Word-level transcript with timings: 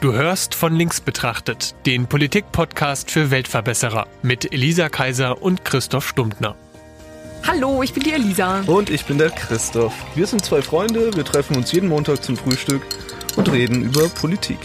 Du 0.00 0.12
hörst 0.12 0.54
von 0.54 0.76
links 0.76 1.00
betrachtet 1.00 1.74
den 1.84 2.06
Politik-Podcast 2.06 3.10
für 3.10 3.32
Weltverbesserer 3.32 4.06
mit 4.22 4.52
Elisa 4.52 4.88
Kaiser 4.88 5.42
und 5.42 5.64
Christoph 5.64 6.06
Stumptner. 6.06 6.54
Hallo, 7.44 7.82
ich 7.82 7.92
bin 7.92 8.04
die 8.04 8.12
Elisa. 8.12 8.60
Und 8.68 8.90
ich 8.90 9.04
bin 9.06 9.18
der 9.18 9.30
Christoph. 9.30 9.92
Wir 10.14 10.28
sind 10.28 10.44
zwei 10.44 10.62
Freunde, 10.62 11.10
wir 11.16 11.24
treffen 11.24 11.56
uns 11.56 11.72
jeden 11.72 11.88
Montag 11.88 12.22
zum 12.22 12.36
Frühstück 12.36 12.82
und 13.34 13.50
reden 13.50 13.82
über 13.82 14.08
Politik. 14.08 14.58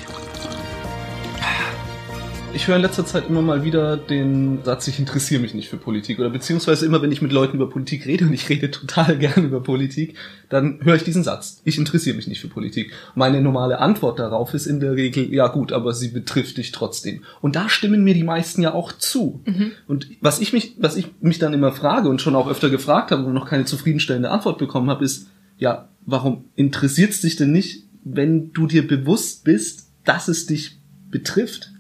Ich 2.56 2.68
höre 2.68 2.76
in 2.76 2.84
letzter 2.84 3.04
Zeit 3.04 3.30
immer 3.30 3.42
mal 3.42 3.64
wieder 3.64 3.98
den 3.98 4.64
Satz, 4.64 4.88
ich 4.88 5.00
interessiere 5.00 5.42
mich 5.42 5.56
nicht 5.56 5.70
für 5.70 5.78
Politik. 5.78 6.20
Oder 6.20 6.30
beziehungsweise 6.30 6.86
immer, 6.86 7.02
wenn 7.02 7.12
ich 7.12 7.22
mit 7.22 7.32
Leuten 7.32 7.56
über 7.56 7.68
Politik 7.68 8.06
rede, 8.06 8.26
und 8.26 8.34
ich 8.34 8.48
rede 8.48 8.70
total 8.70 9.18
gern 9.20 9.46
über 9.46 9.62
Politik, 9.62 10.16
dann 10.50 10.80
höre 10.84 10.96
ich 10.96 11.04
diesen 11.04 11.24
Satz, 11.24 11.62
ich 11.64 11.80
interessiere 11.80 12.16
mich 12.16 12.28
nicht 12.28 12.40
für 12.40 12.48
Politik. 12.48 12.94
Meine 13.16 13.42
normale 13.42 13.80
Antwort 13.80 14.20
darauf 14.20 14.54
ist 14.54 14.68
in 14.68 14.80
der 14.80 14.96
Regel, 14.96 15.34
ja 15.34 15.48
gut, 15.48 15.72
aber 15.72 15.94
sie 15.94 16.10
betrifft 16.10 16.58
dich 16.58 16.72
trotzdem. 16.72 17.24
Und 17.42 17.56
da 17.56 17.70
stimmen 17.70 18.04
mir 18.04 18.14
die 18.14 18.24
meisten 18.24 18.62
ja 18.62 18.74
auch 18.74 18.92
zu. 18.92 19.42
Mhm. 19.46 19.72
Und 19.88 20.10
was 20.22 20.40
ich 20.40 20.54
mich, 20.54 20.76
was 20.78 20.96
ich 20.96 21.08
mich 21.22 21.40
dann 21.40 21.56
immer 21.56 21.72
frage 21.72 22.08
und 22.08 22.22
schon 22.22 22.36
auch 22.36 22.48
öfter 22.48 22.70
gefragt 22.70 23.10
habe 23.10 23.24
und 23.24 23.34
noch 23.34 23.50
keine 23.50 23.66
zufriedenstellende 23.66 24.30
Antwort 24.30 24.60
bekommen 24.60 24.92
habe, 24.92 25.04
ist, 25.04 25.28
ja, 25.58 25.90
warum 26.06 26.46
interessiert 26.56 27.12
es 27.12 27.22
dich 27.22 27.36
denn 27.36 27.52
nicht, 27.52 27.86
wenn 28.04 28.54
du 28.54 28.68
dir 28.68 28.88
bewusst 28.88 29.44
bist, 29.44 29.90
dass 30.06 30.28
es 30.28 30.46
dich 30.46 30.78
betrifft? 31.10 31.73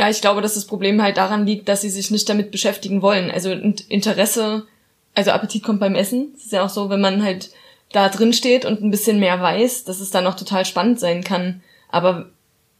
Ja, 0.00 0.08
ich 0.08 0.22
glaube, 0.22 0.40
dass 0.40 0.54
das 0.54 0.64
Problem 0.64 1.02
halt 1.02 1.18
daran 1.18 1.44
liegt, 1.44 1.68
dass 1.68 1.82
sie 1.82 1.90
sich 1.90 2.10
nicht 2.10 2.26
damit 2.26 2.50
beschäftigen 2.50 3.02
wollen. 3.02 3.30
Also 3.30 3.50
Interesse, 3.50 4.64
also 5.14 5.30
Appetit 5.30 5.62
kommt 5.62 5.78
beim 5.78 5.94
Essen. 5.94 6.32
Es 6.34 6.46
ist 6.46 6.52
ja 6.52 6.64
auch 6.64 6.70
so, 6.70 6.88
wenn 6.88 7.02
man 7.02 7.22
halt 7.22 7.50
da 7.92 8.08
drin 8.08 8.32
steht 8.32 8.64
und 8.64 8.82
ein 8.82 8.90
bisschen 8.90 9.20
mehr 9.20 9.42
weiß, 9.42 9.84
dass 9.84 10.00
es 10.00 10.10
dann 10.10 10.26
auch 10.26 10.36
total 10.36 10.64
spannend 10.64 11.00
sein 11.00 11.22
kann. 11.22 11.62
Aber 11.90 12.30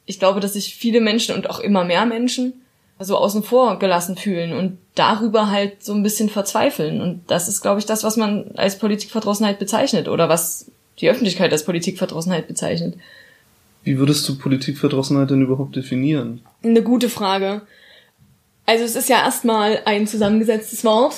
ich 0.06 0.18
glaube, 0.18 0.40
dass 0.40 0.54
sich 0.54 0.76
viele 0.76 1.02
Menschen 1.02 1.34
und 1.34 1.50
auch 1.50 1.60
immer 1.60 1.84
mehr 1.84 2.06
Menschen 2.06 2.64
so 2.98 3.18
außen 3.18 3.42
vor 3.42 3.78
gelassen 3.78 4.16
fühlen 4.16 4.54
und 4.54 4.78
darüber 4.94 5.50
halt 5.50 5.84
so 5.84 5.92
ein 5.92 6.02
bisschen 6.02 6.30
verzweifeln. 6.30 7.02
Und 7.02 7.30
das 7.30 7.48
ist, 7.48 7.60
glaube 7.60 7.80
ich, 7.80 7.84
das, 7.84 8.02
was 8.02 8.16
man 8.16 8.52
als 8.54 8.78
Politikverdrossenheit 8.78 9.58
bezeichnet 9.58 10.08
oder 10.08 10.30
was 10.30 10.70
die 11.00 11.10
Öffentlichkeit 11.10 11.52
als 11.52 11.66
Politikverdrossenheit 11.66 12.48
bezeichnet. 12.48 12.94
Wie 13.82 13.98
würdest 13.98 14.28
du 14.28 14.36
Politikverdrossenheit 14.36 15.30
denn 15.30 15.42
überhaupt 15.42 15.76
definieren? 15.76 16.42
Eine 16.62 16.82
gute 16.82 17.08
Frage. 17.08 17.62
Also 18.66 18.84
es 18.84 18.94
ist 18.94 19.08
ja 19.08 19.24
erstmal 19.24 19.80
ein 19.84 20.06
zusammengesetztes 20.06 20.84
Wort 20.84 21.14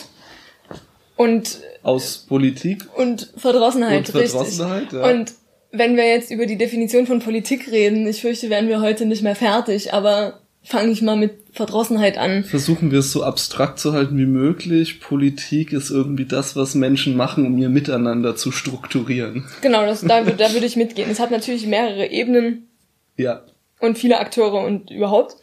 und 1.16 1.60
aus 1.82 2.18
Politik 2.28 2.86
und 2.96 3.32
Verdrossenheit, 3.36 4.08
und 4.08 4.08
Verdrossenheit 4.08 4.82
richtig. 4.84 5.00
Ja. 5.00 5.10
Und 5.10 5.34
wenn 5.72 5.96
wir 5.96 6.06
jetzt 6.06 6.30
über 6.30 6.46
die 6.46 6.58
Definition 6.58 7.06
von 7.06 7.20
Politik 7.20 7.70
reden, 7.70 8.06
ich 8.06 8.20
fürchte, 8.20 8.50
werden 8.50 8.68
wir 8.68 8.80
heute 8.80 9.06
nicht 9.06 9.22
mehr 9.22 9.34
fertig, 9.34 9.92
aber 9.92 10.41
fange 10.62 10.92
ich 10.92 11.02
mal 11.02 11.16
mit 11.16 11.32
Verdrossenheit 11.52 12.18
an. 12.18 12.44
Versuchen 12.44 12.90
wir 12.90 13.00
es 13.00 13.12
so 13.12 13.22
abstrakt 13.22 13.78
zu 13.78 13.92
halten 13.92 14.16
wie 14.16 14.26
möglich. 14.26 15.00
Politik 15.00 15.72
ist 15.72 15.90
irgendwie 15.90 16.24
das, 16.24 16.56
was 16.56 16.74
Menschen 16.74 17.16
machen, 17.16 17.46
um 17.46 17.58
ihr 17.58 17.68
Miteinander 17.68 18.36
zu 18.36 18.52
strukturieren. 18.52 19.44
Genau, 19.60 19.84
das, 19.84 20.02
da, 20.02 20.22
da 20.22 20.52
würde 20.52 20.66
ich 20.66 20.76
mitgehen. 20.76 21.10
Es 21.10 21.20
hat 21.20 21.30
natürlich 21.30 21.66
mehrere 21.66 22.06
Ebenen. 22.06 22.68
Ja. 23.16 23.42
Und 23.80 23.98
viele 23.98 24.18
Akteure 24.18 24.64
und 24.64 24.90
überhaupt. 24.90 25.36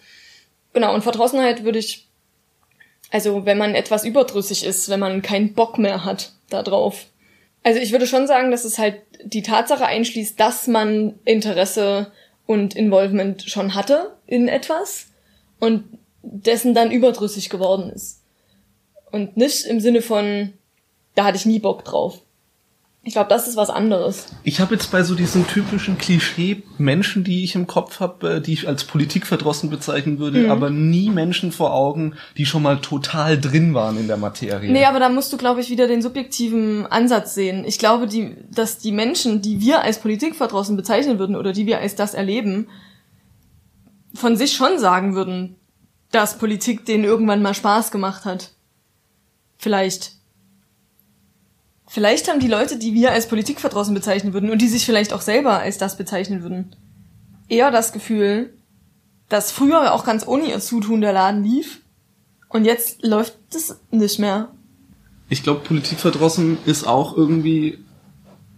Genau, 0.74 0.94
und 0.94 1.04
Verdrossenheit 1.04 1.64
würde 1.64 1.80
ich, 1.80 2.08
also 3.12 3.46
wenn 3.46 3.58
man 3.58 3.76
etwas 3.76 4.06
überdrüssig 4.06 4.66
ist, 4.66 4.90
wenn 4.90 5.00
man 5.00 5.22
keinen 5.22 5.54
Bock 5.54 5.78
mehr 5.78 6.06
hat 6.06 6.34
da 6.50 6.64
drauf. 6.64 7.08
Also 7.64 7.80
ich 7.80 7.92
würde 7.92 8.08
schon 8.08 8.28
sagen, 8.28 8.52
dass 8.52 8.64
es 8.64 8.80
halt 8.80 9.02
die 9.24 9.44
Tatsache 9.44 9.86
einschließt, 9.86 10.40
dass 10.40 10.68
man 10.68 11.16
Interesse 11.26 12.12
und 12.46 12.76
Involvement 12.76 13.44
schon 13.44 13.76
hatte 13.76 14.16
in 14.26 14.48
etwas 14.48 15.09
und 15.60 15.84
dessen 16.22 16.74
dann 16.74 16.92
überdrüssig 16.92 17.50
geworden 17.50 17.90
ist. 17.90 18.22
Und 19.12 19.38
nicht 19.38 19.66
im 19.66 19.80
Sinne 19.80 20.02
von, 20.02 20.54
da 21.16 21.26
hatte 21.26 21.38
ich 21.38 21.46
nie 21.46 21.60
Bock 21.60 21.84
drauf. 21.86 22.22
Ich 23.02 23.14
glaube, 23.14 23.30
das 23.30 23.48
ist 23.48 23.56
was 23.56 23.70
anderes. 23.70 24.28
Ich 24.44 24.60
habe 24.60 24.76
jetzt 24.76 24.92
bei 24.92 25.04
so 25.04 25.16
diesen 25.16 25.48
typischen 25.48 25.98
Klischee-Menschen, 25.98 27.24
die 27.24 27.46
ich 27.46 27.56
im 27.56 27.66
Kopf 27.66 28.02
habe, 28.02 28.36
äh, 28.36 28.42
die 28.42 28.52
ich 28.52 28.68
als 28.68 28.84
politikverdrossen 28.84 29.70
bezeichnen 29.70 30.20
würde, 30.20 30.40
mhm. 30.40 30.52
aber 30.52 30.70
nie 30.70 31.10
Menschen 31.10 31.54
vor 31.54 31.74
Augen, 31.74 32.16
die 32.38 32.46
schon 32.46 32.62
mal 32.62 32.82
total 32.82 33.40
drin 33.40 33.74
waren 33.74 33.98
in 33.98 34.08
der 34.08 34.18
Materie. 34.18 34.70
Nee, 34.70 34.84
aber 34.84 35.00
da 35.00 35.08
musst 35.08 35.32
du, 35.32 35.38
glaube 35.38 35.62
ich, 35.62 35.70
wieder 35.70 35.88
den 35.88 36.02
subjektiven 36.02 36.86
Ansatz 36.88 37.34
sehen. 37.36 37.64
Ich 37.66 37.80
glaube, 37.80 38.06
die, 38.06 38.36
dass 38.52 38.80
die 38.80 38.92
Menschen, 38.92 39.42
die 39.42 39.62
wir 39.62 39.82
als 39.82 40.00
politikverdrossen 40.00 40.76
bezeichnen 40.76 41.20
würden 41.20 41.38
oder 41.38 41.54
die 41.54 41.66
wir 41.66 41.80
als 41.80 41.96
das 41.96 42.14
erleben, 42.14 42.68
von 44.20 44.38
sich 44.38 44.54
schon 44.54 44.78
sagen 44.80 45.16
würden, 45.16 45.56
dass 46.12 46.38
Politik 46.38 46.86
denen 46.86 47.04
irgendwann 47.04 47.42
mal 47.42 47.54
Spaß 47.54 47.92
gemacht 47.92 48.26
hat. 48.26 48.52
Vielleicht. 49.58 50.14
Vielleicht 51.88 52.30
haben 52.30 52.40
die 52.40 52.48
Leute, 52.48 52.78
die 52.78 52.94
wir 52.94 53.12
als 53.12 53.28
Politikverdrossen 53.28 53.96
bezeichnen 53.96 54.34
würden 54.34 54.52
und 54.52 54.62
die 54.62 54.68
sich 54.68 54.86
vielleicht 54.86 55.12
auch 55.12 55.22
selber 55.22 55.60
als 55.60 55.78
das 55.78 55.98
bezeichnen 55.98 56.44
würden, 56.44 56.76
eher 57.48 57.72
das 57.72 57.92
Gefühl, 57.94 58.54
dass 59.28 59.52
früher 59.52 59.94
auch 59.94 60.06
ganz 60.06 60.28
ohne 60.28 60.46
ihr 60.46 60.60
Zutun 60.60 61.02
der 61.02 61.14
Laden 61.14 61.44
lief 61.44 61.82
und 62.48 62.66
jetzt 62.66 63.04
läuft 63.04 63.38
es 63.54 63.80
nicht 63.92 64.20
mehr. 64.20 64.50
Ich 65.30 65.44
glaube, 65.44 65.62
Politikverdrossen 65.62 66.58
ist 66.66 66.86
auch 66.86 67.16
irgendwie 67.16 67.80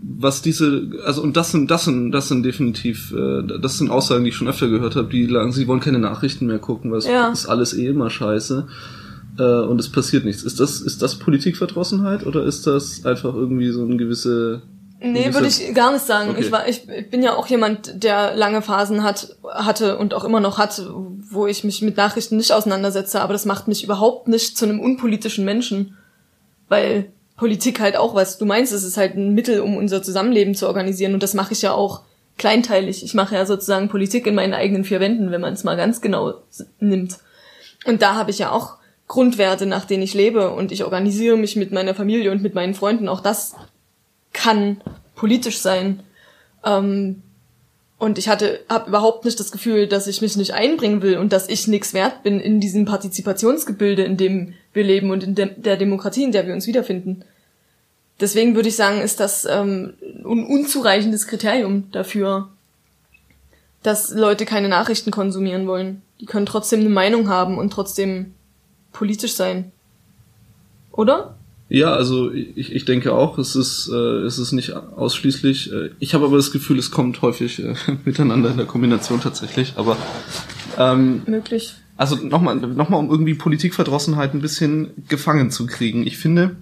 was 0.03 0.41
diese, 0.41 0.89
also 1.06 1.22
und 1.22 1.38
das 1.38 1.51
sind, 1.51 1.69
das 1.69 1.85
sind, 1.85 2.12
das 2.12 2.28
sind 2.28 2.44
definitiv, 2.44 3.13
äh, 3.13 3.44
das 3.62 3.78
sind 3.78 3.91
Aussagen, 3.91 4.23
die 4.23 4.29
ich 4.29 4.35
schon 4.35 4.47
öfter 4.47 4.67
gehört 4.67 4.95
habe, 4.95 5.09
die 5.09 5.28
sagen, 5.28 5.51
sie 5.51 5.67
wollen 5.67 5.79
keine 5.79 6.00
Nachrichten 6.00 6.47
mehr 6.47 6.59
gucken, 6.59 6.91
weil 6.91 7.00
es 7.00 7.07
ja. 7.07 7.31
ist 7.31 7.45
alles 7.45 7.73
eh 7.73 7.88
immer 7.88 8.09
scheiße 8.09 8.67
äh, 9.38 9.44
und 9.44 9.79
es 9.79 9.90
passiert 9.90 10.25
nichts. 10.25 10.44
Ist 10.44 10.59
das, 10.59 10.81
ist 10.81 11.01
das 11.01 11.19
Politikverdrossenheit 11.19 12.25
oder 12.25 12.44
ist 12.44 12.66
das 12.66 13.06
einfach 13.06 13.34
irgendwie 13.34 13.72
so 13.72 13.84
eine 13.84 13.97
gewisse 13.97 14.63
Nee, 15.03 15.34
würde 15.34 15.47
ich 15.47 15.73
gar 15.73 15.91
nicht 15.91 16.06
sagen. 16.06 16.29
Okay. 16.29 16.41
Ich, 16.41 16.51
war, 16.51 16.67
ich 16.67 16.85
bin 17.09 17.23
ja 17.23 17.34
auch 17.34 17.47
jemand, 17.47 18.03
der 18.03 18.35
lange 18.35 18.61
Phasen 18.61 19.01
hat, 19.01 19.35
hatte 19.44 19.97
und 19.97 20.13
auch 20.13 20.23
immer 20.23 20.40
noch 20.40 20.59
hat, 20.59 20.85
wo 21.28 21.47
ich 21.47 21.63
mich 21.63 21.81
mit 21.81 21.97
Nachrichten 21.97 22.38
nicht 22.38 22.51
auseinandersetze, 22.51 23.19
aber 23.19 23.34
das 23.34 23.45
macht 23.45 23.67
mich 23.67 23.84
überhaupt 23.84 24.28
nicht 24.28 24.56
zu 24.56 24.66
einem 24.66 24.79
unpolitischen 24.79 25.44
Menschen. 25.44 25.97
Weil 26.69 27.11
Politik 27.41 27.79
halt 27.79 27.97
auch 27.97 28.13
was. 28.13 28.38
Du 28.38 28.46
meinst, 28.46 28.72
es 28.72 28.84
ist 28.84 28.97
halt 28.97 29.16
ein 29.16 29.34
Mittel, 29.34 29.62
um 29.62 29.75
unser 29.75 30.03
Zusammenleben 30.03 30.53
zu 30.53 30.68
organisieren 30.68 31.16
und 31.16 31.24
das 31.24 31.34
mache 31.34 31.53
ich 31.53 31.63
ja 31.63 31.74
auch 31.74 32.02
kleinteilig. 32.38 33.03
Ich 33.03 33.16
mache 33.16 33.34
ja 33.34 33.47
sozusagen 33.47 33.90
Politik 33.90 34.28
in 34.28 34.35
meinen 34.35 34.53
eigenen 34.53 34.84
vier 34.84 35.00
Wänden, 35.00 35.31
wenn 35.31 35.41
man 35.41 35.53
es 35.53 35.63
mal 35.63 35.75
ganz 35.75 36.02
genau 36.02 36.35
nimmt. 36.79 37.18
Und 37.84 38.03
da 38.03 38.13
habe 38.13 38.29
ich 38.29 38.38
ja 38.38 38.52
auch 38.52 38.75
Grundwerte, 39.07 39.66
nach 39.66 39.85
denen 39.85 40.03
ich 40.03 40.13
lebe 40.13 40.52
und 40.52 40.72
ich 40.72 40.84
organisiere 40.84 41.35
mich 41.35 41.56
mit 41.56 41.72
meiner 41.72 41.96
Familie 41.96 42.31
und 42.31 42.44
mit 42.44 42.53
meinen 42.53 42.75
Freunden. 42.75 43.09
Auch 43.09 43.22
das 43.22 43.56
kann 44.34 44.79
politisch 45.16 45.58
sein. 45.58 46.03
Ähm, 46.63 47.23
und 47.97 48.19
ich 48.19 48.29
hatte, 48.29 48.59
habe 48.69 48.90
überhaupt 48.90 49.25
nicht 49.25 49.40
das 49.40 49.52
Gefühl, 49.52 49.88
dass 49.88 50.06
ich 50.06 50.22
mich 50.22 50.38
nicht 50.38 50.53
einbringen 50.53 51.02
will 51.02 51.18
und 51.18 51.34
dass 51.34 51.50
ich 51.50 51.68
nichts 51.68 51.96
wert 51.96 52.22
bin 52.22 52.40
in 52.40 52.59
diesem 52.59 52.85
Partizipationsgebilde, 52.85 54.03
in 54.03 54.18
dem 54.18 54.53
wir 54.73 54.84
leben 54.84 55.09
und 55.09 55.23
in 55.23 55.34
de 55.34 55.50
der 55.56 55.78
Demokratie, 55.78 56.23
in 56.23 56.31
der 56.31 56.46
wir 56.46 56.53
uns 56.53 56.68
wiederfinden. 56.68 57.25
Deswegen 58.21 58.55
würde 58.55 58.69
ich 58.69 58.75
sagen, 58.75 59.01
ist 59.01 59.19
das 59.19 59.45
ähm, 59.45 59.93
ein 60.01 60.45
unzureichendes 60.45 61.27
Kriterium 61.27 61.91
dafür, 61.91 62.49
dass 63.83 64.11
Leute 64.11 64.45
keine 64.45 64.69
Nachrichten 64.69 65.09
konsumieren 65.09 65.67
wollen. 65.67 66.03
Die 66.19 66.27
können 66.27 66.45
trotzdem 66.45 66.81
eine 66.81 66.89
Meinung 66.89 67.29
haben 67.29 67.57
und 67.57 67.73
trotzdem 67.73 68.35
politisch 68.91 69.33
sein. 69.33 69.71
Oder? 70.91 71.35
Ja, 71.67 71.93
also 71.93 72.31
ich, 72.31 72.73
ich 72.73 72.85
denke 72.85 73.13
auch, 73.13 73.37
es 73.37 73.55
ist, 73.55 73.89
äh, 73.91 73.95
es 73.95 74.37
ist 74.37 74.51
nicht 74.51 74.73
ausschließlich. 74.73 75.71
Äh, 75.71 75.89
ich 75.99 76.13
habe 76.13 76.25
aber 76.25 76.35
das 76.35 76.51
Gefühl, 76.51 76.77
es 76.77 76.91
kommt 76.91 77.21
häufig 77.21 77.63
äh, 77.63 77.75
miteinander 78.05 78.51
in 78.51 78.57
der 78.57 78.66
Kombination 78.66 79.22
tatsächlich. 79.22 79.73
Aber 79.78 79.97
ähm, 80.78 81.23
möglich. 81.25 81.75
Also 81.97 82.17
nochmal, 82.17 82.55
nochmal, 82.57 82.99
um 82.99 83.09
irgendwie 83.09 83.35
Politikverdrossenheit 83.35 84.34
ein 84.34 84.41
bisschen 84.41 84.91
gefangen 85.07 85.49
zu 85.49 85.66
kriegen. 85.66 86.05
Ich 86.05 86.17
finde, 86.17 86.57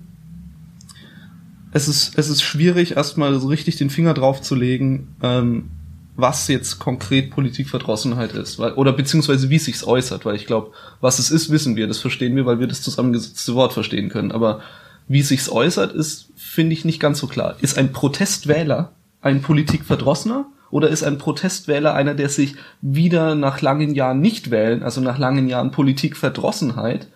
es 1.71 1.87
ist, 1.87 2.17
es 2.17 2.29
ist 2.29 2.41
schwierig, 2.41 2.95
erstmal 2.95 3.39
so 3.39 3.47
richtig 3.47 3.77
den 3.77 3.89
Finger 3.89 4.13
drauf 4.13 4.41
zu 4.41 4.55
legen, 4.55 5.15
ähm, 5.21 5.69
was 6.15 6.47
jetzt 6.47 6.79
konkret 6.79 7.31
Politikverdrossenheit 7.31 8.33
ist, 8.33 8.59
weil, 8.59 8.73
oder 8.73 8.91
beziehungsweise 8.91 9.49
wie 9.49 9.59
sich's 9.59 9.85
äußert, 9.85 10.25
weil 10.25 10.35
ich 10.35 10.45
glaube, 10.45 10.71
was 10.99 11.19
es 11.19 11.31
ist, 11.31 11.49
wissen 11.49 11.75
wir, 11.75 11.87
das 11.87 11.99
verstehen 11.99 12.35
wir, 12.35 12.45
weil 12.45 12.59
wir 12.59 12.67
das 12.67 12.81
zusammengesetzte 12.81 13.55
Wort 13.55 13.73
verstehen 13.73 14.09
können. 14.09 14.31
Aber 14.31 14.61
wie 15.07 15.21
sich's 15.21 15.49
äußert, 15.49 15.93
ist, 15.93 16.29
finde 16.35 16.73
ich, 16.73 16.83
nicht 16.83 16.99
ganz 16.99 17.19
so 17.19 17.27
klar. 17.27 17.55
Ist 17.61 17.77
ein 17.77 17.93
Protestwähler 17.93 18.91
ein 19.21 19.41
Politikverdrossener? 19.41 20.45
Oder 20.71 20.89
ist 20.89 21.03
ein 21.03 21.17
Protestwähler 21.17 21.95
einer, 21.95 22.13
der 22.13 22.29
sich 22.29 22.55
wieder 22.81 23.33
nach 23.33 23.61
langen 23.61 23.95
Jahren 23.95 24.21
nicht 24.21 24.51
wählen, 24.51 24.83
also 24.83 25.01
nach 25.01 25.17
langen 25.17 25.49
Jahren 25.49 25.71
Politikverdrossenheit, 25.71 27.07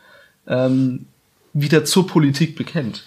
ähm, 0.47 1.05
wieder 1.53 1.85
zur 1.85 2.07
Politik 2.07 2.55
bekennt? 2.55 3.03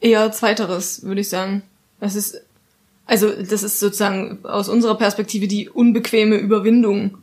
Eher 0.00 0.30
zweiteres, 0.32 1.02
würde 1.02 1.22
ich 1.22 1.28
sagen. 1.28 1.62
Es 2.00 2.14
ist, 2.14 2.42
Also 3.06 3.30
das 3.30 3.62
ist 3.62 3.80
sozusagen 3.80 4.44
aus 4.44 4.68
unserer 4.68 4.96
Perspektive 4.96 5.48
die 5.48 5.68
unbequeme 5.68 6.36
Überwindung 6.36 7.18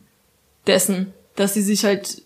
dessen, 0.66 1.12
dass 1.36 1.54
sie 1.54 1.62
sich 1.62 1.84
halt 1.84 2.22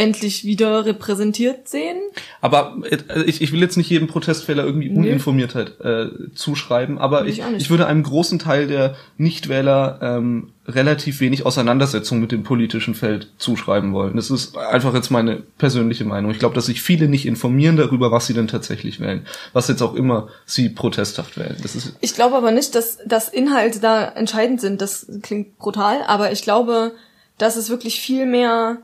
endlich 0.00 0.44
wieder 0.44 0.86
repräsentiert 0.86 1.68
sehen. 1.68 1.98
Aber 2.40 2.78
äh, 2.90 3.22
ich, 3.24 3.42
ich 3.42 3.52
will 3.52 3.60
jetzt 3.60 3.76
nicht 3.76 3.90
jedem 3.90 4.08
Protestwähler 4.08 4.64
irgendwie 4.64 4.88
Uninformiertheit 4.88 5.78
äh, 5.80 6.06
zuschreiben, 6.34 6.98
aber 6.98 7.26
ich, 7.26 7.42
ich 7.58 7.68
würde 7.68 7.86
einem 7.86 8.02
großen 8.02 8.38
Teil 8.38 8.66
der 8.66 8.96
Nichtwähler 9.18 9.98
ähm, 10.00 10.52
relativ 10.66 11.20
wenig 11.20 11.44
Auseinandersetzung 11.44 12.18
mit 12.18 12.32
dem 12.32 12.44
politischen 12.44 12.94
Feld 12.94 13.30
zuschreiben 13.36 13.92
wollen. 13.92 14.16
Das 14.16 14.30
ist 14.30 14.56
einfach 14.56 14.94
jetzt 14.94 15.10
meine 15.10 15.42
persönliche 15.58 16.04
Meinung. 16.04 16.30
Ich 16.30 16.38
glaube, 16.38 16.54
dass 16.54 16.66
sich 16.66 16.80
viele 16.80 17.06
nicht 17.08 17.26
informieren 17.26 17.76
darüber, 17.76 18.10
was 18.10 18.26
sie 18.26 18.34
denn 18.34 18.48
tatsächlich 18.48 19.00
wählen, 19.00 19.26
was 19.52 19.68
jetzt 19.68 19.82
auch 19.82 19.94
immer 19.94 20.28
sie 20.46 20.70
protesthaft 20.70 21.36
wählen. 21.36 21.56
Das 21.60 21.76
ist 21.76 21.94
ich 22.00 22.14
glaube 22.14 22.36
aber 22.36 22.52
nicht, 22.52 22.74
dass, 22.74 22.98
dass 23.06 23.28
Inhalte 23.28 23.80
da 23.80 24.08
entscheidend 24.08 24.62
sind. 24.62 24.80
Das 24.80 25.06
klingt 25.22 25.58
brutal, 25.58 25.98
aber 26.06 26.32
ich 26.32 26.42
glaube, 26.42 26.92
dass 27.36 27.56
es 27.56 27.68
wirklich 27.68 28.00
viel 28.00 28.24
mehr 28.24 28.78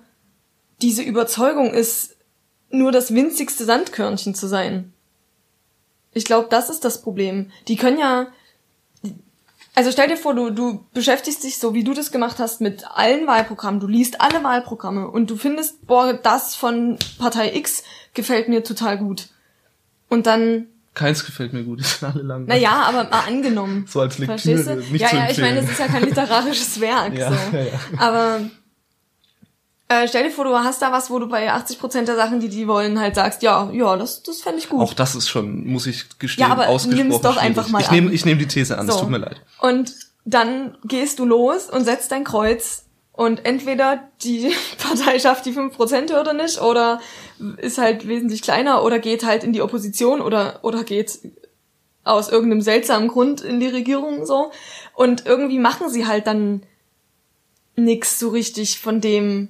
diese 0.82 1.02
Überzeugung 1.02 1.72
ist, 1.72 2.16
nur 2.70 2.92
das 2.92 3.14
winzigste 3.14 3.64
Sandkörnchen 3.64 4.34
zu 4.34 4.46
sein. 4.46 4.92
Ich 6.12 6.24
glaube, 6.24 6.48
das 6.50 6.70
ist 6.70 6.84
das 6.84 7.02
Problem. 7.02 7.50
Die 7.68 7.76
können 7.76 7.98
ja, 7.98 8.28
also 9.74 9.92
stell 9.92 10.08
dir 10.08 10.16
vor, 10.16 10.34
du, 10.34 10.50
du 10.50 10.86
beschäftigst 10.94 11.44
dich 11.44 11.58
so, 11.58 11.74
wie 11.74 11.84
du 11.84 11.92
das 11.92 12.10
gemacht 12.10 12.38
hast, 12.38 12.60
mit 12.60 12.84
allen 12.90 13.26
Wahlprogrammen. 13.26 13.80
Du 13.80 13.86
liest 13.86 14.20
alle 14.20 14.42
Wahlprogramme 14.42 15.08
und 15.08 15.30
du 15.30 15.36
findest, 15.36 15.86
boah, 15.86 16.14
das 16.14 16.56
von 16.56 16.98
Partei 17.18 17.54
X 17.54 17.82
gefällt 18.14 18.48
mir 18.48 18.64
total 18.64 18.98
gut. 18.98 19.28
Und 20.08 20.26
dann 20.26 20.68
Keins 20.94 21.26
gefällt 21.26 21.52
mir 21.52 21.62
gut, 21.62 21.80
die 21.80 21.84
sind 21.84 22.08
alle 22.08 22.22
lang. 22.22 22.46
Naja, 22.46 22.84
aber 22.86 23.04
mal 23.04 23.26
angenommen. 23.26 23.84
so 23.86 24.00
als 24.00 24.16
Lektüre. 24.16 24.38
Verstehst 24.38 24.68
du? 24.68 24.92
Nicht 24.92 25.02
ja, 25.02 25.14
ja, 25.14 25.30
ich 25.30 25.38
meine, 25.38 25.60
es 25.60 25.70
ist 25.70 25.78
ja 25.78 25.88
kein 25.88 26.04
literarisches 26.04 26.80
Werk. 26.80 27.12
ja, 27.18 27.30
so. 27.30 27.56
ja, 27.56 27.62
ja. 27.62 27.80
Aber 27.98 28.40
äh, 29.88 30.08
stell 30.08 30.24
dir 30.24 30.30
vor, 30.30 30.44
du 30.44 30.54
hast 30.54 30.82
da 30.82 30.90
was, 30.90 31.10
wo 31.10 31.18
du 31.18 31.28
bei 31.28 31.52
80 31.52 31.78
Prozent 31.78 32.08
der 32.08 32.16
Sachen, 32.16 32.40
die 32.40 32.48
die 32.48 32.66
wollen, 32.66 32.98
halt 32.98 33.14
sagst, 33.14 33.42
ja, 33.42 33.70
ja, 33.72 33.96
das, 33.96 34.22
das 34.22 34.40
fände 34.40 34.58
ich 34.58 34.68
gut. 34.68 34.80
Auch 34.80 34.94
das 34.94 35.14
ist 35.14 35.28
schon, 35.28 35.66
muss 35.66 35.86
ich 35.86 36.18
gestehen, 36.18 36.46
ja, 36.46 36.52
aber 36.52 36.68
ausgesprochen 36.68 37.08
nimm's 37.08 37.20
doch 37.20 37.34
schwierig. 37.34 37.48
einfach 37.48 37.68
mal 37.68 37.80
Ich 37.80 37.90
nehme 37.90 38.12
ich 38.12 38.24
nehm 38.24 38.38
die 38.38 38.48
These 38.48 38.78
an, 38.78 38.88
es 38.88 38.94
So. 38.94 39.02
tut 39.02 39.10
mir 39.10 39.18
leid. 39.18 39.40
Und 39.60 39.94
dann 40.24 40.76
gehst 40.84 41.20
du 41.20 41.24
los 41.24 41.70
und 41.70 41.84
setzt 41.84 42.10
dein 42.10 42.24
Kreuz 42.24 42.86
und 43.12 43.46
entweder 43.46 44.08
die 44.22 44.52
Partei 44.78 45.20
schafft 45.20 45.46
die 45.46 45.52
5%-Hürde 45.52 46.34
nicht 46.34 46.60
oder 46.60 47.00
ist 47.58 47.78
halt 47.78 48.08
wesentlich 48.08 48.42
kleiner 48.42 48.82
oder 48.82 48.98
geht 48.98 49.24
halt 49.24 49.44
in 49.44 49.52
die 49.52 49.62
Opposition 49.62 50.20
oder, 50.20 50.60
oder 50.62 50.82
geht 50.82 51.20
aus 52.02 52.28
irgendeinem 52.28 52.60
seltsamen 52.60 53.08
Grund 53.08 53.40
in 53.40 53.60
die 53.60 53.68
Regierung 53.68 54.26
so. 54.26 54.50
Und 54.94 55.26
irgendwie 55.26 55.58
machen 55.58 55.90
sie 55.90 56.06
halt 56.06 56.26
dann 56.26 56.62
nix 57.76 58.18
so 58.18 58.30
richtig 58.30 58.80
von 58.80 59.00
dem, 59.00 59.48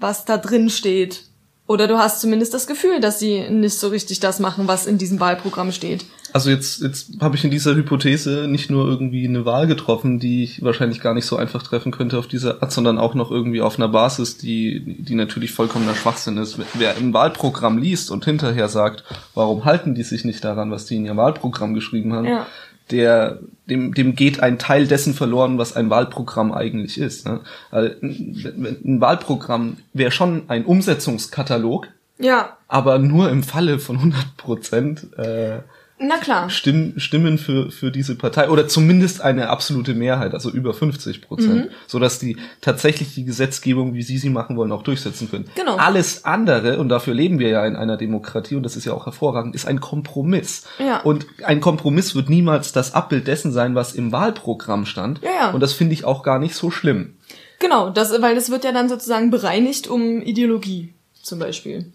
was 0.00 0.24
da 0.24 0.36
drin 0.38 0.70
steht. 0.70 1.24
Oder 1.66 1.86
du 1.86 1.98
hast 1.98 2.20
zumindest 2.20 2.52
das 2.52 2.66
Gefühl, 2.66 3.00
dass 3.00 3.20
sie 3.20 3.48
nicht 3.48 3.78
so 3.78 3.88
richtig 3.88 4.18
das 4.18 4.40
machen, 4.40 4.66
was 4.66 4.86
in 4.86 4.98
diesem 4.98 5.20
Wahlprogramm 5.20 5.70
steht. 5.70 6.04
Also 6.32 6.50
jetzt, 6.50 6.80
jetzt 6.82 7.20
habe 7.20 7.36
ich 7.36 7.44
in 7.44 7.50
dieser 7.50 7.74
Hypothese 7.76 8.46
nicht 8.48 8.70
nur 8.70 8.88
irgendwie 8.88 9.26
eine 9.26 9.44
Wahl 9.44 9.68
getroffen, 9.68 10.18
die 10.18 10.42
ich 10.42 10.62
wahrscheinlich 10.64 11.00
gar 11.00 11.14
nicht 11.14 11.26
so 11.26 11.36
einfach 11.36 11.62
treffen 11.62 11.92
könnte 11.92 12.18
auf 12.18 12.26
diese 12.26 12.60
Art, 12.60 12.72
sondern 12.72 12.98
auch 12.98 13.14
noch 13.14 13.30
irgendwie 13.30 13.60
auf 13.60 13.78
einer 13.78 13.88
Basis, 13.88 14.36
die, 14.36 14.96
die 14.98 15.14
natürlich 15.14 15.52
vollkommener 15.52 15.94
Schwachsinn 15.94 16.38
ist. 16.38 16.58
Wer 16.74 16.96
im 16.96 17.12
Wahlprogramm 17.12 17.78
liest 17.78 18.10
und 18.10 18.24
hinterher 18.24 18.68
sagt, 18.68 19.04
warum 19.34 19.64
halten 19.64 19.94
die 19.94 20.02
sich 20.02 20.24
nicht 20.24 20.44
daran, 20.44 20.70
was 20.72 20.86
die 20.86 20.96
in 20.96 21.06
ihr 21.06 21.16
Wahlprogramm 21.16 21.74
geschrieben 21.74 22.12
haben, 22.14 22.26
Ja. 22.26 22.46
Der, 22.90 23.38
dem, 23.68 23.94
dem 23.94 24.14
geht 24.14 24.40
ein 24.40 24.58
Teil 24.58 24.86
dessen 24.86 25.14
verloren, 25.14 25.58
was 25.58 25.76
ein 25.76 25.90
Wahlprogramm 25.90 26.52
eigentlich 26.52 26.98
ist. 26.98 27.26
Ne? 27.26 27.40
Ein 27.70 29.00
Wahlprogramm 29.00 29.78
wäre 29.92 30.10
schon 30.10 30.42
ein 30.48 30.64
Umsetzungskatalog, 30.64 31.88
Ja, 32.18 32.56
aber 32.68 32.98
nur 32.98 33.30
im 33.30 33.42
Falle 33.42 33.78
von 33.78 33.96
100 33.96 34.36
Prozent 34.36 35.16
äh, 35.18 35.60
na 36.02 36.16
klar. 36.16 36.48
Stimmen, 36.50 36.98
Stimmen 36.98 37.36
für, 37.38 37.70
für 37.70 37.90
diese 37.90 38.14
Partei 38.14 38.48
oder 38.48 38.66
zumindest 38.66 39.20
eine 39.20 39.48
absolute 39.50 39.94
Mehrheit, 39.94 40.32
also 40.34 40.50
über 40.50 40.72
50 40.74 41.20
Prozent, 41.20 41.66
Mhm. 41.66 41.70
so 41.86 41.98
dass 41.98 42.18
die 42.18 42.36
tatsächlich 42.60 43.14
die 43.14 43.24
Gesetzgebung, 43.24 43.94
wie 43.94 44.02
sie 44.02 44.18
sie 44.18 44.30
machen 44.30 44.56
wollen, 44.56 44.72
auch 44.72 44.82
durchsetzen 44.82 45.30
können. 45.30 45.44
Genau. 45.54 45.76
Alles 45.76 46.24
andere, 46.24 46.78
und 46.78 46.88
dafür 46.88 47.14
leben 47.14 47.38
wir 47.38 47.48
ja 47.48 47.66
in 47.66 47.76
einer 47.76 47.96
Demokratie, 47.96 48.54
und 48.56 48.62
das 48.62 48.76
ist 48.76 48.84
ja 48.86 48.92
auch 48.94 49.04
hervorragend, 49.06 49.54
ist 49.54 49.66
ein 49.66 49.80
Kompromiss. 49.80 50.64
Ja. 50.78 51.00
Und 51.02 51.26
ein 51.44 51.60
Kompromiss 51.60 52.14
wird 52.14 52.30
niemals 52.30 52.72
das 52.72 52.94
Abbild 52.94 53.26
dessen 53.26 53.52
sein, 53.52 53.74
was 53.74 53.92
im 53.92 54.10
Wahlprogramm 54.12 54.86
stand. 54.86 55.20
Ja, 55.22 55.30
ja. 55.30 55.50
Und 55.50 55.60
das 55.60 55.72
finde 55.74 55.92
ich 55.94 56.04
auch 56.04 56.22
gar 56.22 56.38
nicht 56.38 56.54
so 56.54 56.70
schlimm. 56.70 57.16
Genau, 57.58 57.90
das, 57.90 58.10
weil 58.22 58.34
das 58.34 58.50
wird 58.50 58.64
ja 58.64 58.72
dann 58.72 58.88
sozusagen 58.88 59.30
bereinigt 59.30 59.86
um 59.86 60.22
Ideologie, 60.22 60.94
zum 61.22 61.38
Beispiel. 61.38 61.92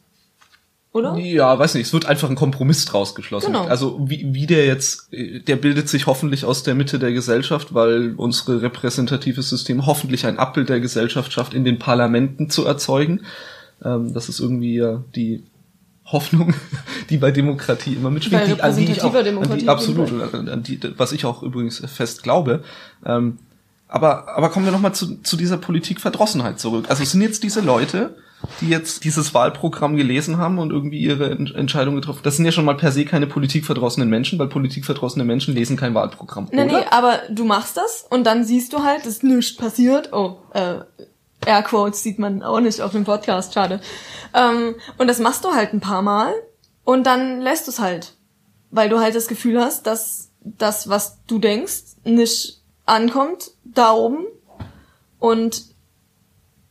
Oder? 0.95 1.17
Ja, 1.17 1.59
weiß 1.59 1.75
nicht, 1.75 1.87
es 1.87 1.93
wird 1.93 2.05
einfach 2.05 2.29
ein 2.29 2.37
Kompromiss 2.37 2.85
draus 2.85 3.15
geschlossen. 3.15 3.47
Genau. 3.47 3.65
Also 3.65 3.99
wie, 4.07 4.33
wie 4.33 4.47
der 4.47 4.65
jetzt, 4.65 5.09
der 5.11 5.57
bildet 5.57 5.89
sich 5.89 6.07
hoffentlich 6.07 6.45
aus 6.45 6.63
der 6.63 6.73
Mitte 6.73 6.99
der 6.99 7.11
Gesellschaft, 7.11 7.73
weil 7.73 8.13
unsere 8.15 8.61
repräsentatives 8.61 9.49
System 9.49 9.87
hoffentlich 9.87 10.25
ein 10.25 10.39
Abbild 10.39 10.69
der 10.69 10.79
Gesellschaft 10.79 11.33
schafft, 11.33 11.53
in 11.53 11.65
den 11.65 11.79
Parlamenten 11.79 12.49
zu 12.49 12.63
erzeugen. 12.63 13.25
Ähm, 13.83 14.13
das 14.13 14.29
ist 14.29 14.39
irgendwie 14.39 14.77
ja 14.77 15.03
die 15.17 15.43
Hoffnung, 16.05 16.53
die 17.09 17.17
bei 17.17 17.31
Demokratie 17.31 17.95
immer. 17.95 18.09
Bei 18.09 18.19
die, 18.19 18.61
an 18.61 18.77
die 18.77 18.85
ich 18.85 19.01
auch, 19.03 19.13
an 19.13 19.57
die, 19.57 19.67
absolut, 19.67 20.33
an 20.33 20.63
die, 20.63 20.79
was 20.95 21.11
ich 21.11 21.25
auch 21.25 21.43
übrigens 21.43 21.83
fest 21.93 22.23
glaube. 22.23 22.63
Ähm, 23.05 23.39
aber, 23.89 24.29
aber 24.29 24.47
kommen 24.47 24.63
wir 24.65 24.71
nochmal 24.71 24.95
zu, 24.95 25.21
zu 25.23 25.35
dieser 25.35 25.57
Politikverdrossenheit 25.57 26.57
zurück. 26.57 26.85
Also 26.87 27.03
es 27.03 27.11
sind 27.11 27.19
jetzt 27.19 27.43
diese 27.43 27.59
Leute, 27.59 28.15
die 28.61 28.69
jetzt 28.69 29.03
dieses 29.03 29.33
Wahlprogramm 29.33 29.95
gelesen 29.95 30.37
haben 30.37 30.59
und 30.59 30.71
irgendwie 30.71 30.99
ihre 30.99 31.29
Ent- 31.31 31.55
Entscheidung 31.55 31.95
getroffen. 31.95 32.21
Das 32.23 32.35
sind 32.35 32.45
ja 32.45 32.51
schon 32.51 32.65
mal 32.65 32.77
per 32.77 32.91
se 32.91 33.05
keine 33.05 33.27
politikverdrossenen 33.27 34.09
Menschen, 34.09 34.37
weil 34.39 34.47
politikverdrossene 34.47 35.25
Menschen 35.25 35.53
lesen 35.55 35.77
kein 35.77 35.93
Wahlprogramm. 35.93 36.47
Nee, 36.51 36.63
oder? 36.63 36.79
nee, 36.79 36.85
aber 36.91 37.19
du 37.29 37.45
machst 37.45 37.77
das 37.77 38.05
und 38.09 38.25
dann 38.25 38.43
siehst 38.43 38.73
du 38.73 38.83
halt, 38.83 39.05
dass 39.05 39.23
nichts 39.23 39.55
passiert. 39.55 40.13
Oh, 40.13 40.37
äh, 40.53 40.79
Airquotes 41.45 42.01
sieht 42.03 42.19
man 42.19 42.43
auch 42.43 42.59
nicht 42.59 42.81
auf 42.81 42.91
dem 42.91 43.03
Podcast, 43.03 43.53
schade. 43.53 43.79
Ähm, 44.33 44.75
und 44.97 45.07
das 45.07 45.19
machst 45.19 45.43
du 45.43 45.53
halt 45.53 45.73
ein 45.73 45.79
paar 45.81 46.01
Mal 46.01 46.33
und 46.83 47.05
dann 47.05 47.41
lässt 47.41 47.67
du 47.67 47.71
es 47.71 47.79
halt. 47.79 48.13
Weil 48.71 48.89
du 48.89 48.99
halt 48.99 49.15
das 49.15 49.27
Gefühl 49.27 49.59
hast, 49.59 49.87
dass 49.87 50.31
das, 50.43 50.89
was 50.89 51.19
du 51.27 51.39
denkst, 51.39 51.95
nicht 52.03 52.61
ankommt 52.85 53.51
da 53.63 53.93
oben. 53.93 54.25
Und 55.19 55.74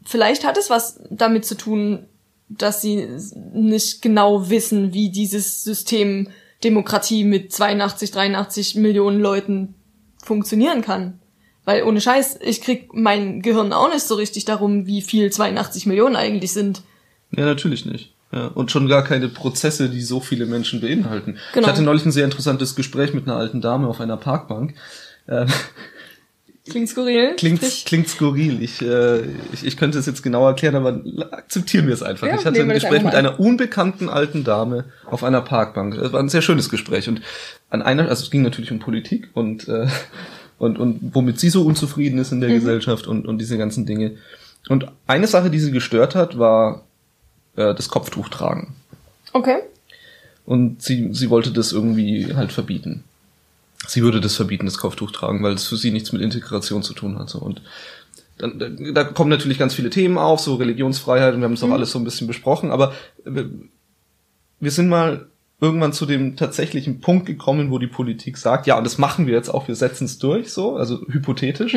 vielleicht 0.05 0.45
hat 0.45 0.57
es 0.57 0.71
was 0.71 1.01
damit 1.11 1.45
zu 1.45 1.57
tun, 1.57 2.07
dass 2.49 2.83
sie 2.83 3.09
nicht 3.53 4.03
genau 4.03 4.51
wissen, 4.51 4.93
wie 4.93 5.11
dieses 5.11 5.65
System 5.65 6.29
Demokratie 6.63 7.25
mit 7.25 7.53
82, 7.53 8.11
83 8.11 8.75
Millionen 8.77 9.21
Leuten 9.21 9.75
funktionieren 10.23 10.83
kann. 10.83 11.21
Weil 11.65 11.83
ohne 11.83 12.01
Scheiß, 12.01 12.39
ich 12.43 12.61
krieg 12.61 12.93
mein 12.93 13.41
Gehirn 13.41 13.73
auch 13.73 13.93
nicht 13.93 14.05
so 14.05 14.15
richtig 14.15 14.45
darum, 14.45 14.87
wie 14.87 15.03
viel 15.03 15.33
82 15.33 15.87
Millionen 15.87 16.17
eigentlich 16.17 16.53
sind. 16.53 16.83
Ja, 17.37 17.45
natürlich 17.45 17.87
nicht. 17.87 18.13
Ja, 18.33 18.49
und 18.49 18.71
schon 18.71 18.89
gar 18.89 19.05
keine 19.05 19.29
Prozesse, 19.29 19.89
die 19.89 20.03
so 20.03 20.21
viele 20.21 20.47
Menschen 20.47 20.81
beinhalten. 20.81 21.39
Genau. 21.53 21.67
Ich 21.67 21.73
hatte 21.73 21.83
neulich 21.83 22.05
ein 22.05 22.13
sehr 22.13 22.25
interessantes 22.25 22.75
Gespräch 22.75 23.15
mit 23.15 23.27
einer 23.27 23.37
alten 23.37 23.61
Dame 23.61 23.87
auf 23.87 24.01
einer 24.01 24.17
Parkbank. 24.17 24.75
Ähm, 25.29 25.47
Klingt 26.69 26.89
skurril. 26.89 27.35
Klingt, 27.37 27.59
Sprich- 27.59 27.85
klingt 27.85 28.09
skurril. 28.09 28.63
Ich, 28.63 28.81
äh, 28.81 29.21
ich, 29.53 29.67
ich 29.67 29.77
könnte 29.77 29.99
es 29.99 30.07
jetzt 30.07 30.23
genau 30.23 30.47
erklären, 30.47 30.77
aber 30.77 31.03
akzeptieren 31.31 31.87
wir 31.87 31.93
es 31.95 32.03
einfach. 32.03 32.27
Ja, 32.27 32.37
ich 32.37 32.47
hatte 32.47 32.61
ein 32.63 32.69
Gespräch 32.71 33.03
mit 33.03 33.15
einer 33.15 33.39
unbekannten 33.39 34.09
alten 34.09 34.45
Dame 34.45 34.87
auf 35.05 35.25
einer 35.25 35.43
Parkbank. 35.43 35.95
Es 35.97 36.13
war 36.13 36.21
ein 36.21 36.31
sehr 36.31 36.41
schönes 36.41 36.71
Gespräch. 36.71 37.07
Und 37.09 37.21
an 37.69 37.83
einer, 37.83 38.09
also 38.09 38.23
es 38.25 38.31
ging 38.31 38.41
natürlich 38.43 38.73
um 38.73 38.79
Politik 38.79 39.29
und, 39.35 39.69
äh, 39.69 39.87
und, 40.59 40.79
und 40.79 41.11
womit 41.15 41.39
sie 41.39 41.51
so 41.51 41.67
unzufrieden 41.67 42.19
ist 42.19 42.33
in 42.33 42.41
der 42.41 42.51
Gesellschaft 42.51 43.07
und, 43.07 43.27
und 43.27 43.39
diese 43.39 43.59
ganzen 43.59 43.85
Dinge. 43.85 44.13
Und 44.71 44.87
eine 45.07 45.27
Sache, 45.27 45.51
die 45.51 45.59
sie 45.59 45.71
gestört 45.71 46.15
hat, 46.15 46.39
war 46.39 46.87
äh, 47.57 47.75
das 47.75 47.91
Kopftuch 47.91 48.31
tragen. 48.31 48.75
Okay. 49.35 49.59
Und 50.47 50.81
sie, 50.81 51.11
sie 51.13 51.29
wollte 51.29 51.53
das 51.53 51.73
irgendwie 51.73 52.35
halt 52.35 52.53
verbieten. 52.53 53.05
Sie 53.87 54.03
würde 54.03 54.21
das 54.21 54.37
verbieten, 54.37 54.67
das 54.67 54.79
Kopftuch 54.79 55.11
tragen, 55.11 55.43
weil 55.43 55.55
es 55.55 55.67
für 55.67 55.77
sie 55.77 55.91
nichts 55.91 56.13
mit 56.13 56.23
Integration 56.23 56.83
zu 56.83 56.95
tun 56.95 57.19
hat. 57.19 57.29
So. 57.29 57.39
Und 57.39 57.63
dann, 58.39 58.59
da, 58.59 58.69
da 58.69 59.05
kommen 59.05 59.31
natürlich 59.31 59.59
ganz 59.59 59.75
viele 59.75 59.91
Themen 59.91 60.19
auf, 60.19 60.41
so 60.41 60.57
Religionsfreiheit, 60.57 61.35
und 61.35 61.41
wir 61.41 61.45
haben 61.45 61.55
es 61.55 61.63
auch 61.63 61.71
alles 61.71 61.93
so 61.93 61.99
ein 61.99 62.05
bisschen 62.05 62.27
besprochen, 62.27 62.71
aber 62.71 62.93
wir, 63.25 63.51
wir 64.61 64.71
sind 64.71 64.89
mal 64.89 65.29
irgendwann 65.61 65.93
zu 65.93 66.05
dem 66.05 66.37
tatsächlichen 66.37 67.01
Punkt 67.01 67.27
gekommen, 67.27 67.71
wo 67.71 67.79
die 67.79 67.87
Politik 67.87 68.37
sagt, 68.37 68.67
ja, 68.67 68.77
und 68.77 68.85
das 68.85 68.99
machen 68.99 69.27
wir 69.27 69.35
jetzt 69.35 69.49
auch, 69.49 69.69
wir 69.69 69.77
setzen 69.77 70.05
es 70.05 70.19
durch, 70.19 70.53
so, 70.53 70.77
also 70.77 71.01
hypothetisch. 71.09 71.75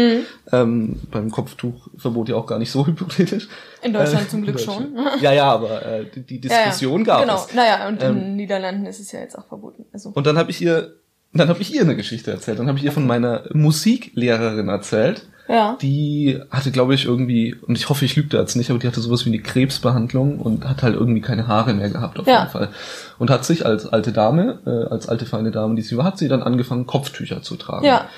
Ähm, 0.52 1.00
beim 1.12 1.32
Kopftuchverbot 1.32 2.30
ja 2.30 2.36
auch 2.36 2.48
gar 2.48 2.60
nicht 2.60 2.72
so 2.72 2.86
hypothetisch. 2.88 3.48
In 3.84 3.94
Deutschland 3.94 4.26
Äh, 4.26 4.30
zum 4.30 4.42
Glück 4.42 4.58
in 4.60 4.66
schon. 4.66 4.96
Deutschland. 4.96 5.22
Ja, 5.22 5.32
ja, 5.32 5.52
aber 5.52 5.86
äh, 5.86 6.06
die, 6.14 6.24
die 6.24 6.42
Diskussion 6.42 7.06
ja, 7.06 7.08
ja. 7.08 7.14
gab 7.14 7.22
genau. 7.22 7.36
es. 7.36 7.54
Naja, 7.54 7.88
und 7.88 8.02
in 8.02 8.10
Ähm, 8.10 8.16
den 8.16 8.36
Niederlanden 8.36 8.86
ist 8.88 9.00
es 9.00 9.12
ja 9.12 9.20
jetzt 9.20 9.38
auch 9.38 9.48
verboten. 9.48 9.86
Also. 9.94 10.10
Und 10.10 10.26
dann 10.26 10.38
habe 10.38 10.50
ich 10.50 10.62
ihr 10.62 10.96
dann 11.34 11.50
habe 11.50 11.62
ich 11.62 11.74
ihr 11.74 11.82
eine 11.82 11.96
Geschichte 11.96 12.32
erzählt. 12.32 12.60
Dann 12.60 12.68
habe 12.68 12.78
ich 12.78 12.84
ihr 12.86 12.92
von 12.92 13.06
meiner 13.08 13.44
Musiklehrerin 13.54 14.70
erzählt. 14.70 15.24
Ja. 15.50 15.78
Die 15.82 16.40
hatte, 16.50 16.72
glaube 16.72 16.94
ich, 16.94 17.06
irgendwie, 17.06 17.56
und 17.56 17.78
ich 17.78 17.88
hoffe, 17.88 18.04
ich 18.04 18.18
lüge 18.18 18.28
da 18.30 18.40
jetzt 18.42 18.56
nicht, 18.56 18.70
aber 18.70 18.80
die 18.80 18.88
hatte 18.88 19.00
sowas 19.00 19.26
wie 19.26 19.30
eine 19.30 19.40
Krebsbehandlung 19.40 20.40
und 20.40 20.68
hat 20.68 20.84
halt 20.84 20.96
irgendwie 20.96 21.22
keine 21.22 21.48
Haare 21.48 21.74
mehr 21.74 21.90
gehabt, 21.90 22.20
auf 22.20 22.28
Ja. 22.28 22.40
jeden 22.40 22.52
Fall. 22.52 22.70
Und 23.18 23.30
hat 23.30 23.46
sich 23.46 23.66
als 23.66 23.86
alte 23.88 24.12
Dame, 24.12 24.60
äh, 24.66 24.92
als 24.92 25.08
alte 25.08 25.26
feine 25.26 25.52
Dame, 25.52 25.76
die 25.76 25.84
sie 25.84 25.96
war, 25.96 26.04
hat 26.04 26.18
sie 26.18 26.28
dann 26.28 26.44
angefangen, 26.44 26.86
Kopftücher 26.86 27.42
zu 27.44 27.56
tragen. 27.56 27.86
Ja. 27.86 28.10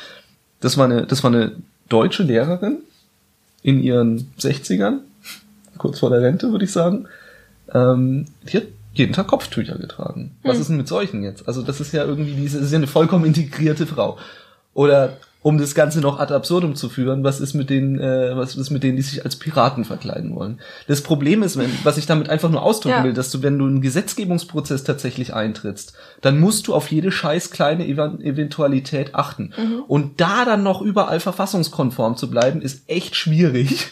Das 0.60 0.78
war 0.78 0.86
eine, 0.86 1.06
das 1.06 1.24
war 1.24 1.32
eine 1.32 1.52
deutsche 1.88 2.24
Lehrerin 2.24 2.80
in 3.62 3.84
ihren 3.84 4.32
60ern, 4.40 5.00
kurz 5.78 6.00
vor 6.00 6.10
der 6.10 6.22
Rente, 6.22 6.52
würde 6.52 6.66
ich 6.66 6.72
sagen. 6.72 7.08
Ähm, 7.74 8.26
die 8.52 8.58
hat 8.58 8.64
jeden 9.00 9.14
Tag 9.14 9.28
Kopftücher 9.28 9.78
getragen. 9.78 10.36
Was 10.44 10.56
Hm. 10.56 10.62
ist 10.62 10.68
denn 10.70 10.78
mit 10.78 10.88
solchen 10.88 11.24
jetzt? 11.24 11.48
Also 11.48 11.62
das 11.64 11.80
ist 11.82 11.92
ja 11.94 12.04
irgendwie 12.06 12.34
diese, 12.34 12.58
das 12.58 12.68
ist 12.68 12.72
ja 12.74 12.78
eine 12.78 12.88
vollkommen 12.88 13.26
integrierte 13.26 13.88
Frau. 13.88 14.18
Oder 14.74 15.18
um 15.42 15.58
das 15.58 15.74
Ganze 15.74 16.02
noch 16.02 16.20
ad 16.20 16.34
absurdum 16.34 16.76
zu 16.76 16.90
führen, 16.90 17.24
was 17.24 17.40
ist 17.40 17.54
mit 17.54 17.70
denen, 17.70 17.98
äh, 17.98 18.36
was 18.36 18.58
ist 18.58 18.72
mit 18.72 18.84
denen, 18.84 18.98
die 18.98 19.02
sich 19.02 19.24
als 19.24 19.38
Piraten 19.38 19.86
verkleiden 19.86 20.36
wollen? 20.36 20.60
Das 20.88 21.02
Problem 21.02 21.44
ist, 21.44 21.58
wenn, 21.58 21.72
was 21.84 21.98
ich 21.98 22.06
damit 22.06 22.30
einfach 22.30 22.50
nur 22.50 22.62
ausdrücken 22.62 22.98
Ja. 22.98 23.04
will, 23.06 23.14
dass 23.14 23.32
du, 23.32 23.42
wenn 23.42 23.58
du 23.58 23.66
einen 23.66 23.80
Gesetzgebungsprozess 23.82 24.84
tatsächlich 24.84 25.34
eintrittst, 25.34 25.94
dann 26.22 26.42
musst 26.42 26.68
du 26.68 26.76
auf 26.76 26.92
jede 26.92 27.10
scheiß 27.12 27.52
kleine 27.52 27.88
Eventualität 27.88 29.16
achten. 29.16 29.54
Mhm. 29.58 29.84
Und 29.88 30.20
da 30.22 30.44
dann 30.46 30.62
noch 30.64 30.82
überall 30.82 31.20
verfassungskonform 31.22 32.18
zu 32.18 32.30
bleiben, 32.30 32.62
ist 32.62 32.90
echt 32.90 33.16
schwierig. 33.16 33.88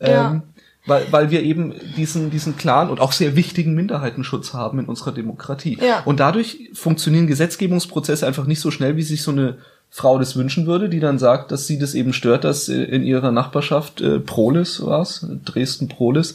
Ja. 0.00 0.30
Ähm, 0.32 0.42
weil, 0.86 1.06
weil 1.10 1.30
wir 1.30 1.42
eben 1.42 1.74
diesen, 1.96 2.30
diesen 2.30 2.56
klaren 2.56 2.90
und 2.90 3.00
auch 3.00 3.12
sehr 3.12 3.36
wichtigen 3.36 3.74
Minderheitenschutz 3.74 4.52
haben 4.52 4.78
in 4.78 4.84
unserer 4.86 5.12
Demokratie. 5.12 5.78
Ja. 5.80 6.02
Und 6.04 6.20
dadurch 6.20 6.70
funktionieren 6.74 7.26
Gesetzgebungsprozesse 7.26 8.26
einfach 8.26 8.46
nicht 8.46 8.60
so 8.60 8.70
schnell, 8.70 8.96
wie 8.96 9.02
sich 9.02 9.22
so 9.22 9.30
eine 9.30 9.58
Frau 9.90 10.18
das 10.18 10.36
wünschen 10.36 10.66
würde, 10.66 10.88
die 10.88 11.00
dann 11.00 11.18
sagt, 11.18 11.52
dass 11.52 11.66
sie 11.66 11.78
das 11.78 11.94
eben 11.94 12.12
stört, 12.12 12.44
dass 12.44 12.68
äh, 12.68 12.82
in 12.82 13.02
ihrer 13.02 13.30
Nachbarschaft 13.30 14.00
äh, 14.00 14.18
Prolis 14.18 14.84
war's, 14.84 15.26
Dresden 15.44 15.88
Prolis, 15.88 16.34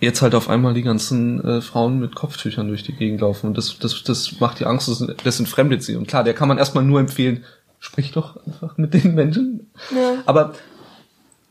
jetzt 0.00 0.22
halt 0.22 0.34
auf 0.34 0.48
einmal 0.48 0.72
die 0.72 0.82
ganzen 0.82 1.44
äh, 1.44 1.60
Frauen 1.60 1.98
mit 1.98 2.14
Kopftüchern 2.14 2.68
durch 2.68 2.84
die 2.84 2.92
Gegend 2.94 3.20
laufen. 3.20 3.48
Und 3.48 3.58
das, 3.58 3.78
das, 3.78 4.04
das 4.04 4.40
macht 4.40 4.60
die 4.60 4.66
Angst, 4.66 4.88
das, 4.88 5.04
das 5.22 5.40
entfremdet 5.40 5.82
sie. 5.82 5.96
Und 5.96 6.06
klar, 6.06 6.24
der 6.24 6.34
kann 6.34 6.48
man 6.48 6.58
erstmal 6.58 6.84
nur 6.84 7.00
empfehlen, 7.00 7.44
sprich 7.80 8.12
doch 8.12 8.38
einfach 8.46 8.78
mit 8.78 8.94
den 8.94 9.14
Menschen. 9.14 9.68
Ja. 9.94 10.22
Aber 10.24 10.54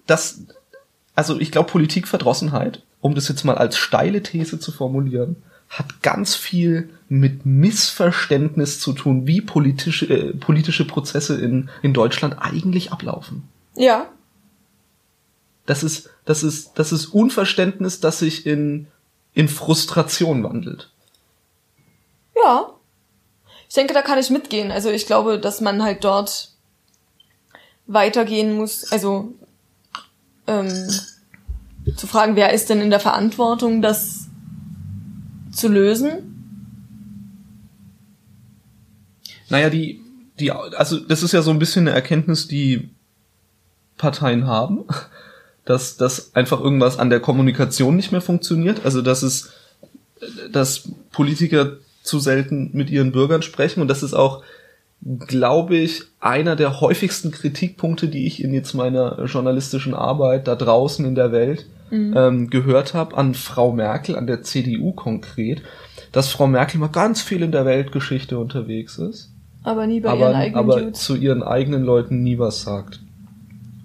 das, 0.05 0.39
also 1.17 1.39
ich 1.39 1.51
glaube, 1.51 1.71
Politikverdrossenheit, 1.71 2.83
um 3.01 3.15
das 3.15 3.27
jetzt 3.27 3.43
mal 3.43 3.55
als 3.55 3.75
steile 3.75 4.21
These 4.21 4.59
zu 4.59 4.71
formulieren, 4.71 5.37
hat 5.67 6.03
ganz 6.03 6.35
viel 6.35 6.91
mit 7.09 7.43
Missverständnis 7.43 8.79
zu 8.79 8.93
tun, 8.93 9.25
wie 9.25 9.41
politische, 9.41 10.05
äh, 10.05 10.33
politische 10.35 10.85
Prozesse 10.85 11.41
in, 11.41 11.71
in 11.81 11.95
Deutschland 11.95 12.35
eigentlich 12.37 12.91
ablaufen. 12.91 13.49
Ja. 13.75 14.07
Das 15.65 15.81
ist, 15.81 16.11
das 16.25 16.43
ist, 16.43 16.73
das 16.75 16.91
ist 16.91 17.07
Unverständnis, 17.07 17.99
das 17.99 18.19
sich 18.19 18.45
in, 18.45 18.85
in 19.33 19.47
Frustration 19.47 20.43
wandelt. 20.43 20.91
Ja. 22.35 22.73
Ich 23.67 23.73
denke, 23.73 23.95
da 23.95 24.03
kann 24.03 24.19
ich 24.19 24.29
mitgehen. 24.29 24.71
Also 24.71 24.91
ich 24.91 25.07
glaube, 25.07 25.39
dass 25.39 25.61
man 25.61 25.81
halt 25.81 26.03
dort 26.03 26.51
weitergehen 27.87 28.53
muss. 28.53 28.91
Also 28.91 29.33
ähm, 30.47 30.89
zu 31.95 32.07
fragen, 32.07 32.35
wer 32.35 32.53
ist 32.53 32.69
denn 32.69 32.81
in 32.81 32.89
der 32.89 32.99
Verantwortung, 32.99 33.81
das 33.81 34.27
zu 35.51 35.67
lösen? 35.67 36.33
Naja, 39.49 39.69
die, 39.69 40.01
die, 40.39 40.51
also 40.51 40.99
das 40.99 41.23
ist 41.23 41.31
ja 41.31 41.41
so 41.41 41.51
ein 41.51 41.59
bisschen 41.59 41.87
eine 41.87 41.95
Erkenntnis, 41.95 42.47
die 42.47 42.89
Parteien 43.97 44.47
haben, 44.47 44.85
dass, 45.65 45.97
dass 45.97 46.35
einfach 46.35 46.59
irgendwas 46.59 46.99
an 46.99 47.09
der 47.09 47.19
Kommunikation 47.19 47.95
nicht 47.95 48.11
mehr 48.11 48.21
funktioniert. 48.21 48.85
Also 48.85 49.01
dass 49.01 49.23
es, 49.23 49.51
dass 50.51 50.89
Politiker 51.11 51.77
zu 52.03 52.19
selten 52.19 52.71
mit 52.73 52.89
ihren 52.89 53.11
Bürgern 53.11 53.41
sprechen 53.41 53.81
und 53.81 53.87
das 53.87 54.03
ist 54.03 54.13
auch, 54.13 54.43
glaube 55.01 55.77
ich, 55.77 56.03
einer 56.19 56.55
der 56.55 56.81
häufigsten 56.81 57.31
Kritikpunkte, 57.31 58.07
die 58.07 58.25
ich 58.25 58.43
in 58.43 58.53
jetzt 58.53 58.73
meiner 58.73 59.23
journalistischen 59.25 59.93
Arbeit 59.93 60.47
da 60.47 60.55
draußen 60.55 61.05
in 61.05 61.15
der 61.15 61.31
Welt 61.31 61.65
ähm, 61.91 62.49
gehört 62.49 62.93
habe 62.93 63.15
an 63.15 63.33
Frau 63.33 63.71
Merkel, 63.71 64.15
an 64.15 64.27
der 64.27 64.43
CDU 64.43 64.91
konkret, 64.91 65.61
dass 66.11 66.29
Frau 66.29 66.47
Merkel 66.47 66.79
mal 66.79 66.87
ganz 66.87 67.21
viel 67.21 67.41
in 67.41 67.51
der 67.51 67.65
Weltgeschichte 67.65 68.37
unterwegs 68.37 68.97
ist 68.97 69.31
Aber 69.63 69.87
nie 69.87 70.01
bei 70.01 70.09
ihren 70.09 70.23
aber, 70.23 70.35
eigenen 70.35 70.59
aber 70.59 70.79
Dudes. 70.81 71.03
zu 71.03 71.15
ihren 71.15 71.43
eigenen 71.43 71.83
Leuten 71.83 72.23
nie 72.23 72.39
was 72.39 72.63
sagt. 72.63 72.99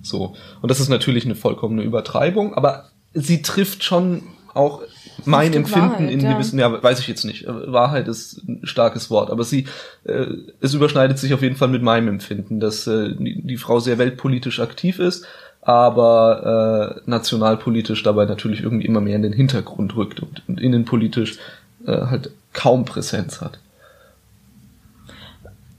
So. 0.03 0.35
Und 0.61 0.71
das 0.71 0.81
ist 0.81 0.89
natürlich 0.89 1.25
eine 1.25 1.37
vollkommene 1.37 1.83
Übertreibung, 1.83 2.55
aber 2.55 2.91
sie 3.15 3.43
trifft 3.43 3.85
schon 3.85 4.23
auch 4.55 4.83
mein 5.25 5.53
Empfinden 5.53 5.91
Wahrheit, 5.91 6.11
in 6.11 6.21
ja. 6.21 6.33
gewissen, 6.33 6.59
ja, 6.59 6.83
weiß 6.83 7.01
ich 7.01 7.09
jetzt 7.09 7.25
nicht. 7.25 7.47
Wahrheit 7.47 8.09
ist 8.09 8.43
ein 8.47 8.61
starkes 8.65 9.11
Wort, 9.11 9.31
aber 9.31 9.45
sie, 9.45 9.67
äh, 10.05 10.27
es 10.61 10.75
überschneidet 10.75 11.19
sich 11.19 11.35
auf 11.35 11.43
jeden 11.43 11.57
Fall 11.57 11.69
mit 11.69 11.83
meinem 11.83 12.09
Empfinden, 12.09 12.61
dass 12.61 12.87
äh, 12.87 13.15
die, 13.15 13.43
die 13.43 13.57
Frau 13.57 13.81
sehr 13.81 13.99
weltpolitisch 13.99 14.61
aktiv 14.61 14.99
ist, 14.99 15.27
aber 15.61 16.97
äh, 17.07 17.11
nationalpolitisch 17.11 18.03
dabei 18.03 18.25
natürlich 18.25 18.63
irgendwie 18.63 18.87
immer 18.87 19.01
mehr 19.01 19.17
in 19.17 19.23
den 19.23 19.33
Hintergrund 19.33 19.97
rückt 19.97 20.21
und, 20.21 20.43
und 20.49 20.61
innenpolitisch 20.61 21.39
äh, 21.87 21.93
halt 21.93 22.31
kaum 22.53 22.85
Präsenz 22.85 23.41
hat. 23.41 23.59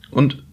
Und 0.10 0.44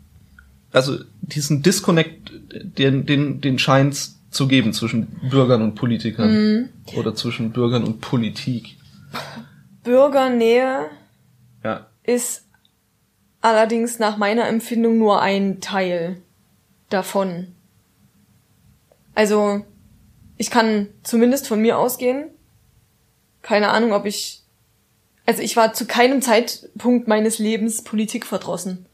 also 0.72 0.98
diesen 1.22 1.62
Disconnect, 1.62 2.32
den, 2.78 3.06
den, 3.06 3.40
den 3.40 3.58
scheint's 3.58 4.19
zu 4.30 4.46
geben 4.48 4.72
zwischen 4.72 5.06
Bürgern 5.28 5.62
und 5.62 5.74
Politikern 5.74 6.30
Mhm. 6.32 6.68
oder 6.96 7.14
zwischen 7.14 7.52
Bürgern 7.52 7.84
und 7.84 8.00
Politik. 8.00 8.76
Bürgernähe 9.82 10.86
Ja. 11.64 11.86
ist 12.04 12.44
allerdings 13.40 13.98
nach 13.98 14.16
meiner 14.16 14.46
Empfindung 14.48 14.98
nur 14.98 15.20
ein 15.20 15.60
Teil 15.60 16.16
davon. 16.90 17.48
Also, 19.14 19.64
ich 20.36 20.50
kann 20.50 20.88
zumindest 21.02 21.48
von 21.48 21.60
mir 21.60 21.78
ausgehen. 21.78 22.28
Keine 23.42 23.68
Ahnung, 23.70 23.92
ob 23.92 24.06
ich. 24.06 24.42
Also 25.26 25.42
ich 25.42 25.56
war 25.56 25.72
zu 25.74 25.86
keinem 25.86 26.22
Zeitpunkt 26.22 27.06
meines 27.06 27.38
Lebens 27.38 27.82
Politik 27.84 28.26
verdrossen. 28.26 28.86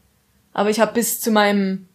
Aber 0.53 0.69
ich 0.69 0.79
habe 0.79 0.93
bis 0.93 1.19
zu 1.19 1.31
meinem 1.31 1.87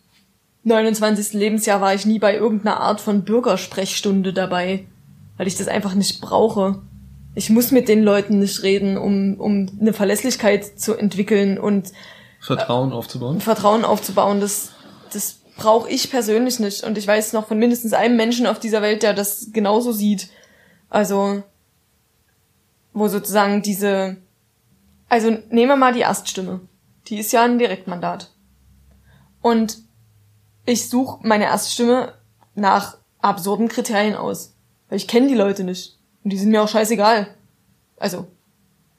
29. 0.65 1.33
Lebensjahr 1.33 1.81
war 1.81 1.95
ich 1.95 2.07
nie 2.07 2.19
bei 2.19 2.35
irgendeiner 2.35 2.81
Art 2.81 3.01
von 3.01 3.25
Bürgersprechstunde 3.25 4.33
dabei, 4.33 4.87
weil 5.37 5.47
ich 5.47 5.57
das 5.57 5.69
einfach 5.69 5.95
nicht 5.95 6.21
brauche. 6.21 6.83
Ich 7.35 7.51
muss 7.51 7.71
mit 7.71 7.89
den 7.89 8.03
Leuten 8.03 8.39
nicht 8.39 8.63
reden, 8.63 8.97
um, 8.97 9.41
um 9.41 9.79
eine 9.81 9.93
Verlässlichkeit 9.93 10.79
zu 10.79 10.95
entwickeln 10.95 11.59
und 11.59 11.93
Vertrauen 12.41 12.93
aufzubauen. 12.93 13.41
Vertrauen 13.41 13.85
aufzubauen. 13.85 14.41
Das, 14.41 14.71
das 15.13 15.39
brauche 15.57 15.89
ich 15.89 16.11
persönlich 16.11 16.59
nicht. 16.59 16.85
Und 16.85 16.99
ich 16.99 17.07
weiß 17.07 17.33
noch 17.33 17.47
von 17.47 17.59
mindestens 17.59 17.93
einem 17.93 18.17
Menschen 18.17 18.47
auf 18.47 18.59
dieser 18.59 18.83
Welt, 18.83 19.03
der 19.03 19.15
das 19.15 19.49
genauso 19.53 19.93
sieht. 19.93 20.29
Also, 20.91 21.43
wo 22.93 23.09
sozusagen 23.09 23.63
diese, 23.63 24.17
also 25.09 25.31
nehmen 25.51 25.69
wir 25.69 25.77
mal 25.77 25.95
die 25.95 26.01
Erststimme. 26.01 26.61
Die 27.07 27.19
ist 27.19 27.33
ja 27.33 27.45
ein 27.45 27.59
Direktmandat. 27.59 28.31
Und 29.41 29.79
ich 30.65 30.89
suche 30.89 31.27
meine 31.27 31.45
Erststimme 31.45 32.15
nach 32.55 32.97
absurden 33.21 33.69
Kriterien 33.69 34.15
aus. 34.15 34.55
Weil 34.89 34.99
ich 34.99 35.09
kenne 35.09 35.29
die 35.29 35.35
Leute 35.35 35.65
nicht. 35.65 35.99
Und 36.23 36.33
die 36.33 36.39
sind 36.39 36.51
mir 36.51 36.63
auch 36.63 36.69
scheißegal. 36.69 37.29
Also, 37.97 38.27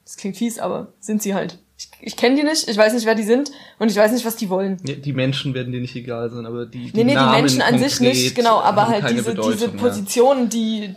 das 0.04 0.18
klingt 0.18 0.38
fies, 0.38 0.60
aber 0.60 0.94
sind 1.00 1.22
sie 1.22 1.34
halt. 1.34 1.60
Ich, 1.78 1.90
ich 2.02 2.18
kenne 2.18 2.36
die 2.36 2.44
nicht, 2.44 2.68
ich 2.68 2.78
weiß 2.78 2.94
nicht, 2.94 3.06
wer 3.06 3.16
die 3.16 3.24
sind 3.24 3.52
und 3.80 3.90
ich 3.90 3.98
weiß 3.98 4.12
nicht, 4.12 4.26
was 4.26 4.36
die 4.36 4.50
wollen. 4.50 4.78
Ja, 4.86 4.96
die 4.96 5.14
Menschen 5.14 5.54
werden 5.54 5.72
dir 5.72 5.82
nicht 5.82 5.96
egal 5.96 6.30
sein, 6.30 6.46
aber 6.46 6.66
die, 6.66 6.92
die 6.92 6.98
Nee, 6.98 7.04
nee, 7.04 7.14
Namen 7.16 7.36
die 7.36 7.42
Menschen 7.42 7.62
an 7.62 7.80
sich 7.80 8.00
nicht, 8.00 8.36
genau, 8.36 8.60
aber 8.60 8.88
halt 8.88 9.10
diese, 9.10 9.24
Bedeutung, 9.24 9.52
diese 9.54 9.66
ja. 9.66 9.72
Positionen, 9.72 10.50
die, 10.50 10.96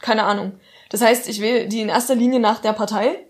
keine 0.00 0.24
Ahnung. 0.24 0.52
Das 0.90 1.00
heißt, 1.00 1.28
ich 1.28 1.40
wähle 1.40 1.68
die 1.68 1.80
in 1.80 1.88
erster 1.88 2.14
Linie 2.14 2.40
nach 2.40 2.60
der 2.60 2.72
Partei 2.72 3.26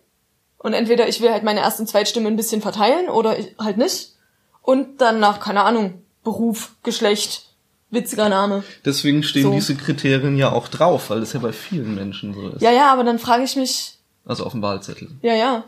und 0.59 0.73
entweder 0.73 1.09
ich 1.09 1.21
will 1.21 1.31
halt 1.31 1.45
meine 1.45 1.61
Erst- 1.61 1.81
und 1.81 1.89
Zweitstimme 1.89 2.29
ein 2.29 2.37
bisschen 2.37 2.61
verteilen 2.61 3.09
oder 3.09 3.39
ich, 3.39 3.55
halt 3.59 3.77
nicht. 3.77 4.15
Und 4.63 5.01
dann 5.01 5.21
nach, 5.21 5.41
keine 5.41 5.63
Ahnung, 5.63 6.03
Beruf, 6.27 6.75
Geschlecht, 6.83 7.47
witziger 7.91 8.29
Name. 8.29 8.65
Deswegen 8.85 9.23
stehen 9.23 9.45
So. 9.45 9.53
diese 9.53 9.77
Kriterien 9.77 10.37
ja 10.37 10.51
auch 10.51 10.67
drauf, 10.67 11.09
weil 11.09 11.21
das 11.21 11.33
ja 11.35 11.39
bei 11.39 11.53
vielen 11.53 11.95
Menschen 11.95 12.35
so 12.35 12.49
ist. 12.49 12.61
Ja, 12.63 12.73
ja, 12.73 12.93
aber 12.93 13.05
dann 13.05 13.21
frage 13.21 13.45
ich 13.45 13.55
mich, 13.55 13.95
Also 14.25 14.45
auf 14.45 14.51
dem 14.51 14.61
Wahlzettel. 14.61 15.09
ja, 15.23 15.35
ja. 15.35 15.65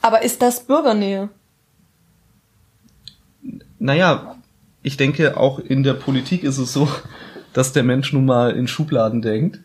Aber 0.00 0.22
ist 0.22 0.40
das 0.40 0.64
Bürgernähe? 0.66 1.28
Naja, 3.78 4.36
ich 4.82 4.96
denke, 4.96 5.36
auch 5.36 5.58
in 5.58 5.82
der 5.82 5.94
Politik 5.94 6.42
ist 6.42 6.56
es 6.56 6.72
so, 6.72 6.88
dass 7.52 7.74
der 7.74 7.82
Mensch 7.82 8.14
nun 8.14 8.24
mal 8.24 8.50
in 8.56 8.66
Schubladen 8.66 9.20
denkt. 9.20 9.60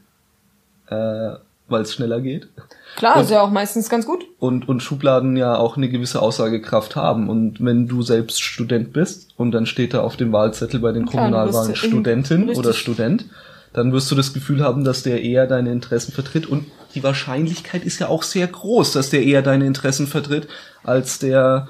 Äh, 0.87 1.35
weil 1.69 1.83
es 1.83 1.93
schneller 1.93 2.21
geht. 2.21 2.47
Klar, 2.95 3.17
Und- 3.17 3.23
ist 3.23 3.31
ja 3.31 3.41
auch 3.41 3.51
meistens 3.51 3.89
ganz 3.89 4.05
gut. 4.05 4.25
Und, 4.39 4.67
und 4.67 4.81
Schubladen 4.81 5.37
ja 5.37 5.55
auch 5.57 5.77
eine 5.77 5.89
gewisse 5.89 6.21
Aussagekraft 6.21 6.95
haben. 6.95 7.29
Und 7.29 7.63
wenn 7.63 7.87
du 7.87 8.01
selbst 8.01 8.41
Student 8.41 8.93
bist 8.93 9.29
und 9.37 9.51
dann 9.51 9.65
steht 9.65 9.93
da 9.93 10.01
auf 10.01 10.17
dem 10.17 10.31
Wahlzettel 10.31 10.79
bei 10.79 10.91
den 10.91 11.05
Klar, 11.05 11.25
Kommunalwahlen 11.25 11.75
Studentin 11.75 12.49
oder 12.49 12.73
Student, 12.73 13.25
dann 13.73 13.93
wirst 13.93 14.09
du 14.09 14.15
das 14.15 14.33
Gefühl 14.33 14.63
haben, 14.63 14.83
dass 14.83 15.03
der 15.03 15.21
eher 15.21 15.45
deine 15.47 15.71
Interessen 15.71 16.11
vertritt. 16.11 16.47
Und 16.47 16.65
die 16.95 17.03
Wahrscheinlichkeit 17.03 17.83
ist 17.83 17.99
ja 17.99 18.07
auch 18.07 18.23
sehr 18.23 18.47
groß, 18.47 18.93
dass 18.93 19.09
der 19.11 19.23
eher 19.23 19.41
deine 19.41 19.65
Interessen 19.65 20.07
vertritt, 20.07 20.47
als 20.83 21.19
der, 21.19 21.67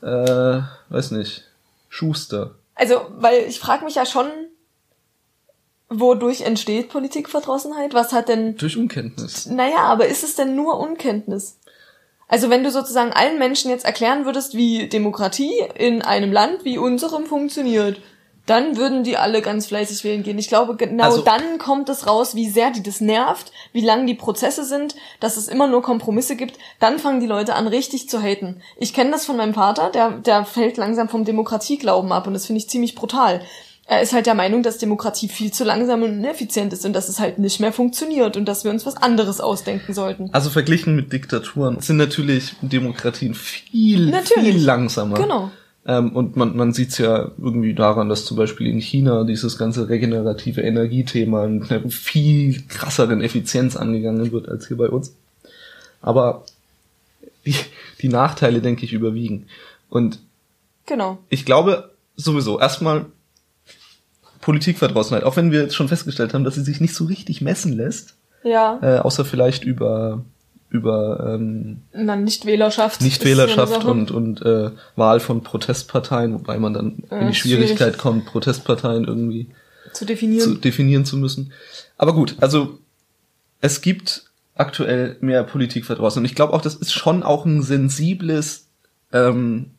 äh, 0.00 0.60
weiß 0.88 1.10
nicht, 1.10 1.44
Schuster. 1.90 2.52
Also, 2.74 2.94
weil 3.18 3.44
ich 3.46 3.60
frage 3.60 3.84
mich 3.84 3.96
ja 3.96 4.06
schon, 4.06 4.26
wodurch 6.00 6.42
entsteht 6.42 6.88
Politikverdrossenheit? 6.88 7.94
Was 7.94 8.12
hat 8.12 8.28
denn 8.28 8.56
Durch 8.56 8.76
Unkenntnis. 8.76 9.46
Naja, 9.46 9.78
aber 9.78 10.06
ist 10.06 10.24
es 10.24 10.34
denn 10.34 10.54
nur 10.56 10.78
Unkenntnis? 10.78 11.58
Also 12.28 12.48
wenn 12.48 12.64
du 12.64 12.70
sozusagen 12.70 13.12
allen 13.12 13.38
Menschen 13.38 13.70
jetzt 13.70 13.84
erklären 13.84 14.24
würdest, 14.24 14.54
wie 14.54 14.88
Demokratie 14.88 15.52
in 15.76 16.02
einem 16.02 16.32
Land 16.32 16.64
wie 16.64 16.78
unserem 16.78 17.26
funktioniert, 17.26 18.00
dann 18.46 18.76
würden 18.76 19.04
die 19.04 19.16
alle 19.16 19.40
ganz 19.40 19.66
fleißig 19.66 20.02
wählen 20.02 20.22
gehen. 20.22 20.38
Ich 20.38 20.48
glaube, 20.48 20.74
genau 20.76 21.04
Also- 21.04 21.22
dann 21.22 21.58
kommt 21.58 21.88
es 21.88 22.06
raus, 22.08 22.34
wie 22.34 22.48
sehr 22.48 22.70
die 22.70 22.82
das 22.82 23.00
nervt, 23.00 23.52
wie 23.72 23.82
lang 23.82 24.06
die 24.06 24.14
Prozesse 24.14 24.64
sind, 24.64 24.96
dass 25.20 25.36
es 25.36 25.46
immer 25.46 25.68
nur 25.68 25.82
Kompromisse 25.82 26.34
gibt. 26.34 26.58
Dann 26.80 26.98
fangen 26.98 27.20
die 27.20 27.26
Leute 27.26 27.54
an, 27.54 27.68
richtig 27.68 28.08
zu 28.08 28.20
haten. 28.20 28.60
Ich 28.78 28.94
kenne 28.94 29.10
das 29.10 29.26
von 29.26 29.36
meinem 29.36 29.54
Vater, 29.54 29.90
der, 29.90 30.10
der 30.10 30.44
fällt 30.44 30.76
langsam 30.76 31.08
vom 31.08 31.24
Demokratieglauben 31.24 32.10
ab 32.10 32.26
und 32.26 32.34
das 32.34 32.46
finde 32.46 32.58
ich 32.58 32.68
ziemlich 32.68 32.94
brutal. 32.96 33.42
Er 33.86 34.00
ist 34.00 34.12
halt 34.12 34.26
der 34.26 34.34
Meinung, 34.34 34.62
dass 34.62 34.78
Demokratie 34.78 35.28
viel 35.28 35.52
zu 35.52 35.64
langsam 35.64 36.02
und 36.02 36.12
ineffizient 36.12 36.72
ist 36.72 36.84
und 36.86 36.92
dass 36.92 37.08
es 37.08 37.18
halt 37.18 37.38
nicht 37.38 37.58
mehr 37.60 37.72
funktioniert 37.72 38.36
und 38.36 38.46
dass 38.46 38.64
wir 38.64 38.70
uns 38.70 38.86
was 38.86 38.96
anderes 38.96 39.40
ausdenken 39.40 39.92
sollten. 39.92 40.30
Also 40.32 40.50
verglichen 40.50 40.94
mit 40.94 41.12
Diktaturen 41.12 41.80
sind 41.80 41.96
natürlich 41.96 42.54
Demokratien 42.62 43.34
viel, 43.34 44.06
Natürlich. 44.10 44.54
viel 44.54 44.64
langsamer. 44.64 45.18
Genau. 45.18 45.50
Ähm, 45.84 46.14
und 46.14 46.36
man, 46.36 46.56
man 46.56 46.72
sieht 46.72 46.90
es 46.90 46.98
ja 46.98 47.32
irgendwie 47.38 47.74
daran, 47.74 48.08
dass 48.08 48.24
zum 48.24 48.36
Beispiel 48.36 48.68
in 48.68 48.78
China 48.78 49.24
dieses 49.24 49.58
ganze 49.58 49.88
regenerative 49.88 50.60
Energiethema 50.60 51.44
in 51.44 51.64
einer 51.64 51.90
viel 51.90 52.62
krasseren 52.68 53.20
Effizienz 53.20 53.74
angegangen 53.76 54.30
wird 54.30 54.48
als 54.48 54.68
hier 54.68 54.76
bei 54.76 54.88
uns. 54.88 55.12
Aber 56.00 56.44
die, 57.44 57.56
die 58.00 58.08
Nachteile, 58.08 58.60
denke 58.60 58.84
ich, 58.84 58.92
überwiegen. 58.92 59.46
Und 59.90 60.20
Genau. 60.86 61.18
ich 61.28 61.44
glaube 61.44 61.90
sowieso, 62.16 62.60
erstmal 62.60 63.06
Politikverdrossenheit, 64.42 65.24
auch 65.24 65.36
wenn 65.36 65.50
wir 65.50 65.62
jetzt 65.62 65.74
schon 65.74 65.88
festgestellt 65.88 66.34
haben, 66.34 66.44
dass 66.44 66.56
sie 66.56 66.62
sich 66.62 66.80
nicht 66.80 66.94
so 66.94 67.04
richtig 67.06 67.40
messen 67.40 67.72
lässt, 67.74 68.16
Ja. 68.44 68.78
äh, 68.82 68.98
außer 68.98 69.24
vielleicht 69.24 69.64
über 69.64 70.22
über 70.68 71.34
ähm, 71.34 71.82
Na, 71.92 72.16
Nichtwählerschaft. 72.16 73.02
Nichtwählerschaft 73.02 73.84
und, 73.84 74.10
und 74.10 74.40
äh, 74.40 74.70
Wahl 74.96 75.20
von 75.20 75.42
Protestparteien, 75.42 76.32
wobei 76.32 76.58
man 76.58 76.72
dann 76.72 77.02
Ja, 77.10 77.18
in 77.18 77.28
die 77.28 77.34
Schwierigkeit 77.34 77.78
schwierig. 77.78 77.98
kommt, 77.98 78.24
Protestparteien 78.26 79.04
irgendwie 79.04 79.48
zu 79.92 80.00
zu 80.00 80.04
definieren. 80.06 80.60
definieren 80.62 81.04
zu 81.04 81.18
müssen. 81.18 81.52
Aber 81.98 82.14
gut, 82.14 82.36
also 82.40 82.78
es 83.60 83.82
gibt 83.82 84.30
aktuell 84.54 85.18
mehr 85.20 85.44
Politikverdrossen 85.44 86.20
und 86.20 86.24
ich 86.24 86.34
glaube 86.34 86.54
auch, 86.54 86.62
das 86.62 86.74
ist 86.74 86.92
schon 86.94 87.22
auch 87.22 87.44
ein 87.44 87.62
sensibles 87.62 88.68
ähm, 89.12 89.72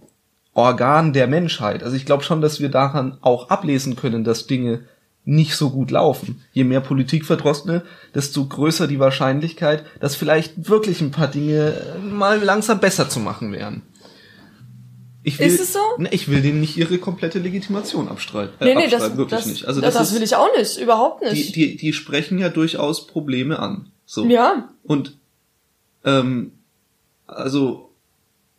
Organ 0.54 1.14
der 1.14 1.28
Menschheit. 1.28 1.84
Also 1.84 1.96
ich 1.96 2.06
glaube 2.06 2.24
schon, 2.24 2.42
dass 2.42 2.60
wir 2.60 2.70
daran 2.70 3.18
auch 3.22 3.50
ablesen 3.50 3.96
können, 3.96 4.24
dass 4.24 4.48
Dinge 4.48 4.82
nicht 5.26 5.56
so 5.56 5.70
gut 5.70 5.92
laufen. 5.92 6.42
Je 6.52 6.64
mehr 6.64 6.82
Politikverdrossene, 6.82 7.84
desto 8.14 8.46
größer 8.46 8.88
die 8.88 9.00
Wahrscheinlichkeit, 9.00 9.86
dass 10.00 10.16
vielleicht 10.16 10.70
wirklich 10.70 11.02
ein 11.02 11.12
paar 11.12 11.30
Dinge 11.30 11.74
äh, 11.74 12.00
mal 12.00 12.42
langsam 12.42 12.80
besser 12.80 13.10
zu 13.10 13.20
machen 13.20 13.52
wären. 13.52 13.84
Ich 15.26 15.40
will, 15.40 15.48
Ist 15.48 15.62
es 15.62 15.72
so? 15.72 15.80
Ne, 15.98 16.10
ich 16.12 16.28
will 16.28 16.42
denen 16.42 16.60
nicht 16.60 16.76
ihre 16.76 16.98
komplette 16.98 17.40
Legitimation 17.40 18.10
abstreiten. 18.10 18.56
Äh, 18.60 18.66
nee, 18.66 18.76
nee, 18.76 18.84
abstreiten, 18.84 19.08
das, 19.10 19.18
wirklich 19.18 19.40
das, 19.40 19.46
nicht. 19.48 19.66
Also 19.66 19.80
das, 19.80 19.94
das, 19.94 20.10
ist, 20.10 20.16
will 20.16 20.24
ich 20.24 20.36
auch 20.36 20.50
nicht. 20.58 20.78
Überhaupt 20.78 21.24
die, 21.24 21.30
nicht. 21.30 21.56
die, 21.56 21.78
die 21.78 21.94
sprechen 21.94 22.38
ja 22.38 22.50
durchaus 22.50 23.08
Probleme 23.08 23.60
an. 23.60 23.88
So. 24.06 24.26
ja. 24.26 24.70
Und 24.84 25.18
ähm, 26.04 26.52
also 27.26 27.93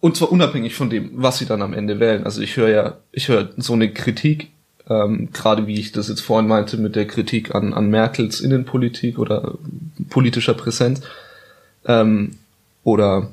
und 0.04 0.18
zwar 0.18 0.30
unabhängig 0.30 0.74
von 0.74 0.90
dem, 0.90 1.12
was 1.14 1.38
sie 1.38 1.46
dann 1.46 1.62
am 1.62 1.72
Ende 1.72 1.98
wählen. 1.98 2.26
Also 2.26 2.42
ich 2.42 2.58
höre 2.58 2.68
ja, 2.68 2.98
ich 3.10 3.28
höre 3.28 3.48
so 3.56 3.72
eine 3.72 3.90
Kritik, 3.90 4.50
ähm, 4.86 5.30
gerade 5.32 5.66
wie 5.66 5.80
ich 5.80 5.92
das 5.92 6.10
jetzt 6.10 6.20
vorhin 6.20 6.46
meinte 6.46 6.76
mit 6.76 6.94
der 6.94 7.06
Kritik 7.06 7.54
an, 7.54 7.72
an 7.72 7.88
Merkels 7.88 8.42
Innenpolitik 8.42 9.18
oder 9.18 9.54
äh, 9.54 10.04
politischer 10.10 10.52
Präsenz. 10.52 11.00
Ähm, 11.86 12.32
oder 12.82 13.30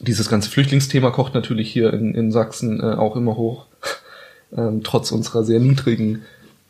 dieses 0.00 0.28
ganze 0.28 0.50
Flüchtlingsthema 0.50 1.12
kocht 1.12 1.32
natürlich 1.32 1.72
hier 1.72 1.92
in, 1.92 2.12
in 2.16 2.32
Sachsen 2.32 2.80
äh, 2.80 2.96
auch 2.96 3.14
immer 3.14 3.36
hoch, 3.36 3.66
ähm, 4.56 4.82
trotz 4.82 5.12
unserer 5.12 5.44
sehr 5.44 5.60
niedrigen 5.60 6.22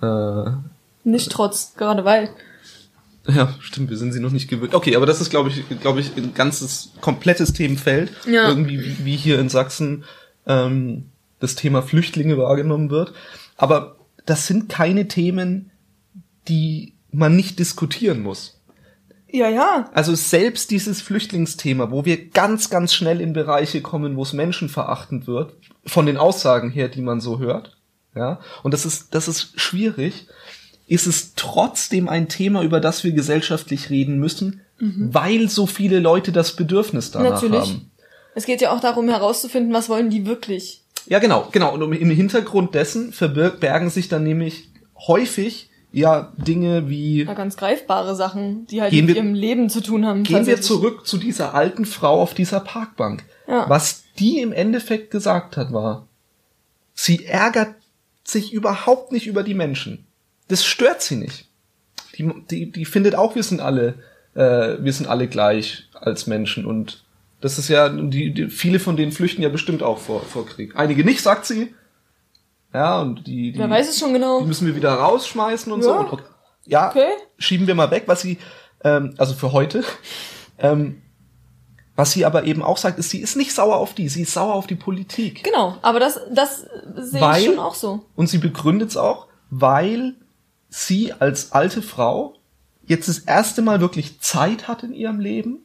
äh, 0.03 0.51
Nicht 1.05 1.33
trotz, 1.33 1.73
gerade 1.79 2.05
weil. 2.05 2.29
Ja, 3.29 3.55
stimmt, 3.61 3.91
wir 3.91 3.97
sind 3.97 4.13
sie 4.13 4.21
noch 4.21 4.31
nicht 4.31 4.49
gewöhnt. 4.49 4.75
Okay, 4.75 4.97
aber 4.97 5.07
das 5.07 5.21
ist, 5.21 5.31
glaube 5.31 5.49
ich, 5.49 5.65
glaube 5.81 6.01
ich, 6.01 6.17
ein 6.17 6.35
ganzes, 6.35 6.93
komplettes 7.01 7.53
Themenfeld. 7.53 8.11
Ja. 8.27 8.49
Irgendwie, 8.49 8.81
wie, 8.81 9.05
wie 9.05 9.17
hier 9.17 9.39
in 9.39 9.49
Sachsen 9.49 10.05
ähm, 10.47 11.11
das 11.41 11.55
Thema 11.55 11.83
Flüchtlinge 11.83 12.37
wahrgenommen 12.37 12.91
wird. 12.91 13.13
Aber 13.57 13.97
das 14.27 14.47
sind 14.47 14.69
keine 14.69 15.09
Themen, 15.09 15.71
die 16.49 16.95
man 17.11 17.37
nicht 17.37 17.59
diskutieren 17.59 18.23
muss. 18.23 18.61
Ja, 19.31 19.49
ja. 19.49 19.91
Also 19.95 20.15
selbst 20.15 20.71
dieses 20.71 21.01
Flüchtlingsthema, 21.01 21.91
wo 21.91 22.05
wir 22.05 22.31
ganz, 22.31 22.71
ganz 22.71 22.95
schnell 22.95 23.21
in 23.21 23.33
Bereiche 23.33 23.81
kommen, 23.81 24.17
wo 24.17 24.23
es 24.23 24.33
menschenverachtend 24.33 25.27
wird, 25.27 25.55
von 25.87 26.07
den 26.07 26.17
Aussagen 26.17 26.71
her, 26.71 26.89
die 26.89 27.03
man 27.03 27.21
so 27.21 27.41
hört, 27.41 27.77
ja, 28.15 28.39
und 28.63 28.73
das 28.73 28.87
ist, 28.87 29.13
das 29.15 29.27
ist 29.27 29.59
schwierig, 29.61 30.29
ist 30.87 31.07
es 31.07 31.33
trotzdem 31.35 32.09
ein 32.09 32.29
Thema, 32.29 32.62
über 32.62 32.81
das 32.81 33.05
wir 33.05 33.12
gesellschaftlich 33.12 33.90
reden 33.90 34.18
müssen, 34.18 34.61
weil 34.79 35.49
so 35.49 35.66
viele 35.66 35.99
Leute 36.01 36.31
das 36.33 36.57
Bedürfnis 36.57 37.11
danach 37.11 37.33
Natürlich. 37.42 37.61
haben. 37.61 37.90
Es 38.35 38.44
geht 38.44 38.61
ja 38.61 38.73
auch 38.73 38.81
darum 38.81 39.09
herauszufinden, 39.09 39.73
was 39.73 39.88
wollen 39.88 40.11
die 40.11 40.27
wirklich. 40.27 40.83
Ja, 41.07 41.20
genau, 41.20 41.49
genau. 41.53 41.73
Und 41.75 41.92
im 41.92 42.11
Hintergrund 42.11 42.75
dessen 42.75 43.12
verbergen 43.12 43.88
sich 43.90 44.09
dann 44.09 44.25
nämlich 44.25 44.68
häufig 45.07 45.70
ja 45.92 46.33
Dinge 46.37 46.88
wie 46.88 47.23
Ja, 47.23 47.35
ganz 47.35 47.57
greifbare 47.57 48.16
Sachen, 48.16 48.66
die 48.66 48.83
halt 48.83 48.92
mit 48.92 49.07
wir- 49.09 49.16
ihrem 49.16 49.33
Leben 49.35 49.70
zu 49.70 49.81
tun 49.81 50.05
haben. 50.05 50.25
Gehen 50.25 50.47
wir 50.47 50.61
zurück 50.61 51.07
zu 51.07 51.18
dieser 51.18 51.55
alten 51.55 51.85
Frau 51.85 52.20
auf 52.20 52.35
dieser 52.35 52.61
Parkbank. 52.61 53.25
Ja. 53.47 53.68
Was 53.68 54.03
die 54.18 54.40
im 54.40 54.53
Endeffekt 54.53 55.11
gesagt 55.12 55.57
hat, 55.57 55.73
war, 55.73 56.09
sie 56.94 57.25
ärgert 57.27 57.75
sich 58.25 58.53
überhaupt 58.53 59.12
nicht 59.12 59.27
über 59.27 59.42
die 59.44 59.55
Menschen. 59.55 60.04
Das 60.49 60.65
stört 60.65 61.03
sie 61.03 61.17
nicht. 61.17 61.49
Die, 62.17 62.33
die, 62.51 62.71
die 62.71 62.85
findet 62.85 63.15
auch, 63.15 63.35
wir 63.35 63.43
sind 63.43 63.61
alle, 63.61 63.95
äh, 64.35 64.77
wir 64.81 64.93
sind 64.93 65.07
alle 65.09 65.27
gleich 65.27 65.89
als 65.95 66.27
Menschen 66.27 66.65
und 66.67 67.03
das 67.41 67.59
ist 67.59 67.69
ja, 67.69 67.89
die, 67.89 68.33
die, 68.33 68.49
viele 68.49 68.79
von 68.79 68.97
denen 68.97 69.13
flüchten 69.13 69.43
ja 69.43 69.49
bestimmt 69.49 69.83
auch 69.83 69.99
vor, 69.99 70.23
vor 70.23 70.47
Krieg. 70.47 70.77
Einige 70.77 71.05
nicht, 71.05 71.21
sagt 71.23 71.45
sie. 71.45 71.75
Ja, 72.73 73.01
und 73.03 73.27
die, 73.27 73.53
die, 73.53 73.59
Wer 73.59 73.69
weiß 73.71 73.89
es 73.89 73.99
schon 73.99 74.13
genau. 74.13 74.41
die 74.41 74.47
müssen 74.47 74.67
wir 74.67 74.75
wieder 74.77 74.93
rausschmeißen 74.95 75.71
und 75.73 75.81
Ja. 75.81 75.85
so. 75.85 75.95
Und, 76.17 76.23
ja, 76.67 76.89
Okay. 76.91 77.09
schieben 77.39 77.67
wir 77.67 77.75
mal 77.75 77.91
weg, 77.91 78.05
was 78.07 78.21
sie, 78.23 78.39
ähm, 78.83 79.15
also 79.19 79.35
für 79.35 79.53
heute. 79.53 79.85
Ähm, 80.57 81.03
was 81.97 82.13
sie 82.13 82.25
aber 82.25 82.45
eben 82.45 82.63
auch 82.63 82.77
sagt, 82.79 83.01
ist, 83.01 83.11
sie 83.11 83.19
ist 83.21 83.35
nicht 83.37 83.53
sauer 83.53 83.75
auf 83.75 83.93
die, 83.93 84.09
sie 84.09 84.23
ist 84.23 84.33
sauer 84.35 84.55
auf 84.55 84.69
die 84.69 84.77
Politik. 84.77 85.43
Genau, 85.43 85.77
aber 85.83 85.99
das, 85.99 86.21
das 86.33 86.65
sehe 86.95 87.21
Weil- 87.21 87.41
ich 87.41 87.47
schon 87.47 87.59
auch 87.59 87.75
so. 87.75 88.05
Und 88.15 88.29
sie 88.29 88.39
begründet 88.39 88.91
es 88.91 88.97
auch, 88.97 89.27
weil 89.51 90.15
sie 90.77 91.13
als 91.13 91.53
alte 91.53 91.83
Frau 91.83 92.35
jetzt 92.87 93.09
das 93.09 93.19
erste 93.21 93.63
Mal 93.63 93.81
wirklich 93.81 94.21
Zeit 94.21 94.67
hat 94.69 94.83
in 94.83 94.93
ihrem 94.93 95.21
Leben 95.21 95.59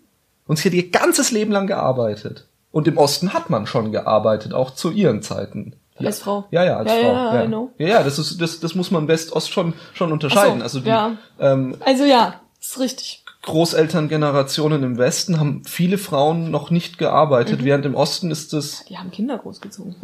und 0.47 0.57
sie 0.59 0.69
hat 0.69 0.73
ihr 0.75 0.89
ganzes 0.91 1.31
Leben 1.31 1.51
lang 1.51 1.67
gearbeitet. 1.67 2.47
Und 2.71 2.87
im 2.87 2.97
Osten 2.97 3.33
hat 3.33 3.49
man 3.49 3.65
schon 3.65 3.91
gearbeitet, 3.91 4.53
auch 4.53 4.71
zu 4.71 4.91
ihren 4.91 5.21
Zeiten. 5.23 5.73
Als 5.97 6.19
Frau. 6.19 6.45
Ja, 6.51 6.63
ja, 6.63 6.77
als 6.77 6.89
Ja, 6.91 6.95
Frau. 6.99 7.13
ja, 7.13 7.43
ja. 7.43 7.67
Ja, 7.79 7.87
ja, 7.87 8.03
das 8.03 8.19
ist, 8.19 8.39
das, 8.39 8.59
das 8.59 8.75
muss 8.75 8.89
man 8.91 9.07
West-Ost 9.07 9.51
schon, 9.51 9.73
schon 9.93 10.11
unterscheiden. 10.13 10.59
So, 10.59 10.63
also 10.63 10.79
die, 10.81 10.87
ja. 10.87 11.17
ähm, 11.39 11.75
Also 11.83 12.05
ja, 12.05 12.39
ist 12.61 12.79
richtig. 12.79 13.23
Großelterngenerationen 13.41 14.83
im 14.83 14.97
Westen 14.97 15.39
haben 15.39 15.63
viele 15.65 15.97
Frauen 15.97 16.51
noch 16.51 16.69
nicht 16.71 16.93
Mhm. 16.93 16.97
gearbeitet, 16.99 17.63
während 17.63 17.85
im 17.85 17.95
Osten 17.95 18.31
ist 18.31 18.53
es, 18.53 18.85
Die 18.85 18.97
haben 18.97 19.11
Kinder 19.11 19.37
großgezogen. 19.37 19.95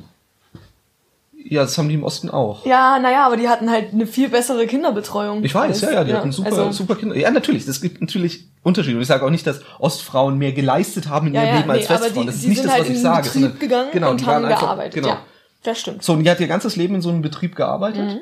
Ja, 1.47 1.61
das 1.61 1.77
haben 1.77 1.87
die 1.89 1.93
im 1.95 2.03
Osten 2.03 2.29
auch. 2.31 2.65
Ja, 2.65 2.97
naja, 2.99 3.25
aber 3.25 3.37
die 3.37 3.47
hatten 3.47 3.69
halt 3.69 3.93
eine 3.93 4.07
viel 4.07 4.29
bessere 4.29 4.65
Kinderbetreuung. 4.65 5.43
Ich 5.43 5.53
weiß, 5.53 5.69
als- 5.69 5.81
ja, 5.81 5.91
ja, 5.99 6.03
die 6.03 6.13
hatten 6.13 6.31
super, 6.31 6.49
also, 6.49 6.71
super 6.71 6.95
Kinder. 6.95 7.15
Ja, 7.15 7.29
natürlich, 7.29 7.67
es 7.67 7.81
gibt 7.81 8.01
natürlich 8.01 8.45
Unterschiede. 8.63 8.95
Und 8.95 9.03
ich 9.03 9.07
sage 9.07 9.23
auch 9.23 9.29
nicht, 9.29 9.45
dass 9.45 9.61
Ostfrauen 9.79 10.37
mehr 10.39 10.53
geleistet 10.53 11.07
haben 11.07 11.27
in 11.27 11.35
Ja, 11.35 11.41
ihrem 11.43 11.49
ja, 11.53 11.57
Leben 11.59 11.69
als 11.71 11.87
nee, 11.89 11.95
Westfrauen. 11.95 12.13
die, 12.21 12.25
Das 12.25 12.35
ist 12.35 12.43
die 12.43 12.47
nicht 12.49 12.57
sind 12.57 12.65
das, 12.65 12.73
halt 12.73 12.81
was 12.83 12.89
ich 12.89 12.95
in 12.95 13.01
sage. 13.01 13.15
den 13.15 13.23
Betrieb 13.23 13.41
sondern- 13.43 13.59
gegangen 13.59 13.89
genau, 13.93 14.09
und 14.11 14.21
die 14.21 14.25
haben 14.25 14.33
waren 14.43 14.45
einfach, 14.45 14.61
gearbeitet. 14.61 14.93
Genau. 14.95 15.07
Ja, 15.09 15.21
das 15.63 15.79
stimmt. 15.79 16.03
So, 16.03 16.13
und 16.13 16.23
die 16.23 16.29
hat 16.31 16.39
ihr 16.39 16.47
ganzes 16.47 16.75
Leben 16.75 16.95
in 16.95 17.01
so 17.01 17.09
einem 17.09 17.21
Betrieb 17.21 17.55
gearbeitet. 17.55 18.05
Mhm. 18.05 18.19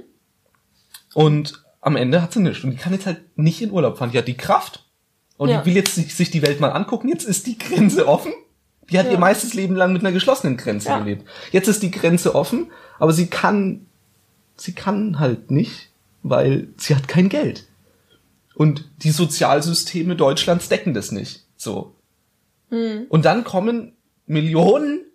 Und 1.14 1.64
am 1.82 1.96
Ende 1.96 2.22
hat 2.22 2.34
sie 2.34 2.40
nichts. 2.42 2.64
Und 2.64 2.72
die 2.72 2.78
kann 2.78 2.94
jetzt 2.94 3.06
halt 3.06 3.38
nicht 3.38 3.62
in 3.62 3.72
Urlaub 3.72 3.98
fahren. 3.98 4.12
Die 4.12 4.18
hat 4.18 4.28
die 4.28 4.38
Kraft. 4.38 4.84
und 5.38 5.50
ja. 5.50 5.62
die 5.62 5.66
will 5.68 5.76
jetzt 5.76 5.96
sich 5.96 6.30
die 6.32 6.42
Welt 6.42 6.60
mal 6.60 6.70
angucken. 6.70 7.10
Jetzt 7.10 7.24
ist 7.26 7.48
die 7.48 7.58
Grenze 7.58 8.08
offen. 8.08 8.32
Die 8.90 9.00
hat 9.00 9.08
ja. 9.08 9.14
ihr 9.14 9.20
meistes 9.20 9.54
Leben 9.54 9.76
lang 9.76 9.94
mit 9.94 10.02
einer 10.02 10.12
geschlossenen 10.12 10.58
Grenze 10.58 10.90
ja. 10.90 11.00
gelebt. 11.00 11.28
Jetzt 11.52 11.68
ist 11.68 11.84
die 11.84 11.92
Grenze 11.92 12.36
offen, 12.36 12.72
aber 13.00 13.14
sie 13.14 13.28
kann, 13.28 13.86
sie 14.56 14.74
kann 14.74 15.20
halt 15.20 15.52
nicht, 15.52 15.90
weil 16.22 16.68
sie 16.78 16.96
hat 16.96 17.08
kein 17.08 17.30
Geld. 17.30 17.66
Und 18.56 18.90
die 18.98 19.12
Sozialsysteme 19.12 20.16
Deutschlands 20.16 20.70
decken 20.70 20.94
das 20.94 21.12
nicht. 21.12 21.44
So. 21.58 21.96
Hm. 22.70 23.06
Und 23.10 23.26
dann 23.26 23.44
kommen 23.44 23.94
Millionen. 24.26 25.06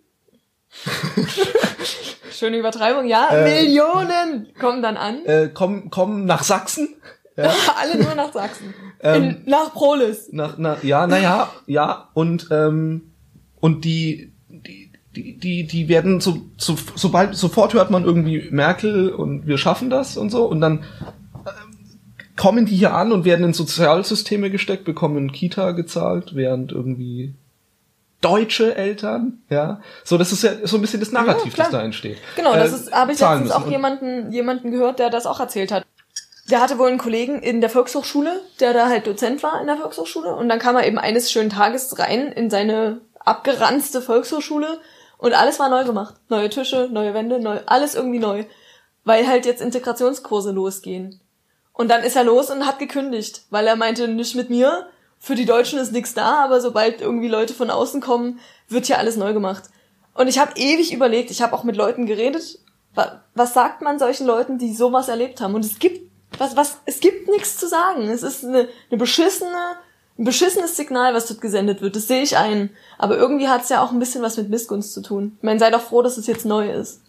Schöne 2.31 2.57
Übertreibung, 2.57 3.05
ja. 3.05 3.29
Äh, 3.29 3.63
Millionen 3.63 4.53
kommen 4.59 4.81
dann 4.81 4.97
an. 4.97 5.25
Äh, 5.25 5.49
kommen, 5.49 5.89
kommen 5.89 6.25
nach 6.25 6.43
Sachsen. 6.43 6.95
Ja. 7.35 7.53
Alle 7.79 8.01
nur 8.01 8.15
nach 8.15 8.33
Sachsen. 8.33 8.73
Ähm, 9.01 9.23
In, 9.23 9.43
nach 9.45 9.73
Prolis. 9.73 10.29
Nach, 10.31 10.55
na, 10.57 10.77
ja, 10.83 11.07
naja, 11.07 11.51
ja. 11.65 12.09
Und, 12.13 12.47
ähm, 12.51 13.08
und 13.59 13.85
die, 13.85 14.31
die, 14.49 14.91
die, 15.15 15.37
die, 15.37 15.63
die 15.65 15.89
werden 15.89 16.21
so, 16.21 16.41
so, 16.57 16.77
sobald, 16.95 17.35
sofort 17.35 17.73
hört 17.73 17.91
man 17.91 18.05
irgendwie 18.05 18.47
Merkel 18.51 19.09
und 19.09 19.47
wir 19.47 19.57
schaffen 19.57 19.89
das 19.89 20.17
und 20.17 20.29
so. 20.29 20.45
Und 20.45 20.61
dann 20.61 20.83
kommen 22.35 22.65
die 22.65 22.75
hier 22.75 22.93
an 22.93 23.11
und 23.11 23.25
werden 23.25 23.45
in 23.45 23.53
Sozialsysteme 23.53 24.49
gesteckt, 24.49 24.85
bekommen 24.85 25.31
Kita 25.31 25.71
gezahlt, 25.71 26.35
während 26.35 26.71
irgendwie 26.71 27.33
deutsche 28.21 28.75
Eltern, 28.75 29.41
ja, 29.49 29.81
so 30.03 30.17
das 30.17 30.31
ist 30.31 30.43
ja 30.43 30.51
so 30.63 30.77
ein 30.77 30.81
bisschen 30.81 30.99
das 30.99 31.11
Narrativ, 31.11 31.55
ja, 31.57 31.63
das 31.63 31.71
da 31.71 31.81
entsteht. 31.81 32.17
Genau, 32.35 32.53
das 32.53 32.71
äh, 32.71 32.75
ist 32.75 32.91
habe 32.91 33.13
ich 33.13 33.19
letztens 33.19 33.51
auch 33.51 33.67
jemanden 33.67 34.31
jemanden 34.31 34.71
gehört, 34.71 34.99
der 34.99 35.09
das 35.09 35.25
auch 35.25 35.39
erzählt 35.39 35.71
hat. 35.71 35.85
Der 36.49 36.61
hatte 36.61 36.77
wohl 36.79 36.89
einen 36.89 36.97
Kollegen 36.97 37.41
in 37.41 37.61
der 37.61 37.69
Volkshochschule, 37.69 38.41
der 38.59 38.73
da 38.73 38.89
halt 38.89 39.05
Dozent 39.05 39.43
war 39.43 39.61
in 39.61 39.67
der 39.67 39.77
Volkshochschule 39.77 40.33
und 40.33 40.49
dann 40.49 40.59
kam 40.59 40.75
er 40.75 40.85
eben 40.85 40.97
eines 40.97 41.31
schönen 41.31 41.49
Tages 41.49 41.97
rein 41.99 42.31
in 42.31 42.49
seine 42.49 43.01
abgeranzte 43.25 44.01
Volkshochschule 44.01 44.79
und 45.17 45.33
alles 45.33 45.59
war 45.59 45.69
neu 45.69 45.83
gemacht. 45.83 46.15
Neue 46.29 46.49
Tische, 46.49 46.89
neue 46.91 47.13
Wände, 47.13 47.39
neu, 47.39 47.59
alles 47.65 47.95
irgendwie 47.95 48.19
neu, 48.19 48.45
weil 49.03 49.27
halt 49.27 49.45
jetzt 49.45 49.61
Integrationskurse 49.61 50.51
losgehen. 50.51 51.19
Und 51.73 51.89
dann 51.89 52.03
ist 52.03 52.15
er 52.15 52.23
los 52.23 52.49
und 52.49 52.65
hat 52.65 52.79
gekündigt, 52.79 53.43
weil 53.49 53.67
er 53.67 53.75
meinte, 53.75 54.07
nicht 54.07 54.35
mit 54.35 54.49
mir, 54.49 54.87
für 55.17 55.35
die 55.35 55.45
Deutschen 55.45 55.79
ist 55.79 55.91
nichts 55.91 56.13
da, 56.13 56.43
aber 56.43 56.61
sobald 56.61 57.01
irgendwie 57.01 57.27
Leute 57.27 57.53
von 57.53 57.69
außen 57.69 58.01
kommen, 58.01 58.39
wird 58.67 58.85
hier 58.85 58.97
alles 58.97 59.17
neu 59.17 59.33
gemacht. 59.33 59.63
Und 60.13 60.27
ich 60.27 60.39
habe 60.39 60.53
ewig 60.55 60.93
überlegt, 60.93 61.31
ich 61.31 61.41
habe 61.41 61.55
auch 61.55 61.63
mit 61.63 61.75
Leuten 61.75 62.05
geredet, 62.05 62.59
was 63.33 63.53
sagt 63.53 63.81
man 63.81 63.99
solchen 63.99 64.27
Leuten, 64.27 64.57
die 64.57 64.73
sowas 64.73 65.07
erlebt 65.07 65.39
haben? 65.39 65.55
Und 65.55 65.63
es 65.63 65.79
gibt 65.79 66.09
was, 66.37 66.55
was, 66.55 66.79
es 66.85 66.99
gibt 66.99 67.27
nichts 67.27 67.57
zu 67.57 67.67
sagen. 67.67 68.07
Es 68.09 68.23
ist 68.23 68.45
eine, 68.45 68.67
eine 68.89 68.97
beschissene, 68.97 69.77
ein 70.19 70.25
beschissenes 70.25 70.75
Signal, 70.75 71.13
was 71.13 71.27
dort 71.27 71.39
gesendet 71.39 71.81
wird. 71.81 71.95
Das 71.95 72.07
sehe 72.07 72.21
ich 72.21 72.37
ein. 72.37 72.71
Aber 72.97 73.17
irgendwie 73.17 73.47
hat 73.47 73.63
es 73.63 73.69
ja 73.69 73.81
auch 73.81 73.91
ein 73.91 73.99
bisschen 73.99 74.21
was 74.21 74.35
mit 74.35 74.49
Missgunst 74.49 74.93
zu 74.93 75.01
tun. 75.01 75.37
Ich 75.37 75.43
meine, 75.43 75.59
sei 75.59 75.71
doch 75.71 75.81
froh, 75.81 76.01
dass 76.01 76.17
es 76.17 76.27
jetzt 76.27 76.45
neu 76.45 76.69
ist. 76.69 77.01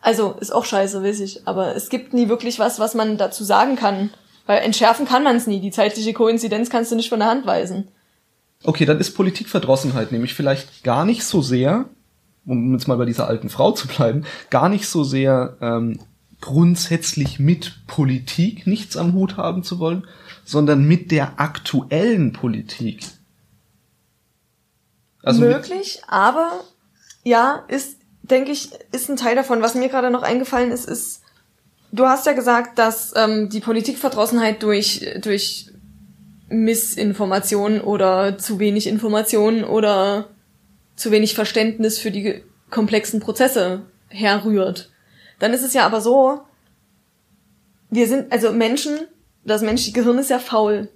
Also 0.00 0.34
ist 0.40 0.52
auch 0.52 0.64
scheiße, 0.64 1.02
weiß 1.02 1.20
ich. 1.20 1.46
Aber 1.46 1.76
es 1.76 1.88
gibt 1.88 2.12
nie 2.14 2.28
wirklich 2.28 2.58
was, 2.58 2.80
was 2.80 2.94
man 2.94 3.18
dazu 3.18 3.44
sagen 3.44 3.76
kann. 3.76 4.10
Weil 4.46 4.62
entschärfen 4.62 5.06
kann 5.06 5.22
man 5.22 5.36
es 5.36 5.46
nie. 5.46 5.60
Die 5.60 5.70
zeitliche 5.70 6.12
Koinzidenz 6.12 6.70
kannst 6.70 6.90
du 6.90 6.96
nicht 6.96 7.08
von 7.08 7.20
der 7.20 7.28
Hand 7.28 7.46
weisen. 7.46 7.88
Okay, 8.64 8.84
dann 8.84 8.98
ist 8.98 9.12
Politikverdrossenheit 9.14 10.10
nämlich 10.10 10.34
vielleicht 10.34 10.82
gar 10.82 11.04
nicht 11.04 11.22
so 11.22 11.40
sehr, 11.40 11.84
um 12.44 12.72
jetzt 12.72 12.88
mal 12.88 12.96
bei 12.96 13.04
dieser 13.04 13.28
alten 13.28 13.48
Frau 13.48 13.70
zu 13.70 13.86
bleiben, 13.86 14.24
gar 14.50 14.68
nicht 14.68 14.88
so 14.88 15.04
sehr 15.04 15.56
ähm, 15.60 16.00
grundsätzlich 16.40 17.38
mit 17.38 17.86
Politik 17.86 18.66
nichts 18.66 18.96
am 18.96 19.12
Hut 19.12 19.36
haben 19.36 19.62
zu 19.62 19.78
wollen, 19.78 20.06
sondern 20.48 20.88
mit 20.88 21.10
der 21.10 21.38
aktuellen 21.38 22.32
Politik. 22.32 23.04
Also 25.22 25.42
Möglich, 25.42 26.00
aber 26.06 26.64
ja, 27.22 27.64
ist 27.68 27.98
denke 28.30 28.52
ich, 28.52 28.70
ist 28.92 29.08
ein 29.08 29.16
Teil 29.16 29.36
davon. 29.36 29.62
Was 29.62 29.74
mir 29.74 29.88
gerade 29.88 30.10
noch 30.10 30.22
eingefallen 30.22 30.70
ist, 30.70 30.88
ist, 30.88 31.22
du 31.92 32.06
hast 32.06 32.26
ja 32.26 32.32
gesagt, 32.32 32.78
dass 32.78 33.12
ähm, 33.16 33.48
die 33.48 33.60
Politikverdrossenheit 33.60 34.62
durch, 34.62 35.06
durch 35.20 35.70
Missinformation 36.48 37.80
oder 37.80 38.38
zu 38.38 38.58
wenig 38.58 38.86
Information 38.86 39.64
oder 39.64 40.28
zu 40.96 41.10
wenig 41.10 41.34
Verständnis 41.34 41.98
für 41.98 42.10
die 42.10 42.42
komplexen 42.70 43.20
Prozesse 43.20 43.82
herrührt. 44.08 44.90
Dann 45.38 45.52
ist 45.52 45.62
es 45.62 45.74
ja 45.74 45.86
aber 45.86 46.00
so, 46.00 46.40
wir 47.90 48.08
sind, 48.08 48.32
also 48.32 48.52
Menschen, 48.52 48.98
das 49.44 49.62
menschliche 49.62 49.92
Gehirn 49.92 50.18
ist 50.18 50.30
ja 50.30 50.38
faul 50.38 50.88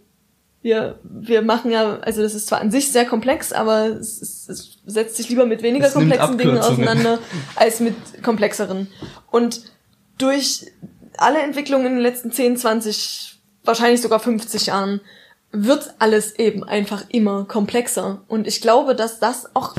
wir, 0.63 1.01
wir 1.03 1.43
machen 1.43 1.71
ja, 1.71 1.99
also 1.99 2.23
das 2.23 2.35
ist 2.35 2.47
zwar 2.47 2.61
an 2.61 2.71
sich 2.71 2.91
sehr 2.91 3.05
komplex, 3.05 3.53
aber 3.53 3.87
es, 3.87 4.23
es, 4.23 4.49
es 4.49 4.79
setzt 4.87 5.17
sich 5.17 5.29
lieber 5.29 5.45
mit 5.45 5.63
weniger 5.63 5.89
es 5.89 5.93
komplexen 5.93 6.39
Dingen 6.39 6.59
auseinander 6.59 7.19
als 7.57 7.81
mit 7.81 7.95
komplexeren. 8.23 8.87
Und 9.31 9.63
durch 10.19 10.67
alle 11.19 11.41
Entwicklungen 11.41 11.87
in 11.87 11.93
den 11.95 12.01
letzten 12.01 12.31
10, 12.31 12.57
20, 12.57 13.41
wahrscheinlich 13.65 14.01
sogar 14.01 14.21
50 14.21 14.67
Jahren 14.67 15.01
wird 15.51 15.95
alles 15.99 16.39
eben 16.39 16.65
einfach 16.65 17.05
immer 17.09 17.45
komplexer. 17.45 18.23
Und 18.29 18.47
ich 18.47 18.61
glaube, 18.61 18.95
dass 18.95 19.19
das 19.19 19.55
auch 19.55 19.75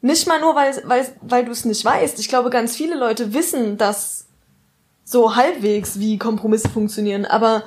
nicht 0.00 0.26
mal 0.26 0.40
nur, 0.40 0.54
weil, 0.56 0.74
weil, 0.84 1.06
weil 1.22 1.44
du 1.44 1.52
es 1.52 1.64
nicht 1.64 1.84
weißt. 1.84 2.18
Ich 2.18 2.28
glaube, 2.28 2.50
ganz 2.50 2.76
viele 2.76 2.96
Leute 2.96 3.32
wissen, 3.32 3.78
dass 3.78 4.23
so 5.04 5.36
halbwegs 5.36 5.98
wie 5.98 6.18
Kompromisse 6.18 6.68
funktionieren, 6.68 7.24
aber 7.24 7.64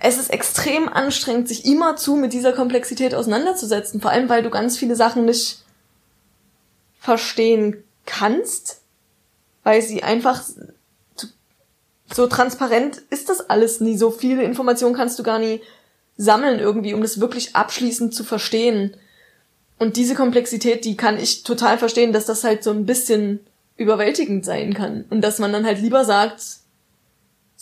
es 0.00 0.18
ist 0.18 0.30
extrem 0.30 0.88
anstrengend, 0.88 1.48
sich 1.48 1.64
immerzu 1.64 2.16
mit 2.16 2.32
dieser 2.32 2.52
Komplexität 2.52 3.14
auseinanderzusetzen, 3.14 4.00
vor 4.00 4.10
allem 4.10 4.28
weil 4.28 4.42
du 4.42 4.50
ganz 4.50 4.76
viele 4.76 4.96
Sachen 4.96 5.26
nicht 5.26 5.62
verstehen 6.98 7.84
kannst, 8.06 8.80
weil 9.62 9.82
sie 9.82 10.02
einfach 10.02 10.42
so 12.12 12.26
transparent 12.26 12.98
ist 13.10 13.28
das 13.28 13.48
alles 13.48 13.80
nie. 13.80 13.96
So 13.96 14.10
viele 14.10 14.42
Informationen 14.42 14.94
kannst 14.94 15.18
du 15.18 15.22
gar 15.22 15.38
nie 15.38 15.60
sammeln 16.16 16.58
irgendwie, 16.58 16.94
um 16.94 17.02
das 17.02 17.20
wirklich 17.20 17.56
abschließend 17.56 18.14
zu 18.14 18.24
verstehen. 18.24 18.96
Und 19.78 19.96
diese 19.96 20.14
Komplexität, 20.14 20.84
die 20.84 20.96
kann 20.96 21.18
ich 21.18 21.42
total 21.42 21.78
verstehen, 21.78 22.12
dass 22.12 22.26
das 22.26 22.44
halt 22.44 22.62
so 22.62 22.70
ein 22.70 22.86
bisschen 22.86 23.40
überwältigend 23.76 24.44
sein 24.44 24.74
kann. 24.74 25.04
Und 25.10 25.22
dass 25.22 25.38
man 25.38 25.52
dann 25.52 25.64
halt 25.64 25.80
lieber 25.80 26.04
sagt, 26.04 26.42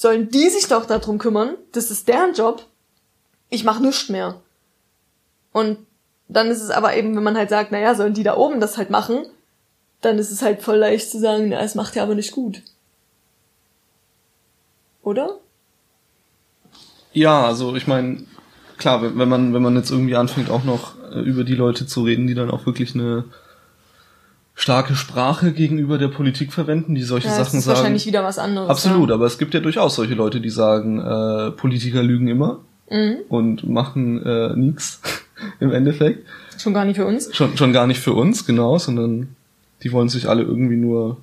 sollen 0.01 0.31
die 0.31 0.49
sich 0.49 0.67
doch 0.67 0.87
darum 0.87 1.19
kümmern. 1.19 1.57
Das 1.73 1.91
ist 1.91 2.09
deren 2.09 2.33
Job. 2.33 2.65
Ich 3.51 3.65
mach 3.65 3.81
nichts 3.81 4.09
mehr. 4.09 4.41
Und 5.53 5.77
dann 6.27 6.47
ist 6.47 6.63
es 6.63 6.71
aber 6.71 6.97
eben, 6.97 7.15
wenn 7.15 7.23
man 7.23 7.37
halt 7.37 7.51
sagt, 7.51 7.71
naja, 7.71 7.95
sollen 7.95 8.15
die 8.15 8.23
da 8.23 8.35
oben 8.35 8.61
das 8.61 8.79
halt 8.79 8.89
machen, 8.89 9.27
dann 10.01 10.19
ist 10.19 10.31
es 10.31 10.41
halt 10.41 10.63
voll 10.63 10.79
leicht 10.79 11.11
zu 11.11 11.21
sagen, 11.21 11.51
na, 11.51 11.61
es 11.61 11.75
macht 11.75 11.97
ja 11.97 12.03
aber 12.03 12.15
nicht 12.15 12.33
gut. 12.33 12.63
Oder? 15.03 15.37
Ja, 17.13 17.45
also 17.45 17.77
ich 17.77 17.87
meine, 17.87 18.25
klar, 18.79 19.03
wenn 19.03 19.29
man, 19.29 19.53
wenn 19.53 19.63
man 19.63 19.77
jetzt 19.77 19.91
irgendwie 19.91 20.17
anfängt, 20.17 20.49
auch 20.49 20.65
noch 20.65 20.95
äh, 21.13 21.21
über 21.21 21.45
die 21.45 21.57
Leute 21.57 21.87
zu 21.87 22.05
reden, 22.05 22.27
die 22.27 22.35
dann 22.35 22.51
auch 22.51 22.65
wirklich 22.65 22.95
eine 22.95 23.25
starke 24.61 24.95
Sprache 24.95 25.53
gegenüber 25.53 25.97
der 25.97 26.09
Politik 26.09 26.53
verwenden, 26.53 26.95
die 26.95 27.03
solche 27.03 27.29
ja, 27.29 27.33
Sachen 27.33 27.45
das 27.45 27.55
ist 27.55 27.65
sagen. 27.65 27.79
wahrscheinlich 27.79 28.05
wieder 28.05 28.23
was 28.23 28.39
anderes. 28.39 28.69
Absolut, 28.69 29.09
ja. 29.09 29.15
aber 29.15 29.25
es 29.25 29.39
gibt 29.39 29.55
ja 29.55 29.61
durchaus 29.61 29.95
solche 29.95 30.13
Leute, 30.13 30.43
die 30.43 30.51
sagen, 30.51 31.01
äh, 31.01 31.51
Politiker 31.53 32.03
lügen 32.03 32.29
immer 32.29 32.61
mhm. 32.91 33.17
und 33.31 33.67
machen 33.67 34.23
äh, 34.23 34.55
nichts 34.55 35.01
im 35.61 35.73
Endeffekt. 35.73 36.27
Schon 36.59 36.75
gar 36.75 36.85
nicht 36.85 36.97
für 36.97 37.07
uns. 37.07 37.35
Schon, 37.35 37.57
schon 37.57 37.73
gar 37.73 37.87
nicht 37.87 38.01
für 38.01 38.13
uns, 38.13 38.45
genau, 38.45 38.77
sondern 38.77 39.35
die 39.83 39.93
wollen 39.93 40.11
sich 40.11 40.29
alle 40.29 40.43
irgendwie 40.43 40.77
nur 40.77 41.17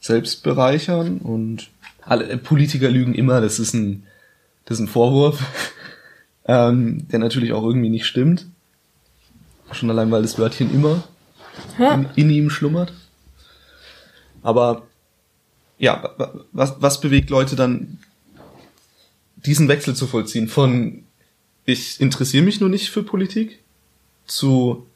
selbst 0.00 0.42
bereichern 0.42 1.18
und 1.18 1.68
alle 2.00 2.30
äh, 2.30 2.38
Politiker 2.38 2.88
lügen 2.88 3.14
immer, 3.14 3.42
das 3.42 3.58
ist 3.58 3.74
ein, 3.74 4.04
das 4.64 4.78
ist 4.78 4.84
ein 4.84 4.88
Vorwurf, 4.88 5.42
ähm, 6.46 7.06
der 7.12 7.18
natürlich 7.18 7.52
auch 7.52 7.62
irgendwie 7.62 7.90
nicht 7.90 8.06
stimmt. 8.06 8.46
Schon 9.70 9.90
allein, 9.90 10.10
weil 10.10 10.22
das 10.22 10.38
Wörtchen 10.38 10.72
immer 10.74 11.04
in, 11.78 12.08
in 12.16 12.30
ihm 12.30 12.50
schlummert. 12.50 12.92
Aber 14.42 14.86
ja, 15.78 16.14
was, 16.52 16.74
was 16.80 17.00
bewegt 17.00 17.30
Leute 17.30 17.56
dann, 17.56 17.98
diesen 19.36 19.68
Wechsel 19.68 19.96
zu 19.96 20.06
vollziehen 20.06 20.48
von 20.48 21.04
ich 21.64 22.00
interessiere 22.00 22.44
mich 22.44 22.60
nur 22.60 22.68
nicht 22.68 22.90
für 22.90 23.02
Politik 23.02 23.60
zu 24.26 24.86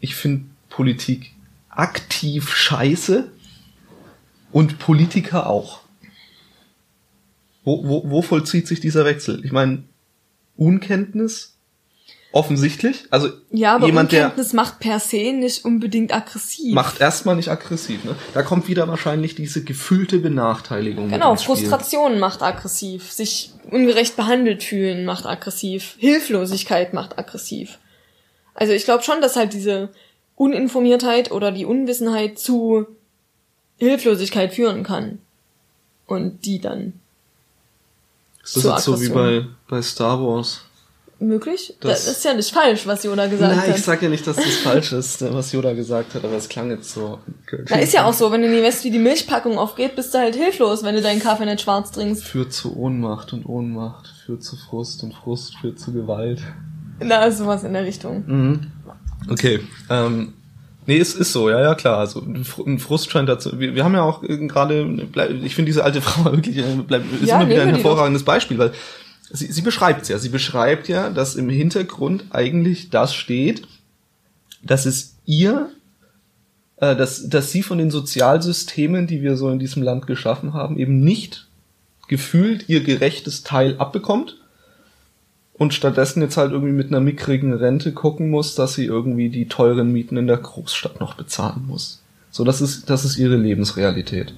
ich 0.00 0.14
finde 0.14 0.46
Politik 0.68 1.32
aktiv 1.68 2.54
scheiße 2.54 3.30
und 4.52 4.78
Politiker 4.78 5.46
auch. 5.46 5.80
Wo, 7.64 7.86
wo, 7.86 8.10
wo 8.10 8.22
vollzieht 8.22 8.66
sich 8.66 8.80
dieser 8.80 9.04
Wechsel? 9.04 9.44
Ich 9.44 9.52
meine, 9.52 9.84
Unkenntnis 10.56 11.51
Offensichtlich. 12.32 13.04
Also 13.10 13.28
ja, 13.50 13.74
aber 13.74 13.86
jemand, 13.86 14.10
Unkenntnis 14.10 14.48
der 14.48 14.56
macht 14.56 14.80
per 14.80 14.98
se 15.00 15.32
nicht 15.34 15.66
unbedingt 15.66 16.14
aggressiv. 16.14 16.74
Macht 16.74 16.98
erstmal 16.98 17.36
nicht 17.36 17.50
aggressiv. 17.50 18.04
Ne? 18.04 18.16
Da 18.32 18.42
kommt 18.42 18.68
wieder 18.68 18.88
wahrscheinlich 18.88 19.34
diese 19.34 19.62
gefühlte 19.62 20.18
Benachteiligung. 20.18 21.10
Genau, 21.10 21.36
Frustration 21.36 22.18
macht 22.18 22.42
aggressiv. 22.42 23.12
Sich 23.12 23.52
ungerecht 23.70 24.16
behandelt 24.16 24.62
fühlen 24.62 25.04
macht 25.04 25.26
aggressiv. 25.26 25.94
Hilflosigkeit 25.98 26.94
macht 26.94 27.18
aggressiv. 27.18 27.78
Also 28.54 28.72
ich 28.72 28.84
glaube 28.84 29.02
schon, 29.02 29.20
dass 29.20 29.36
halt 29.36 29.52
diese 29.52 29.90
Uninformiertheit 30.36 31.30
oder 31.32 31.52
die 31.52 31.66
Unwissenheit 31.66 32.38
zu 32.38 32.86
Hilflosigkeit 33.76 34.54
führen 34.54 34.84
kann. 34.84 35.18
Und 36.06 36.46
die 36.46 36.60
dann. 36.60 36.94
Ist 38.42 38.56
das 38.56 38.64
jetzt 38.64 38.84
so 38.84 39.00
wie 39.02 39.10
bei, 39.10 39.46
bei 39.68 39.82
Star 39.82 40.18
Wars? 40.18 40.62
Möglich? 41.22 41.74
Das, 41.80 42.04
das, 42.04 42.16
ist 42.16 42.24
ja 42.24 42.34
nicht 42.34 42.52
falsch, 42.52 42.86
was 42.86 43.04
Yoda 43.04 43.26
gesagt 43.26 43.50
Nein, 43.50 43.60
hat. 43.60 43.68
Nein, 43.68 43.76
ich 43.76 43.84
sag 43.84 44.02
ja 44.02 44.08
nicht, 44.08 44.26
dass 44.26 44.36
das 44.36 44.56
falsch 44.56 44.92
ist, 44.92 45.22
was 45.32 45.52
Yoda 45.52 45.72
gesagt 45.72 46.14
hat, 46.14 46.24
aber 46.24 46.34
es 46.34 46.48
klang 46.48 46.70
jetzt 46.70 46.92
so. 46.92 47.18
Na, 47.70 47.78
ist 47.78 47.92
ja 47.92 48.04
auch 48.04 48.12
so, 48.12 48.30
wenn 48.32 48.42
du 48.42 48.48
nie 48.48 48.62
weißt, 48.62 48.84
wie 48.84 48.90
die 48.90 48.98
Milchpackung 48.98 49.58
aufgeht, 49.58 49.94
bist 49.96 50.12
du 50.14 50.18
halt 50.18 50.34
hilflos, 50.34 50.82
wenn 50.82 50.94
du 50.94 51.02
deinen 51.02 51.20
Kaffee 51.20 51.44
nicht 51.44 51.60
schwarz 51.60 51.92
trinkst. 51.92 52.24
Führt 52.24 52.52
zu 52.52 52.76
Ohnmacht 52.76 53.32
und 53.32 53.46
Ohnmacht 53.46 54.08
führt 54.26 54.42
zu 54.42 54.56
Frust 54.56 55.02
und 55.04 55.14
Frust 55.14 55.56
führt 55.58 55.78
zu 55.78 55.92
Gewalt. 55.92 56.40
Na, 57.00 57.30
sowas 57.30 57.64
in 57.64 57.72
der 57.72 57.84
Richtung. 57.84 58.24
Mhm. 58.26 58.60
Okay, 59.30 59.60
ähm, 59.90 60.34
Nee, 60.86 60.98
es 60.98 61.14
ist 61.14 61.32
so, 61.32 61.48
ja, 61.48 61.60
ja, 61.60 61.74
klar. 61.74 61.98
Also 61.98 62.20
ein 62.20 62.78
Frust 62.78 63.10
scheint 63.10 63.28
dazu. 63.28 63.60
Wir, 63.60 63.74
wir 63.74 63.84
haben 63.84 63.94
ja 63.94 64.02
auch 64.02 64.22
gerade, 64.22 65.08
ich 65.44 65.54
finde 65.54 65.68
diese 65.68 65.84
alte 65.84 66.00
Frau 66.02 66.24
wirklich 66.24 66.58
äh, 66.58 66.64
bleib, 66.86 67.04
ist 67.20 67.28
ja, 67.28 67.40
immer 67.40 67.50
wieder 67.50 67.62
ein 67.62 67.68
hervorragendes 67.68 68.24
Beispiel, 68.24 68.58
weil 68.58 68.72
sie, 69.32 69.50
sie 69.50 69.62
beschreibt 69.62 70.02
es 70.02 70.08
ja. 70.08 70.18
Sie 70.18 70.28
beschreibt 70.28 70.88
ja, 70.88 71.10
dass 71.10 71.34
im 71.34 71.48
Hintergrund 71.48 72.26
eigentlich 72.30 72.90
das 72.90 73.14
steht, 73.14 73.62
dass 74.62 74.86
es 74.86 75.16
ihr, 75.26 75.70
äh, 76.76 76.94
dass, 76.94 77.28
dass 77.28 77.50
sie 77.50 77.62
von 77.62 77.78
den 77.78 77.90
Sozialsystemen, 77.90 79.06
die 79.06 79.22
wir 79.22 79.36
so 79.36 79.50
in 79.50 79.58
diesem 79.58 79.82
Land 79.82 80.06
geschaffen 80.06 80.54
haben, 80.54 80.78
eben 80.78 81.00
nicht 81.00 81.46
gefühlt 82.08 82.68
ihr 82.68 82.82
gerechtes 82.82 83.42
Teil 83.42 83.76
abbekommt 83.78 84.38
und 85.54 85.74
stattdessen 85.74 86.22
jetzt 86.22 86.36
halt 86.36 86.52
irgendwie 86.52 86.72
mit 86.72 86.88
einer 86.88 87.00
mickrigen 87.00 87.52
Rente 87.52 87.92
gucken 87.92 88.30
muss, 88.30 88.54
dass 88.54 88.74
sie 88.74 88.84
irgendwie 88.84 89.30
die 89.30 89.48
teuren 89.48 89.92
Mieten 89.92 90.16
in 90.16 90.26
der 90.26 90.36
Großstadt 90.36 91.00
noch 91.00 91.14
bezahlen 91.14 91.66
muss. 91.66 92.02
So, 92.30 92.44
das 92.44 92.60
ist, 92.60 92.90
das 92.90 93.04
ist 93.04 93.18
ihre 93.18 93.36
Lebensrealität. 93.36 94.34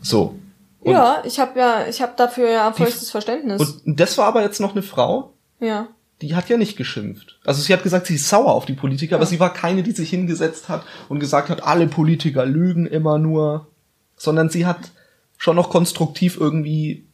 So. 0.00 0.38
Und 0.86 0.92
ja, 0.92 1.20
ich 1.24 1.40
habe 1.40 1.58
ja, 1.58 1.88
ich 1.88 2.00
habe 2.00 2.12
dafür 2.16 2.48
ja 2.48 2.72
vollstes 2.72 3.10
Verständnis. 3.10 3.80
Und 3.84 3.98
das 3.98 4.16
war 4.18 4.26
aber 4.26 4.42
jetzt 4.42 4.60
noch 4.60 4.70
eine 4.70 4.82
Frau. 4.82 5.32
Ja. 5.58 5.88
Die 6.22 6.36
hat 6.36 6.48
ja 6.48 6.56
nicht 6.56 6.76
geschimpft. 6.76 7.40
Also 7.44 7.60
sie 7.60 7.72
hat 7.72 7.82
gesagt, 7.82 8.06
sie 8.06 8.14
ist 8.14 8.28
sauer 8.28 8.52
auf 8.52 8.66
die 8.66 8.74
Politiker, 8.74 9.12
ja. 9.12 9.16
aber 9.16 9.26
sie 9.26 9.40
war 9.40 9.52
keine, 9.52 9.82
die 9.82 9.90
sich 9.90 10.08
hingesetzt 10.10 10.68
hat 10.68 10.84
und 11.08 11.18
gesagt 11.18 11.48
hat, 11.48 11.64
alle 11.64 11.88
Politiker 11.88 12.46
lügen 12.46 12.86
immer 12.86 13.18
nur, 13.18 13.66
sondern 14.16 14.48
sie 14.48 14.64
hat 14.64 14.78
schon 15.36 15.56
noch 15.56 15.70
konstruktiv 15.70 16.36
irgendwie 16.38 17.04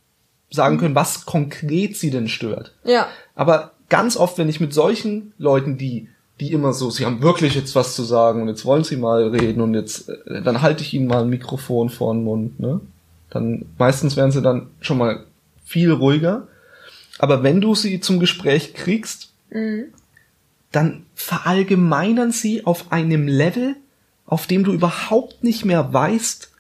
sagen 0.50 0.76
können, 0.76 0.94
was 0.94 1.24
konkret 1.24 1.96
sie 1.96 2.10
denn 2.10 2.28
stört. 2.28 2.74
Ja. 2.84 3.08
Aber 3.34 3.72
ganz 3.88 4.18
oft, 4.18 4.36
wenn 4.36 4.50
ich 4.50 4.60
mit 4.60 4.74
solchen 4.74 5.32
Leuten, 5.38 5.78
die 5.78 6.10
die 6.40 6.52
immer 6.52 6.72
so, 6.72 6.90
sie 6.90 7.06
haben 7.06 7.22
wirklich 7.22 7.54
jetzt 7.54 7.74
was 7.76 7.94
zu 7.94 8.02
sagen 8.02 8.42
und 8.42 8.48
jetzt 8.48 8.64
wollen 8.64 8.84
sie 8.84 8.96
mal 8.96 9.28
reden 9.28 9.60
und 9.60 9.74
jetzt, 9.74 10.08
äh, 10.08 10.42
dann 10.42 10.60
halte 10.60 10.82
ich 10.82 10.92
ihnen 10.92 11.06
mal 11.06 11.22
ein 11.22 11.28
Mikrofon 11.28 11.88
vor 11.88 12.12
den 12.12 12.24
Mund, 12.24 12.58
ne? 12.58 12.80
Dann, 13.32 13.64
meistens 13.78 14.16
werden 14.16 14.30
sie 14.30 14.42
dann 14.42 14.68
schon 14.80 14.98
mal 14.98 15.24
viel 15.64 15.90
ruhiger. 15.90 16.48
Aber 17.18 17.42
wenn 17.42 17.62
du 17.62 17.74
sie 17.74 18.00
zum 18.00 18.20
Gespräch 18.20 18.74
kriegst, 18.74 19.32
mhm. 19.50 19.86
dann 20.70 21.06
verallgemeinern 21.14 22.30
sie 22.30 22.66
auf 22.66 22.92
einem 22.92 23.26
Level, 23.26 23.76
auf 24.26 24.46
dem 24.46 24.64
du 24.64 24.72
überhaupt 24.72 25.42
nicht 25.42 25.64
mehr 25.64 25.92
weißt, 25.92 26.50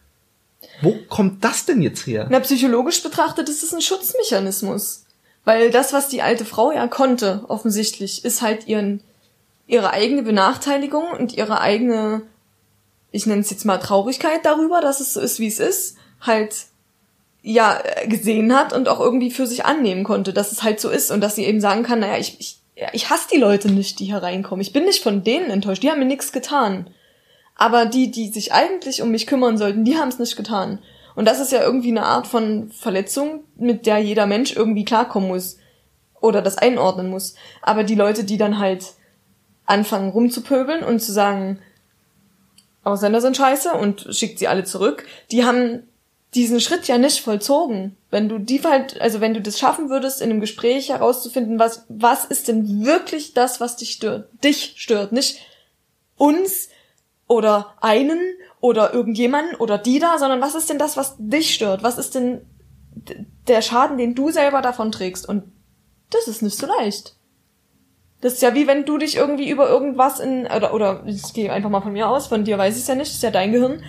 wo 0.80 0.94
kommt 1.08 1.44
das 1.44 1.66
denn 1.66 1.82
jetzt 1.82 2.06
her? 2.06 2.26
Na, 2.30 2.40
psychologisch 2.40 3.02
betrachtet 3.02 3.50
ist 3.50 3.62
es 3.62 3.74
ein 3.74 3.82
Schutzmechanismus. 3.82 5.04
Weil 5.44 5.70
das, 5.70 5.92
was 5.92 6.08
die 6.08 6.22
alte 6.22 6.44
Frau 6.44 6.72
ja 6.72 6.86
konnte, 6.88 7.44
offensichtlich, 7.48 8.24
ist 8.24 8.40
halt 8.40 8.66
ihren, 8.66 9.02
ihre 9.66 9.90
eigene 9.90 10.22
Benachteiligung 10.22 11.04
und 11.18 11.34
ihre 11.34 11.60
eigene, 11.60 12.22
ich 13.10 13.26
nenne 13.26 13.42
es 13.42 13.50
jetzt 13.50 13.64
mal 13.64 13.78
Traurigkeit 13.78 14.44
darüber, 14.44 14.80
dass 14.80 15.00
es 15.00 15.12
so 15.12 15.20
ist, 15.20 15.38
wie 15.38 15.48
es 15.48 15.58
ist, 15.58 15.96
halt 16.22 16.54
ja 17.42 17.82
gesehen 18.06 18.54
hat 18.56 18.72
und 18.72 18.88
auch 18.88 19.00
irgendwie 19.00 19.30
für 19.30 19.46
sich 19.46 19.64
annehmen 19.64 20.04
konnte, 20.04 20.32
dass 20.32 20.52
es 20.52 20.62
halt 20.62 20.80
so 20.80 20.88
ist 20.88 21.10
und 21.10 21.20
dass 21.20 21.34
sie 21.34 21.44
eben 21.44 21.60
sagen 21.60 21.82
kann, 21.82 22.00
naja, 22.00 22.18
ich, 22.18 22.38
ich, 22.40 22.58
ich 22.92 23.10
hasse 23.10 23.28
die 23.32 23.38
Leute 23.38 23.70
nicht, 23.70 23.98
die 23.98 24.06
hier 24.06 24.22
reinkommen. 24.22 24.62
Ich 24.62 24.72
bin 24.72 24.84
nicht 24.84 25.02
von 25.02 25.24
denen 25.24 25.50
enttäuscht, 25.50 25.82
die 25.82 25.90
haben 25.90 25.98
mir 25.98 26.04
nichts 26.04 26.32
getan. 26.32 26.88
Aber 27.56 27.84
die, 27.86 28.10
die 28.10 28.28
sich 28.28 28.52
eigentlich 28.52 29.02
um 29.02 29.10
mich 29.10 29.26
kümmern 29.26 29.58
sollten, 29.58 29.84
die 29.84 29.96
haben 29.96 30.08
es 30.08 30.18
nicht 30.18 30.36
getan. 30.36 30.78
Und 31.14 31.26
das 31.26 31.40
ist 31.40 31.52
ja 31.52 31.62
irgendwie 31.62 31.90
eine 31.90 32.04
Art 32.04 32.26
von 32.26 32.70
Verletzung, 32.70 33.44
mit 33.56 33.86
der 33.86 33.98
jeder 33.98 34.26
Mensch 34.26 34.56
irgendwie 34.56 34.84
klarkommen 34.84 35.28
muss. 35.28 35.58
Oder 36.20 36.40
das 36.40 36.56
einordnen 36.56 37.10
muss. 37.10 37.34
Aber 37.60 37.84
die 37.84 37.96
Leute, 37.96 38.24
die 38.24 38.38
dann 38.38 38.58
halt 38.58 38.94
anfangen 39.66 40.10
rumzupöbeln 40.10 40.82
und 40.82 41.00
zu 41.00 41.12
sagen, 41.12 41.58
Ausländer 42.84 43.20
sind 43.20 43.36
scheiße 43.36 43.72
und 43.74 44.06
schickt 44.10 44.38
sie 44.38 44.48
alle 44.48 44.64
zurück, 44.64 45.06
die 45.30 45.44
haben 45.44 45.84
diesen 46.34 46.60
Schritt 46.60 46.88
ja 46.88 46.98
nicht 46.98 47.20
vollzogen. 47.20 47.96
Wenn 48.10 48.28
du 48.28 48.38
die 48.38 48.62
halt, 48.62 49.00
also 49.00 49.20
wenn 49.20 49.34
du 49.34 49.40
das 49.40 49.58
schaffen 49.58 49.90
würdest, 49.90 50.20
in 50.20 50.30
einem 50.30 50.40
Gespräch 50.40 50.88
herauszufinden, 50.88 51.58
was, 51.58 51.84
was 51.88 52.24
ist 52.24 52.48
denn 52.48 52.84
wirklich 52.84 53.34
das, 53.34 53.60
was 53.60 53.76
dich 53.76 53.92
stört? 53.92 54.28
Dich 54.42 54.74
stört, 54.76 55.12
nicht 55.12 55.38
uns, 56.16 56.68
oder 57.32 57.72
einen 57.80 58.20
oder 58.60 58.92
irgendjemanden 58.92 59.56
oder 59.56 59.78
die 59.78 59.98
da, 59.98 60.18
sondern 60.18 60.42
was 60.42 60.54
ist 60.54 60.68
denn 60.68 60.78
das, 60.78 60.98
was 60.98 61.16
dich 61.18 61.54
stört? 61.54 61.82
Was 61.82 61.96
ist 61.96 62.14
denn 62.14 62.42
der 63.48 63.62
Schaden, 63.62 63.96
den 63.96 64.14
du 64.14 64.30
selber 64.30 64.60
davon 64.60 64.92
trägst? 64.92 65.26
Und 65.26 65.44
das 66.10 66.28
ist 66.28 66.42
nicht 66.42 66.58
so 66.58 66.66
leicht. 66.66 67.16
Das 68.20 68.34
ist 68.34 68.42
ja 68.42 68.54
wie 68.54 68.66
wenn 68.66 68.84
du 68.84 68.98
dich 68.98 69.16
irgendwie 69.16 69.48
über 69.48 69.68
irgendwas 69.68 70.20
in, 70.20 70.46
oder, 70.46 70.74
oder 70.74 71.02
ich 71.06 71.32
gehe 71.32 71.50
einfach 71.50 71.70
mal 71.70 71.80
von 71.80 71.94
mir 71.94 72.08
aus, 72.08 72.26
von 72.26 72.44
dir 72.44 72.58
weiß 72.58 72.76
ich 72.76 72.82
es 72.82 72.88
ja 72.88 72.94
nicht, 72.94 73.10
ist 73.10 73.22
ja 73.22 73.30
dein 73.30 73.50
Gehirn. 73.50 73.82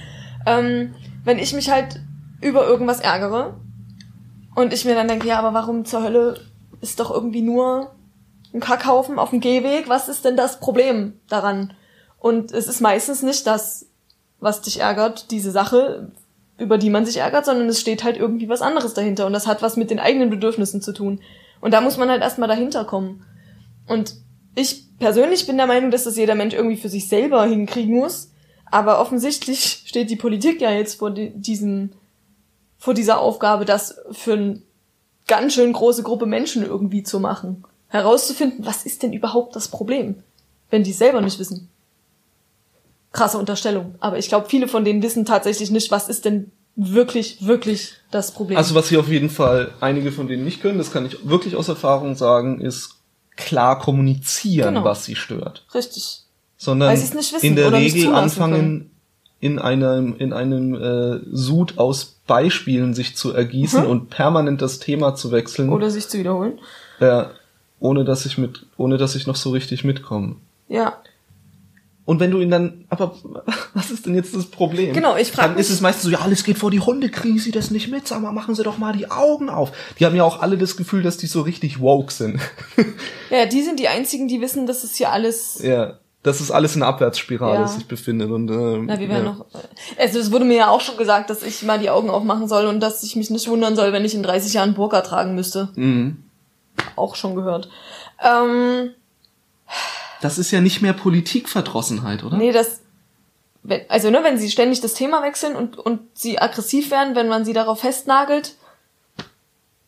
Ähm, 0.46 0.96
wenn 1.26 1.38
ich 1.38 1.54
mich 1.54 1.70
halt 1.70 2.00
über 2.44 2.68
irgendwas 2.68 3.00
ärgere 3.00 3.56
und 4.56 4.74
ich 4.74 4.86
mir 4.86 4.96
dann 4.96 5.08
denke, 5.08 5.28
ja, 5.28 5.40
aber 5.40 5.54
warum 5.54 5.86
zur 5.86 6.04
Hölle 6.04 6.40
ist 6.82 7.00
doch 7.00 7.12
irgendwie 7.12 7.42
nur 7.42 7.96
ein 8.54 8.60
Kackhaufen 8.60 9.18
auf 9.18 9.32
dem 9.32 9.40
Gehweg? 9.40 9.90
Was 9.90 10.10
ist 10.10 10.26
denn 10.26 10.38
das 10.38 10.60
Problem 10.60 11.20
daran? 11.28 11.74
Und 12.20 12.52
es 12.52 12.68
ist 12.68 12.82
meistens 12.82 13.24
nicht 13.24 13.48
das, 13.48 13.88
was 14.40 14.62
dich 14.62 14.80
ärgert, 14.80 15.32
diese 15.32 15.52
Sache, 15.52 16.12
über 16.58 16.78
die 16.78 16.90
man 16.90 17.06
sich 17.06 17.18
ärgert, 17.18 17.46
sondern 17.46 17.68
es 17.68 17.82
steht 17.82 18.04
halt 18.04 18.18
irgendwie 18.18 18.50
was 18.50 18.62
anderes 18.62 18.94
dahinter. 18.94 19.26
Und 19.26 19.34
das 19.34 19.48
hat 19.48 19.62
was 19.62 19.76
mit 19.76 19.90
den 19.90 20.00
eigenen 20.00 20.30
Bedürfnissen 20.30 20.82
zu 20.82 20.94
tun. 20.94 21.22
Und 21.62 21.74
da 21.74 21.82
muss 21.82 21.98
man 21.98 22.10
halt 22.10 22.22
erstmal 22.22 22.48
dahinter 22.48 22.86
kommen. 22.86 23.26
Und 23.88 24.16
ich 24.56 24.86
persönlich 25.00 25.48
bin 25.48 25.58
der 25.58 25.68
Meinung, 25.68 25.90
dass 25.90 26.04
das 26.04 26.18
jeder 26.18 26.36
Mensch 26.36 26.54
irgendwie 26.54 26.78
für 26.78 26.90
sich 26.90 27.08
selber 27.08 27.46
hinkriegen 27.46 27.98
muss. 27.98 28.32
Aber 28.66 29.00
offensichtlich 29.00 29.84
steht 29.86 30.10
die 30.10 30.16
Politik 30.16 30.62
ja 30.62 30.72
jetzt 30.72 31.00
vor 31.00 31.12
diesem, 31.12 31.92
vor 32.84 32.94
dieser 32.94 33.20
Aufgabe, 33.20 33.66
das 33.66 33.96
für 34.12 34.34
eine 34.34 34.62
ganz 35.28 35.54
schön 35.54 35.72
große 35.72 36.04
Gruppe 36.04 36.26
Menschen 36.26 36.66
irgendwie 36.66 37.04
zu 37.04 37.20
machen. 37.20 37.64
Herauszufinden, 37.88 38.66
was 38.66 38.86
ist 38.86 39.04
denn 39.04 39.14
überhaupt 39.14 39.56
das 39.56 39.68
Problem, 39.70 40.16
wenn 40.70 40.84
die 40.84 40.92
es 40.92 40.98
selber 40.98 41.22
nicht 41.22 41.40
wissen 41.40 41.70
krasse 43.14 43.38
Unterstellung. 43.38 43.96
Aber 44.00 44.18
ich 44.18 44.28
glaube, 44.28 44.50
viele 44.50 44.68
von 44.68 44.84
denen 44.84 45.02
wissen 45.02 45.24
tatsächlich 45.24 45.72
nicht, 45.72 45.92
was 45.92 46.10
ist 46.10 46.26
denn 46.26 46.52
wirklich, 46.76 47.46
wirklich 47.46 47.94
das 48.12 48.32
Problem. 48.32 48.58
Also 48.58 48.76
was 48.76 48.90
hier 48.90 49.00
auf 49.00 49.08
jeden 49.08 49.30
Fall 49.30 49.72
einige 49.80 50.12
von 50.12 50.28
denen 50.28 50.44
nicht 50.44 50.62
können, 50.62 50.80
das 50.80 50.92
kann 50.92 51.06
ich 51.06 51.30
wirklich 51.30 51.56
aus 51.56 51.70
Erfahrung 51.70 52.16
sagen, 52.16 52.60
ist 52.60 52.96
klar 53.38 53.80
kommunizieren, 53.80 54.74
genau. 54.74 54.84
was 54.84 55.06
sie 55.06 55.16
stört. 55.16 55.66
Richtig. 55.74 56.22
Sondern 56.58 56.98
in 57.42 57.56
der 57.56 57.72
Regel 57.72 58.14
anfangen, 58.14 58.56
können. 58.56 58.92
in 59.40 59.60
einem, 59.60 60.16
in 60.18 60.34
einem 60.34 60.74
äh, 60.74 61.20
Sud 61.32 61.78
aus 61.78 62.13
Beispielen 62.28 62.94
sich 62.94 63.16
zu 63.16 63.34
ergießen 63.34 63.84
mhm. 63.84 63.90
und 63.90 64.10
permanent 64.10 64.62
das 64.62 64.80
Thema 64.80 65.16
zu 65.16 65.32
wechseln. 65.32 65.70
Oder 65.70 65.90
sich 65.90 66.08
zu 66.08 66.18
wiederholen. 66.18 66.60
Ja, 67.00 67.32
ohne 67.80 68.06
dass 68.06 68.26
ich 68.26 68.38
mit, 68.38 68.66
ohne 68.78 68.98
dass 68.98 69.16
ich 69.16 69.28
noch 69.28 69.36
so 69.36 69.52
richtig 69.52 69.84
mitkomme. 69.84 70.38
Ja. 70.70 71.02
Und 72.06 72.20
wenn 72.20 72.32
du 72.32 72.40
ihn 72.40 72.50
dann, 72.50 72.86
aber 72.90 73.16
was 73.74 73.92
ist 73.92 74.06
denn 74.06 74.16
jetzt 74.16 74.36
das 74.36 74.46
Problem? 74.46 74.94
Genau, 74.94 75.16
ich 75.18 75.32
frage 75.32 75.50
Dann 75.50 75.58
ist 75.58 75.70
es 75.70 75.82
meistens 75.82 76.04
so, 76.04 76.10
ja, 76.10 76.20
alles 76.20 76.44
geht 76.44 76.58
vor 76.58 76.72
die 76.72 76.80
Hunde, 76.80 77.10
kriegen 77.10 77.40
sie 77.40 77.52
das 77.52 77.72
nicht 77.72 77.90
mit, 77.90 78.08
sag 78.08 78.22
mal, 78.22 78.32
machen 78.32 78.56
sie 78.56 78.64
doch 78.64 78.78
mal 78.78 78.94
die 78.94 79.12
Augen 79.12 79.50
auf. 79.50 79.72
Die 80.00 80.06
haben 80.06 80.16
ja 80.16 80.24
auch 80.24 80.42
alle 80.42 80.58
das 80.58 80.78
Gefühl, 80.78 81.02
dass 81.02 81.18
die 81.18 81.28
so 81.28 81.42
richtig 81.42 81.80
woke 81.82 82.12
sind. 82.12 82.40
ja, 83.30 83.46
die 83.46 83.62
sind 83.62 83.80
die 83.80 83.88
einzigen, 83.88 84.28
die 84.28 84.42
wissen, 84.42 84.66
dass 84.66 84.84
es 84.84 84.96
hier 84.96 85.12
alles... 85.12 85.60
Ja, 85.62 86.00
dass 86.24 86.40
es 86.40 86.52
alles 86.52 86.76
in 86.76 86.82
einer 86.82 86.90
Abwärtsspirale 86.90 87.62
ja. 87.62 87.68
sich 87.68 87.86
befindet 87.86 88.32
und 88.32 88.50
ähm, 88.50 88.86
Na, 88.88 89.00
wir 89.00 89.10
werden 89.10 89.26
ja. 89.26 89.32
noch 89.34 89.46
also 89.98 90.20
es 90.20 90.32
wurde 90.32 90.46
mir 90.46 90.58
ja 90.58 90.70
auch 90.70 90.82
schon 90.82 90.98
gesagt 90.98 91.30
dass 91.30 91.44
ich 91.44 91.64
mal 91.64 91.80
die 91.80 91.90
Augen 91.90 92.10
aufmachen 92.10 92.48
soll 92.48 92.66
und 92.66 92.80
dass 92.80 93.04
ich 93.04 93.16
mich 93.16 93.30
nicht 93.30 93.48
wundern 93.48 93.76
soll 93.76 93.94
wenn 93.94 94.06
ich 94.06 94.16
in 94.16 94.24
30 94.24 94.54
Jahren 94.54 94.74
Burka 94.74 95.02
tragen 95.02 95.36
müsste 95.36 95.70
mhm. 95.76 96.24
auch 96.96 97.16
schon 97.16 97.36
gehört 97.36 97.70
ähm, 98.24 98.92
das 100.24 100.38
ist 100.38 100.52
ja 100.52 100.62
nicht 100.62 100.82
mehr 100.82 100.94
Politikverdrossenheit, 100.94 102.24
oder? 102.24 102.38
Nee, 102.38 102.54
das, 102.54 102.80
also 103.90 104.10
ne, 104.10 104.24
wenn 104.24 104.38
sie 104.38 104.50
ständig 104.50 104.80
das 104.80 104.94
Thema 104.94 105.22
wechseln 105.22 105.58
und, 105.58 105.78
und 105.78 106.00
sie 106.14 106.40
aggressiv 106.40 106.92
werden, 106.92 107.14
wenn 107.14 107.28
man 107.28 107.44
sie 107.44 107.52
darauf 107.52 107.82
festnagelt, 107.82 108.56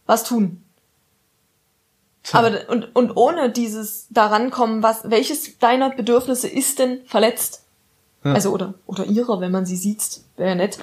was 0.06 0.26
tun. 0.26 0.62
Tja. 2.26 2.40
Aber 2.40 2.70
und, 2.70 2.96
und 2.96 3.16
ohne 3.16 3.52
dieses 3.52 4.08
daran 4.10 4.50
kommen, 4.50 4.82
was 4.82 5.10
welches 5.10 5.60
deiner 5.60 5.92
Bedürfnisse 5.92 6.48
ist 6.48 6.80
denn 6.80 7.00
verletzt? 7.06 7.64
Ja. 8.24 8.34
Also 8.34 8.52
oder 8.52 8.74
oder 8.88 9.06
ihrer, 9.06 9.40
wenn 9.42 9.52
man 9.52 9.68
sie 9.68 9.76
sieht, 9.76 10.22
wäre 10.36 10.56
nett. 10.56 10.80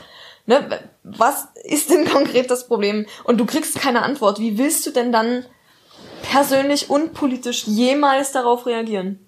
Ne? 0.46 0.80
Was 1.02 1.48
ist 1.64 1.90
denn 1.90 2.04
konkret 2.12 2.50
das 2.50 2.68
Problem? 2.68 3.06
Und 3.24 3.38
du 3.38 3.44
kriegst 3.44 3.74
keine 3.74 4.02
Antwort. 4.02 4.38
Wie 4.38 4.56
willst 4.56 4.86
du 4.86 4.92
denn 4.92 5.10
dann 5.10 5.44
persönlich 6.22 6.90
und 6.90 7.12
politisch 7.12 7.66
jemals 7.66 8.30
darauf 8.30 8.66
reagieren? 8.66 9.18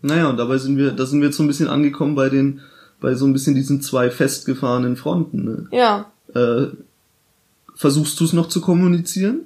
Naja, 0.00 0.28
und 0.28 0.36
dabei 0.36 0.58
sind 0.58 0.78
wir, 0.78 0.90
da 0.90 1.06
sind 1.06 1.20
wir 1.20 1.28
jetzt 1.28 1.36
so 1.36 1.44
ein 1.44 1.46
bisschen 1.46 1.68
angekommen 1.68 2.16
bei 2.16 2.28
den, 2.28 2.60
bei 3.00 3.14
so 3.14 3.24
ein 3.24 3.32
bisschen 3.32 3.54
diesen 3.54 3.80
zwei 3.82 4.10
festgefahrenen 4.10 4.96
Fronten. 4.96 5.44
Ne? 5.44 5.68
Ja. 5.70 6.10
Äh, 6.34 6.74
versuchst 7.76 8.18
du 8.18 8.24
es 8.24 8.32
noch 8.32 8.48
zu 8.48 8.60
kommunizieren? 8.60 9.42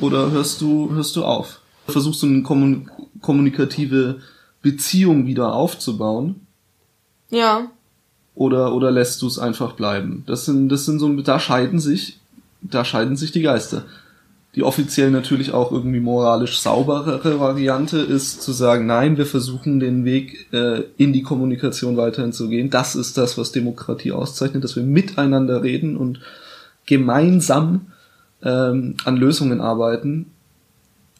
Oder 0.00 0.30
hörst 0.30 0.60
du, 0.60 0.90
hörst 0.92 1.16
du 1.16 1.24
auf? 1.24 1.60
Versuchst 1.86 2.22
du 2.22 2.26
eine 2.26 2.84
kommunikative 3.20 4.20
Beziehung 4.62 5.26
wieder 5.26 5.54
aufzubauen? 5.54 6.46
Ja 7.30 7.70
oder, 8.38 8.72
oder 8.72 8.92
lässt 8.92 9.20
du 9.20 9.26
es 9.26 9.38
einfach 9.38 9.72
bleiben? 9.72 10.22
Das 10.26 10.44
sind, 10.44 10.68
das 10.68 10.86
sind 10.86 11.00
so, 11.00 11.12
da 11.22 11.40
scheiden 11.40 11.80
sich, 11.80 12.20
da 12.62 12.84
scheiden 12.84 13.16
sich 13.16 13.32
die 13.32 13.42
Geister. 13.42 13.84
Die 14.54 14.62
offiziell 14.62 15.10
natürlich 15.10 15.52
auch 15.52 15.72
irgendwie 15.72 15.98
moralisch 15.98 16.60
sauberere 16.60 17.40
Variante 17.40 17.98
ist 17.98 18.40
zu 18.40 18.52
sagen, 18.52 18.86
nein, 18.86 19.18
wir 19.18 19.26
versuchen 19.26 19.80
den 19.80 20.04
Weg 20.04 20.46
äh, 20.52 20.84
in 20.96 21.12
die 21.12 21.22
Kommunikation 21.22 21.96
weiterhin 21.96 22.32
zu 22.32 22.48
gehen. 22.48 22.70
Das 22.70 22.94
ist 22.94 23.18
das, 23.18 23.36
was 23.38 23.50
Demokratie 23.50 24.12
auszeichnet, 24.12 24.62
dass 24.62 24.76
wir 24.76 24.84
miteinander 24.84 25.64
reden 25.64 25.96
und 25.96 26.20
gemeinsam 26.86 27.88
ähm, 28.42 28.96
an 29.04 29.16
Lösungen 29.16 29.60
arbeiten. 29.60 30.26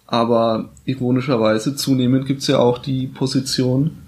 Aber 0.07 0.71
ironischerweise 0.87 1.77
zunehmend 1.77 2.27
gibt's 2.27 2.47
ja 2.47 2.59
auch 2.59 2.79
die 2.79 3.07
Position, 3.07 3.99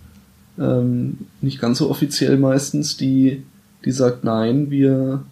ähm, 0.58 1.26
nicht 1.40 1.60
ganz 1.60 1.78
so 1.78 1.90
offiziell 1.90 2.38
meistens, 2.38 2.96
die, 2.96 3.42
die 3.84 3.92
sagt, 3.92 4.24
nein, 4.24 4.70
wir, 4.70 5.22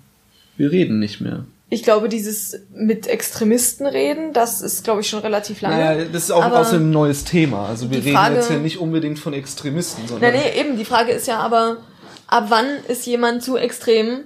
wir 0.57 0.71
reden 0.71 0.99
nicht 0.99 1.21
mehr. 1.21 1.45
Ich 1.71 1.83
glaube, 1.83 2.09
dieses 2.09 2.61
mit 2.75 3.07
Extremisten 3.07 3.87
reden, 3.87 4.33
das 4.33 4.63
ist, 4.63 4.85
glaube 4.85 5.03
ich, 5.03 5.09
schon 5.09 5.21
relativ 5.21 5.61
lange. 5.61 5.77
Naja, 5.77 6.05
das 6.11 6.25
ist 6.25 6.31
auch 6.31 6.43
aber 6.43 6.61
außerdem 6.61 6.89
ein 6.89 6.91
neues 6.91 7.25
Thema. 7.25 7.67
Also 7.67 7.91
wir 7.91 8.03
Frage, 8.03 8.31
reden 8.31 8.37
jetzt 8.37 8.51
ja 8.51 8.59
nicht 8.59 8.79
unbedingt 8.79 9.19
von 9.19 9.35
Extremisten, 9.35 10.09
sondern. 10.09 10.33
Nee, 10.33 10.39
nee, 10.39 10.61
eben. 10.61 10.79
Die 10.79 10.87
Frage 10.87 11.13
ist 11.13 11.27
ja 11.27 11.41
aber, 11.41 11.77
ab 12.27 12.47
wann 12.49 12.67
ist 12.89 13.07
jemand 13.07 13.43
zu 13.43 13.59
extrem, 13.59 14.21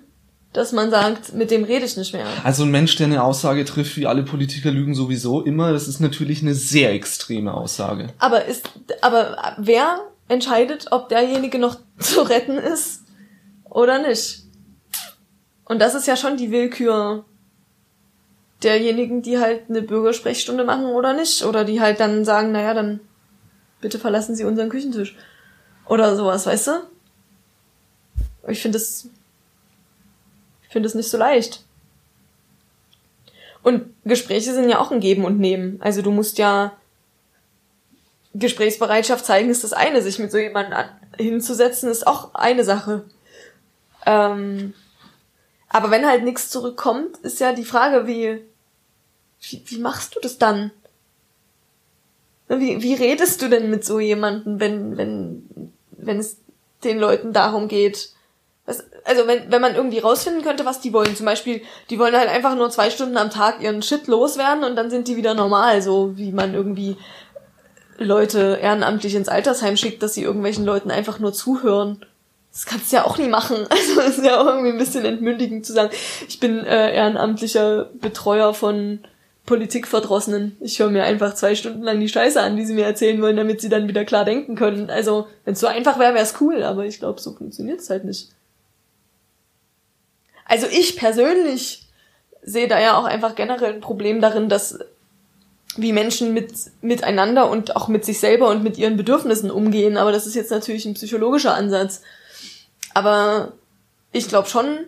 dass 0.52 0.72
man 0.72 0.90
sagt, 0.90 1.32
mit 1.32 1.50
dem 1.50 1.64
rede 1.64 1.86
ich 1.86 1.96
nicht 1.96 2.12
mehr. 2.12 2.26
Also 2.44 2.64
ein 2.64 2.70
Mensch, 2.70 2.96
der 2.96 3.06
eine 3.06 3.22
Aussage 3.22 3.64
trifft, 3.64 3.96
wie 3.96 4.06
alle 4.06 4.22
Politiker 4.22 4.70
lügen 4.70 4.94
sowieso 4.94 5.40
immer, 5.40 5.72
das 5.72 5.88
ist 5.88 6.00
natürlich 6.00 6.42
eine 6.42 6.54
sehr 6.54 6.92
extreme 6.92 7.54
Aussage. 7.54 8.08
Aber 8.18 8.44
ist, 8.44 8.68
aber 9.00 9.54
wer 9.58 10.00
entscheidet, 10.28 10.88
ob 10.90 11.08
derjenige 11.08 11.58
noch 11.58 11.78
zu 11.98 12.22
retten 12.22 12.58
ist 12.58 13.02
oder 13.64 14.06
nicht. 14.06 14.42
Und 15.64 15.78
das 15.78 15.94
ist 15.94 16.06
ja 16.06 16.16
schon 16.16 16.36
die 16.36 16.50
Willkür 16.50 17.24
derjenigen, 18.62 19.22
die 19.22 19.38
halt 19.38 19.62
eine 19.68 19.82
Bürgersprechstunde 19.82 20.64
machen 20.64 20.86
oder 20.86 21.14
nicht. 21.14 21.44
Oder 21.44 21.64
die 21.64 21.80
halt 21.80 22.00
dann 22.00 22.24
sagen, 22.24 22.52
naja, 22.52 22.74
dann 22.74 23.00
bitte 23.80 23.98
verlassen 23.98 24.36
Sie 24.36 24.44
unseren 24.44 24.68
Küchentisch. 24.68 25.16
Oder 25.86 26.16
sowas, 26.16 26.46
weißt 26.46 26.66
du? 26.68 26.72
Ich 28.48 28.60
finde 28.60 28.78
es, 28.78 29.04
ich 29.04 29.10
finde 30.72 30.88
es 30.88 30.94
nicht 30.94 31.08
so 31.08 31.18
leicht. 31.18 31.64
Und 33.62 33.94
Gespräche 34.04 34.52
sind 34.52 34.68
ja 34.68 34.80
auch 34.80 34.90
ein 34.90 35.00
Geben 35.00 35.24
und 35.24 35.38
Nehmen. 35.38 35.80
Also 35.80 36.02
du 36.02 36.10
musst 36.10 36.38
ja 36.38 36.72
Gesprächsbereitschaft 38.34 39.24
zeigen 39.24 39.50
ist 39.50 39.62
das 39.62 39.72
eine, 39.72 40.02
sich 40.02 40.18
mit 40.18 40.32
so 40.32 40.38
jemandem 40.38 40.78
hinzusetzen 41.18 41.90
ist 41.90 42.06
auch 42.06 42.34
eine 42.34 42.64
Sache. 42.64 43.04
Ähm, 44.06 44.74
aber 45.68 45.90
wenn 45.90 46.06
halt 46.06 46.24
nichts 46.24 46.50
zurückkommt, 46.50 47.18
ist 47.18 47.40
ja 47.40 47.52
die 47.52 47.64
Frage, 47.64 48.06
wie, 48.06 48.42
wie, 49.40 49.62
wie 49.66 49.78
machst 49.78 50.16
du 50.16 50.20
das 50.20 50.38
dann? 50.38 50.70
Wie, 52.48 52.82
wie 52.82 52.94
redest 52.94 53.40
du 53.42 53.48
denn 53.48 53.70
mit 53.70 53.84
so 53.84 54.00
jemandem, 54.00 54.60
wenn, 54.60 54.96
wenn, 54.96 55.72
wenn 55.92 56.18
es 56.18 56.36
den 56.84 56.98
Leuten 56.98 57.32
darum 57.32 57.68
geht? 57.68 58.10
Also 59.04 59.26
wenn, 59.26 59.50
wenn 59.50 59.60
man 59.60 59.74
irgendwie 59.74 59.98
rausfinden 59.98 60.42
könnte, 60.42 60.64
was 60.64 60.80
die 60.80 60.92
wollen. 60.92 61.16
Zum 61.16 61.26
Beispiel, 61.26 61.62
die 61.90 61.98
wollen 61.98 62.16
halt 62.16 62.28
einfach 62.28 62.54
nur 62.54 62.70
zwei 62.70 62.90
Stunden 62.90 63.16
am 63.16 63.30
Tag 63.30 63.60
ihren 63.60 63.82
Shit 63.82 64.06
loswerden 64.06 64.64
und 64.64 64.76
dann 64.76 64.90
sind 64.90 65.08
die 65.08 65.16
wieder 65.16 65.34
normal, 65.34 65.82
so 65.82 66.16
wie 66.16 66.32
man 66.32 66.54
irgendwie 66.54 66.96
Leute 67.98 68.58
ehrenamtlich 68.60 69.14
ins 69.14 69.28
Altersheim 69.28 69.76
schickt, 69.76 70.02
dass 70.02 70.14
sie 70.14 70.22
irgendwelchen 70.22 70.64
Leuten 70.64 70.90
einfach 70.90 71.18
nur 71.18 71.32
zuhören. 71.32 72.04
Das 72.52 72.66
kannst 72.66 72.92
du 72.92 72.96
ja 72.96 73.04
auch 73.04 73.18
nie 73.18 73.28
machen. 73.28 73.56
Also 73.70 74.00
es 74.00 74.18
ist 74.18 74.26
ja 74.26 74.40
auch 74.40 74.46
irgendwie 74.46 74.70
ein 74.70 74.78
bisschen 74.78 75.04
entmündigend 75.04 75.64
zu 75.64 75.72
sagen, 75.72 75.90
ich 76.28 76.38
bin 76.38 76.64
äh, 76.64 76.94
ehrenamtlicher 76.94 77.90
Betreuer 77.94 78.54
von 78.54 79.00
Politikverdrossenen. 79.46 80.56
Ich 80.60 80.78
höre 80.78 80.90
mir 80.90 81.04
einfach 81.04 81.34
zwei 81.34 81.54
Stunden 81.54 81.82
lang 81.82 81.98
die 81.98 82.08
Scheiße 82.08 82.40
an, 82.40 82.56
die 82.56 82.64
sie 82.64 82.74
mir 82.74 82.84
erzählen 82.84 83.20
wollen, 83.20 83.36
damit 83.36 83.60
sie 83.60 83.68
dann 83.68 83.88
wieder 83.88 84.04
klar 84.04 84.24
denken 84.24 84.54
können. 84.54 84.88
Also, 84.88 85.26
wenn 85.44 85.54
es 85.54 85.60
so 85.60 85.66
einfach 85.66 85.98
wäre, 85.98 86.14
wäre 86.14 86.24
es 86.24 86.40
cool, 86.40 86.62
aber 86.62 86.84
ich 86.84 87.00
glaube, 87.00 87.20
so 87.20 87.32
funktioniert 87.32 87.80
es 87.80 87.90
halt 87.90 88.04
nicht. 88.04 88.28
Also 90.52 90.66
ich 90.66 90.96
persönlich 90.96 91.86
sehe 92.42 92.68
da 92.68 92.78
ja 92.78 92.98
auch 92.98 93.04
einfach 93.04 93.36
generell 93.36 93.72
ein 93.72 93.80
Problem 93.80 94.20
darin, 94.20 94.50
dass 94.50 94.78
wie 95.76 95.94
Menschen 95.94 96.34
mit, 96.34 96.52
miteinander 96.82 97.48
und 97.48 97.74
auch 97.74 97.88
mit 97.88 98.04
sich 98.04 98.20
selber 98.20 98.50
und 98.50 98.62
mit 98.62 98.76
ihren 98.76 98.98
Bedürfnissen 98.98 99.50
umgehen. 99.50 99.96
Aber 99.96 100.12
das 100.12 100.26
ist 100.26 100.34
jetzt 100.34 100.50
natürlich 100.50 100.84
ein 100.84 100.92
psychologischer 100.92 101.54
Ansatz. 101.54 102.02
Aber 102.92 103.52
ich 104.12 104.28
glaube 104.28 104.46
schon, 104.46 104.80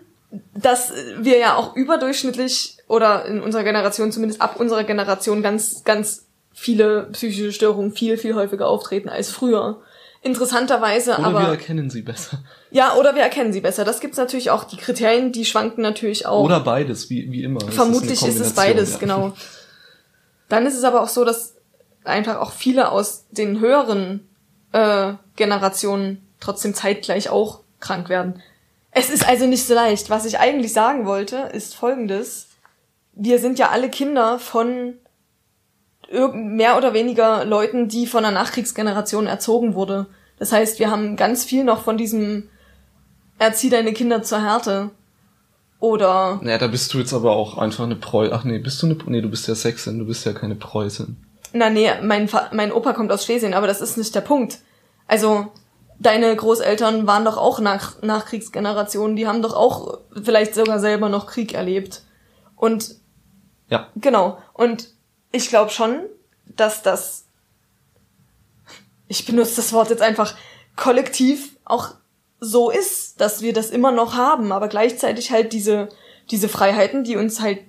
dass 0.52 0.92
wir 1.16 1.38
ja 1.38 1.56
auch 1.56 1.74
überdurchschnittlich 1.74 2.76
oder 2.86 3.24
in 3.24 3.40
unserer 3.40 3.64
Generation, 3.64 4.12
zumindest 4.12 4.42
ab 4.42 4.60
unserer 4.60 4.84
Generation, 4.84 5.42
ganz, 5.42 5.82
ganz 5.82 6.26
viele 6.52 7.04
psychische 7.12 7.52
Störungen 7.52 7.92
viel, 7.92 8.18
viel 8.18 8.34
häufiger 8.34 8.68
auftreten 8.68 9.08
als 9.08 9.30
früher. 9.30 9.80
Interessanterweise 10.24 11.12
oder 11.12 11.26
aber. 11.26 11.38
Oder 11.38 11.46
wir 11.48 11.52
erkennen 11.52 11.90
sie 11.90 12.00
besser. 12.00 12.38
Ja, 12.70 12.94
oder 12.94 13.14
wir 13.14 13.22
erkennen 13.22 13.52
sie 13.52 13.60
besser. 13.60 13.84
Das 13.84 14.00
gibt's 14.00 14.16
natürlich 14.16 14.50
auch. 14.50 14.64
Die 14.64 14.78
Kriterien, 14.78 15.32
die 15.32 15.44
schwanken 15.44 15.82
natürlich 15.82 16.26
auch. 16.26 16.42
Oder 16.42 16.60
beides, 16.60 17.10
wie, 17.10 17.30
wie 17.30 17.44
immer. 17.44 17.60
Vermutlich 17.60 18.22
ist, 18.22 18.28
ist 18.28 18.40
es 18.40 18.54
beides, 18.54 18.94
ja. 18.94 18.98
genau. 18.98 19.34
Dann 20.48 20.64
ist 20.64 20.76
es 20.76 20.84
aber 20.84 21.02
auch 21.02 21.08
so, 21.08 21.26
dass 21.26 21.54
einfach 22.04 22.38
auch 22.38 22.52
viele 22.52 22.90
aus 22.90 23.26
den 23.32 23.60
höheren 23.60 24.26
äh, 24.72 25.12
Generationen 25.36 26.26
trotzdem 26.40 26.72
zeitgleich 26.72 27.28
auch 27.28 27.60
krank 27.80 28.08
werden. 28.08 28.42
Es 28.92 29.10
ist 29.10 29.28
also 29.28 29.46
nicht 29.46 29.66
so 29.66 29.74
leicht. 29.74 30.08
Was 30.08 30.24
ich 30.24 30.38
eigentlich 30.38 30.72
sagen 30.72 31.04
wollte, 31.04 31.50
ist 31.52 31.74
folgendes. 31.74 32.46
Wir 33.12 33.38
sind 33.38 33.58
ja 33.58 33.68
alle 33.68 33.90
Kinder 33.90 34.38
von 34.38 34.94
mehr 36.32 36.76
oder 36.76 36.94
weniger 36.94 37.44
Leuten, 37.44 37.88
die 37.88 38.06
von 38.06 38.24
einer 38.24 38.34
Nachkriegsgeneration 38.34 39.26
erzogen 39.26 39.74
wurde. 39.74 40.06
Das 40.38 40.52
heißt, 40.52 40.78
wir 40.78 40.90
haben 40.90 41.16
ganz 41.16 41.44
viel 41.44 41.64
noch 41.64 41.82
von 41.82 41.96
diesem 41.96 42.48
Erzieh 43.38 43.70
deine 43.70 43.92
Kinder 43.92 44.22
zur 44.22 44.42
Härte 44.42 44.90
oder. 45.80 46.40
Naja, 46.42 46.58
da 46.58 46.66
bist 46.66 46.92
du 46.94 46.98
jetzt 46.98 47.12
aber 47.12 47.32
auch 47.36 47.58
einfach 47.58 47.84
eine 47.84 47.96
Preußin. 47.96 48.34
Ach 48.34 48.44
nee, 48.44 48.58
bist 48.58 48.82
du 48.82 48.86
eine. 48.86 48.96
Nee, 49.06 49.20
du 49.20 49.28
bist 49.28 49.48
ja 49.48 49.54
Sächsin, 49.54 49.98
du 49.98 50.06
bist 50.06 50.24
ja 50.24 50.32
keine 50.32 50.54
Preußin. 50.54 51.16
Na 51.52 51.70
nee, 51.70 51.90
mein, 52.02 52.28
mein 52.52 52.72
Opa 52.72 52.94
kommt 52.94 53.12
aus 53.12 53.24
Schlesien, 53.24 53.54
aber 53.54 53.66
das 53.66 53.80
ist 53.80 53.96
nicht 53.96 54.14
der 54.14 54.22
Punkt. 54.22 54.58
Also, 55.06 55.52
deine 56.00 56.34
Großeltern 56.34 57.06
waren 57.06 57.24
doch 57.24 57.36
auch 57.36 57.60
nach 57.60 58.02
Nachkriegsgenerationen, 58.02 59.14
die 59.14 59.26
haben 59.26 59.42
doch 59.42 59.54
auch 59.54 59.98
vielleicht 60.20 60.54
sogar 60.54 60.80
selber 60.80 61.08
noch 61.08 61.26
Krieg 61.26 61.54
erlebt. 61.54 62.02
Und. 62.56 62.96
Ja. 63.68 63.88
Genau. 63.96 64.38
Und 64.52 64.93
ich 65.34 65.48
glaube 65.48 65.70
schon, 65.70 66.00
dass 66.56 66.82
das. 66.82 67.24
Ich 69.08 69.26
benutze 69.26 69.56
das 69.56 69.72
Wort 69.72 69.90
jetzt 69.90 70.02
einfach 70.02 70.34
kollektiv 70.76 71.56
auch 71.64 71.94
so 72.40 72.70
ist, 72.70 73.20
dass 73.20 73.42
wir 73.42 73.52
das 73.52 73.70
immer 73.70 73.92
noch 73.92 74.14
haben, 74.14 74.52
aber 74.52 74.68
gleichzeitig 74.68 75.30
halt 75.30 75.52
diese, 75.52 75.88
diese 76.30 76.48
Freiheiten, 76.48 77.04
die 77.04 77.16
uns 77.16 77.40
halt 77.40 77.60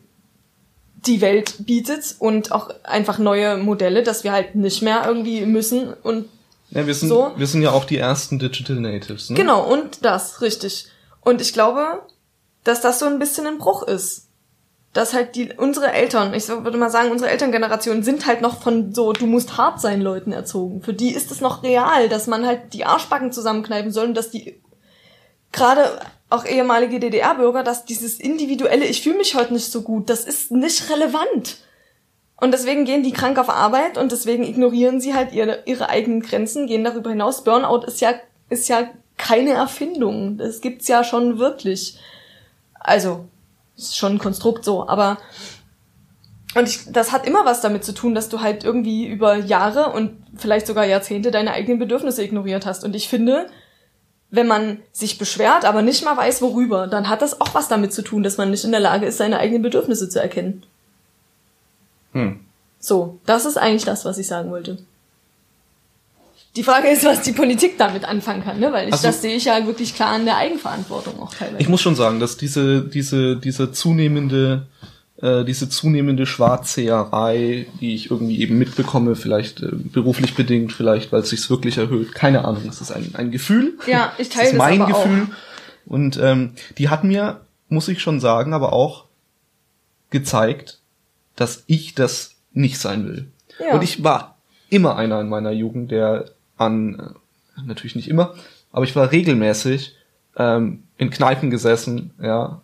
die 1.06 1.22
Welt 1.22 1.66
bietet 1.66 2.16
und 2.20 2.52
auch 2.52 2.70
einfach 2.84 3.20
neue 3.20 3.58
Modelle, 3.58 4.04
dass 4.04 4.24
wir 4.24 4.32
halt 4.32 4.56
nicht 4.56 4.82
mehr 4.82 5.04
irgendwie 5.06 5.46
müssen 5.46 5.94
und 5.94 6.30
ja, 6.72 6.88
wir 6.88 6.96
sind, 6.96 7.10
so. 7.10 7.32
wir 7.36 7.48
sind 7.48 7.62
ja 7.62 7.72
auch 7.72 7.86
die 7.86 7.98
ersten 7.98 8.40
Digital 8.40 8.78
Natives. 8.78 9.30
Ne? 9.30 9.36
Genau, 9.36 9.64
und 9.72 10.04
das, 10.04 10.42
richtig. 10.42 10.88
Und 11.22 11.40
ich 11.42 11.54
glaube, 11.54 12.02
dass 12.64 12.82
das 12.82 13.00
so 13.00 13.06
ein 13.06 13.20
bisschen 13.20 13.46
ein 13.46 13.60
Bruch 13.60 13.84
ist 13.84 14.25
dass 14.96 15.14
halt 15.14 15.36
die 15.36 15.52
unsere 15.58 15.92
Eltern, 15.92 16.34
ich 16.34 16.48
würde 16.48 16.78
mal 16.78 16.90
sagen, 16.90 17.12
unsere 17.12 17.30
Elterngeneration 17.30 18.02
sind 18.02 18.26
halt 18.26 18.40
noch 18.40 18.62
von 18.62 18.94
so 18.94 19.12
du 19.12 19.26
musst 19.28 19.58
hart 19.58 19.82
sein 19.82 20.02
Leuten 20.02 20.32
erzogen. 20.32 20.82
Für 20.82 20.94
die 20.94 21.14
ist 21.14 21.32
es 21.32 21.42
noch 21.42 21.64
real, 21.64 22.08
dass 22.08 22.28
man 22.28 22.46
halt 22.46 22.74
die 22.74 22.86
Arschbacken 22.86 23.34
zusammenkneifen 23.34 23.92
soll 23.92 24.08
und 24.08 24.14
dass 24.16 24.32
die 24.32 24.62
gerade 25.52 26.00
auch 26.30 26.46
ehemalige 26.46 27.02
DDR-Bürger, 27.02 27.64
dass 27.64 27.84
dieses 27.84 28.22
individuelle, 28.22 28.86
ich 28.86 29.02
fühle 29.02 29.18
mich 29.18 29.36
heute 29.36 29.52
nicht 29.52 29.70
so 29.70 29.82
gut, 29.82 30.10
das 30.10 30.24
ist 30.24 30.52
nicht 30.52 30.90
relevant. 30.90 31.58
Und 32.38 32.54
deswegen 32.54 32.86
gehen 32.86 33.04
die 33.04 33.12
krank 33.12 33.38
auf 33.38 33.50
Arbeit 33.50 33.98
und 33.98 34.14
deswegen 34.14 34.46
ignorieren 34.46 35.02
sie 35.02 35.14
halt 35.14 35.34
ihre, 35.34 35.64
ihre 35.66 35.90
eigenen 35.90 36.22
Grenzen, 36.22 36.68
gehen 36.68 36.86
darüber 36.86 37.10
hinaus. 37.10 37.44
Burnout 37.44 37.86
ist 37.86 38.00
ja, 38.00 38.14
ist 38.50 38.70
ja 38.70 38.90
keine 39.18 39.52
Erfindung. 39.52 40.38
Das 40.38 40.62
gibt's 40.62 40.88
ja 40.88 41.04
schon 41.04 41.38
wirklich. 41.38 42.00
Also, 42.80 43.26
ist 43.78 43.98
schon 43.98 44.14
ein 44.14 44.20
Konstrukt 44.20 44.66
so, 44.66 44.88
aber 44.88 45.18
und 46.56 46.70
ich, 46.70 46.90
das 46.90 47.12
hat 47.12 47.28
immer 47.28 47.44
was 47.44 47.60
damit 47.60 47.84
zu 47.84 47.94
tun, 47.94 48.16
dass 48.16 48.30
du 48.30 48.40
halt 48.40 48.64
irgendwie 48.64 49.06
über 49.06 49.36
Jahre 49.36 49.92
und 49.92 50.12
vielleicht 50.38 50.68
sogar 50.68 50.86
Jahrzehnte 50.86 51.30
deine 51.30 51.52
eigenen 51.52 51.80
Bedürfnisse 51.80 52.24
ignoriert 52.24 52.66
hast. 52.66 52.86
Und 52.86 52.96
ich 52.96 53.10
finde, 53.10 53.48
wenn 54.32 54.48
man 54.48 54.80
sich 54.94 55.18
beschwert, 55.18 55.66
aber 55.66 55.82
nicht 55.82 56.06
mal 56.06 56.16
weiß, 56.16 56.42
worüber, 56.42 56.88
dann 56.88 57.10
hat 57.10 57.22
das 57.22 57.42
auch 57.42 57.54
was 57.54 57.68
damit 57.68 57.94
zu 57.94 58.04
tun, 58.04 58.24
dass 58.24 58.38
man 58.38 58.52
nicht 58.52 58.64
in 58.64 58.72
der 58.72 58.80
Lage 58.80 59.06
ist, 59.06 59.18
seine 59.18 59.40
eigenen 59.40 59.64
Bedürfnisse 59.64 60.08
zu 60.08 60.22
erkennen. 60.22 60.64
Hm. 62.14 62.40
So, 62.80 63.20
das 63.26 63.46
ist 63.46 63.58
eigentlich 63.58 63.84
das, 63.84 64.06
was 64.06 64.18
ich 64.18 64.28
sagen 64.28 64.50
wollte. 64.50 64.78
Die 66.56 66.64
Frage 66.64 66.88
ist, 66.88 67.04
was 67.04 67.22
die 67.22 67.34
Politik 67.34 67.78
damit 67.78 68.06
anfangen 68.06 68.44
kann, 68.44 68.60
ne? 68.60 68.72
Weil 68.72 68.88
ich, 68.88 68.94
also, 68.94 69.08
das 69.08 69.22
sehe 69.22 69.36
ich 69.36 69.46
ja 69.46 69.66
wirklich 69.66 69.94
klar 69.94 70.12
an 70.12 70.26
der 70.26 70.38
Eigenverantwortung 70.38 71.20
auch 71.20 71.34
teilweise. 71.34 71.62
Ich 71.62 71.68
muss 71.68 71.82
schon 71.82 71.96
sagen, 71.96 72.20
dass 72.20 72.38
diese, 72.38 72.82
diese, 72.82 73.36
diese 73.36 73.72
zunehmende 73.72 74.68
äh, 75.22 75.46
diese 75.46 75.70
zunehmende 75.70 76.26
Schwarzseherei, 76.26 77.68
die 77.80 77.96
ich 77.96 78.12
irgendwie 78.12 78.42
eben 78.42 78.58
mitbekomme, 78.58 79.16
vielleicht 79.16 79.62
äh, 79.62 79.70
beruflich 79.72 80.36
bedingt, 80.36 80.74
vielleicht 80.74 81.12
weil 81.12 81.22
es 81.22 81.30
sich 81.30 81.50
wirklich 81.50 81.78
erhöht, 81.78 82.14
keine 82.14 82.44
Ahnung. 82.46 82.64
Das 82.66 82.82
ist 82.82 82.92
ein, 82.92 83.12
ein 83.14 83.32
Gefühl. 83.32 83.78
Ja, 83.88 84.14
ich 84.18 84.30
teile 84.30 84.46
das. 84.46 84.54
Ist 84.54 84.58
mein 84.58 84.86
Gefühl. 84.86 85.28
Auch. 85.30 85.92
Und 85.92 86.18
ähm, 86.22 86.54
die 86.78 86.90
hat 86.90 87.04
mir, 87.04 87.42
muss 87.70 87.88
ich 87.88 88.02
schon 88.02 88.20
sagen, 88.20 88.54
aber 88.54 88.74
auch 88.74 89.06
gezeigt, 90.10 90.80
dass 91.36 91.64
ich 91.68 91.96
das 91.96 92.36
nicht 92.54 92.80
sein 92.80 93.06
will. 93.06 93.32
Ja. 93.60 93.76
Und 93.76 93.84
ich 93.84 94.04
war 94.04 94.38
immer 94.70 94.98
einer 94.98 95.22
in 95.22 95.30
meiner 95.30 95.52
Jugend, 95.52 95.92
der 95.92 96.26
an, 96.58 97.00
äh, 97.58 97.62
natürlich 97.66 97.96
nicht 97.96 98.10
immer, 98.10 98.36
aber 98.72 98.86
ich 98.86 98.96
war 98.96 99.12
regelmäßig 99.12 99.96
ähm, 100.38 100.84
in 100.98 101.10
Kneipen 101.10 101.50
gesessen, 101.50 102.12
ja, 102.22 102.62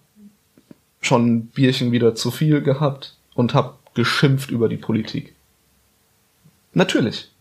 schon 1.01 1.27
ein 1.27 1.45
Bierchen 1.47 1.91
wieder 1.91 2.15
zu 2.15 2.31
viel 2.31 2.61
gehabt 2.61 3.15
und 3.33 3.53
hab 3.53 3.93
geschimpft 3.95 4.51
über 4.51 4.69
die 4.69 4.77
Politik. 4.77 5.35
Natürlich. 6.73 7.31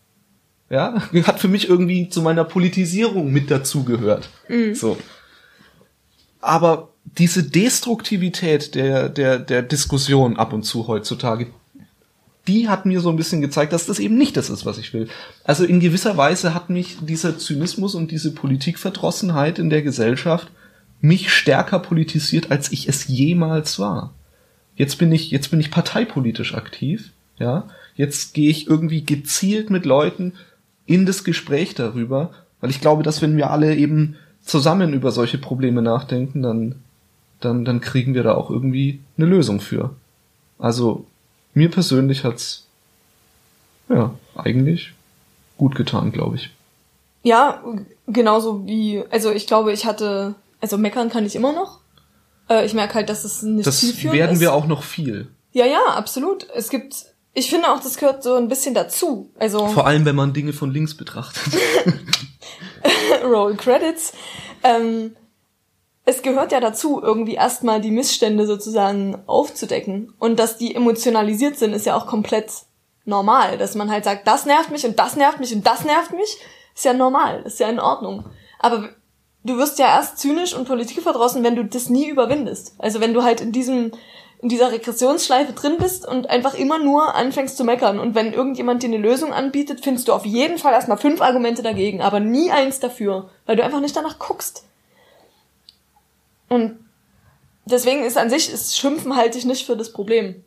Ja, 0.69 1.03
hat 1.25 1.39
für 1.39 1.47
mich 1.47 1.67
irgendwie 1.67 2.09
zu 2.09 2.21
meiner 2.21 2.45
Politisierung 2.45 3.31
mit 3.31 3.51
dazugehört. 3.51 4.29
Mhm. 4.47 4.73
So. 4.73 4.97
Aber 6.39 6.89
diese 7.03 7.43
Destruktivität 7.43 8.73
der, 8.75 9.09
der, 9.09 9.37
der 9.39 9.63
Diskussion 9.63 10.37
ab 10.37 10.53
und 10.53 10.63
zu 10.63 10.87
heutzutage, 10.87 11.47
die 12.47 12.69
hat 12.69 12.85
mir 12.85 13.01
so 13.01 13.09
ein 13.09 13.17
bisschen 13.17 13.41
gezeigt, 13.41 13.71
dass 13.71 13.85
das 13.85 13.99
eben 13.99 14.17
nicht 14.17 14.35
das 14.35 14.49
ist, 14.49 14.65
was 14.65 14.77
ich 14.77 14.93
will. 14.93 15.07
Also 15.43 15.63
in 15.63 15.79
gewisser 15.79 16.17
Weise 16.17 16.53
hat 16.53 16.69
mich 16.69 16.97
dieser 17.01 17.37
Zynismus 17.37 17.93
und 17.93 18.11
diese 18.11 18.33
Politikverdrossenheit 18.33 19.59
in 19.59 19.69
der 19.69 19.83
Gesellschaft 19.83 20.49
mich 21.01 21.31
stärker 21.31 21.79
politisiert, 21.79 22.51
als 22.51 22.71
ich 22.71 22.87
es 22.87 23.07
jemals 23.07 23.79
war. 23.79 24.13
Jetzt 24.75 24.97
bin 24.97 25.11
ich, 25.11 25.31
jetzt 25.31 25.51
bin 25.51 25.59
ich 25.59 25.71
parteipolitisch 25.71 26.55
aktiv, 26.55 27.11
ja. 27.37 27.67
Jetzt 27.95 28.33
gehe 28.33 28.49
ich 28.49 28.67
irgendwie 28.67 29.03
gezielt 29.03 29.69
mit 29.69 29.85
Leuten 29.85 30.33
in 30.85 31.05
das 31.05 31.23
Gespräch 31.23 31.75
darüber, 31.75 32.31
weil 32.61 32.69
ich 32.69 32.81
glaube, 32.81 33.03
dass 33.03 33.21
wenn 33.21 33.37
wir 33.37 33.51
alle 33.51 33.75
eben 33.75 34.15
zusammen 34.41 34.93
über 34.93 35.11
solche 35.11 35.37
Probleme 35.37 35.81
nachdenken, 35.81 36.41
dann, 36.41 36.75
dann, 37.39 37.65
dann 37.65 37.81
kriegen 37.81 38.13
wir 38.13 38.23
da 38.23 38.33
auch 38.33 38.49
irgendwie 38.49 39.01
eine 39.17 39.27
Lösung 39.27 39.59
für. 39.59 39.95
Also, 40.57 41.05
mir 41.53 41.69
persönlich 41.69 42.23
hat's, 42.23 42.67
ja, 43.89 44.13
eigentlich 44.35 44.93
gut 45.57 45.75
getan, 45.75 46.11
glaube 46.11 46.37
ich. 46.37 46.49
Ja, 47.23 47.63
genauso 48.07 48.65
wie, 48.65 49.03
also 49.11 49.31
ich 49.31 49.45
glaube, 49.47 49.73
ich 49.73 49.85
hatte 49.85 50.35
also 50.61 50.77
meckern 50.77 51.09
kann 51.09 51.25
ich 51.25 51.35
immer 51.35 51.51
noch. 51.51 51.79
Äh, 52.49 52.65
ich 52.65 52.73
merke 52.73 52.93
halt, 52.93 53.09
dass 53.09 53.25
es 53.25 53.41
nicht 53.41 53.65
das 53.65 53.79
zielführend 53.79 54.17
werden 54.17 54.39
wir 54.39 54.53
auch 54.53 54.67
noch 54.67 54.83
viel. 54.83 55.27
Ja, 55.51 55.65
ja, 55.65 55.83
absolut. 55.87 56.47
Es 56.55 56.69
gibt, 56.69 56.95
ich 57.33 57.49
finde 57.49 57.69
auch, 57.69 57.81
das 57.81 57.97
gehört 57.97 58.23
so 58.23 58.35
ein 58.35 58.47
bisschen 58.47 58.75
dazu. 58.75 59.31
Also 59.37 59.67
vor 59.67 59.87
allem, 59.87 60.05
wenn 60.05 60.15
man 60.15 60.33
Dinge 60.33 60.53
von 60.53 60.71
links 60.71 60.95
betrachtet. 60.95 61.59
Roll 63.23 63.55
Credits. 63.55 64.13
Ähm, 64.63 65.15
es 66.11 66.21
gehört 66.21 66.51
ja 66.51 66.59
dazu, 66.59 67.01
irgendwie 67.01 67.35
erstmal 67.35 67.81
die 67.81 67.91
Missstände 67.91 68.45
sozusagen 68.45 69.17
aufzudecken. 69.25 70.13
Und 70.19 70.39
dass 70.39 70.57
die 70.57 70.75
emotionalisiert 70.75 71.57
sind, 71.57 71.73
ist 71.73 71.85
ja 71.85 71.95
auch 71.95 72.05
komplett 72.05 72.51
normal. 73.05 73.57
Dass 73.57 73.75
man 73.75 73.89
halt 73.89 74.03
sagt, 74.03 74.27
das 74.27 74.45
nervt 74.45 74.69
mich 74.69 74.85
und 74.85 74.99
das 74.99 75.15
nervt 75.15 75.39
mich 75.39 75.53
und 75.55 75.65
das 75.65 75.85
nervt 75.85 76.11
mich, 76.11 76.37
ist 76.75 76.85
ja 76.85 76.93
normal, 76.93 77.43
ist 77.45 77.59
ja 77.59 77.69
in 77.69 77.79
Ordnung. 77.79 78.25
Aber 78.59 78.89
du 79.43 79.57
wirst 79.57 79.79
ja 79.79 79.87
erst 79.87 80.19
zynisch 80.19 80.53
und 80.53 80.67
politikverdrossen, 80.67 81.43
wenn 81.43 81.55
du 81.55 81.65
das 81.65 81.89
nie 81.89 82.07
überwindest. 82.07 82.75
Also 82.77 82.99
wenn 82.99 83.13
du 83.13 83.23
halt 83.23 83.41
in 83.41 83.51
diesem 83.51 83.91
in 84.41 84.49
dieser 84.49 84.71
Regressionsschleife 84.71 85.53
drin 85.53 85.75
bist 85.77 86.07
und 86.07 86.27
einfach 86.27 86.55
immer 86.55 86.79
nur 86.79 87.13
anfängst 87.13 87.57
zu 87.57 87.63
meckern. 87.63 87.99
Und 87.99 88.15
wenn 88.15 88.33
irgendjemand 88.33 88.81
dir 88.81 88.87
eine 88.87 88.97
Lösung 88.97 89.33
anbietet, 89.33 89.81
findest 89.83 90.07
du 90.07 90.13
auf 90.13 90.25
jeden 90.25 90.57
Fall 90.57 90.73
erstmal 90.73 90.97
fünf 90.97 91.21
Argumente 91.21 91.61
dagegen, 91.61 92.01
aber 92.01 92.19
nie 92.19 92.49
eins 92.49 92.79
dafür, 92.79 93.29
weil 93.45 93.55
du 93.55 93.63
einfach 93.63 93.81
nicht 93.81 93.95
danach 93.95 94.17
guckst. 94.17 94.63
Und 96.51 96.79
deswegen 97.63 98.03
ist 98.03 98.17
an 98.17 98.29
sich, 98.29 98.51
ist 98.51 98.77
Schimpfen 98.77 99.15
halte 99.15 99.37
ich 99.37 99.45
nicht 99.45 99.65
für 99.65 99.77
das 99.77 99.93
Problem. 99.93 100.43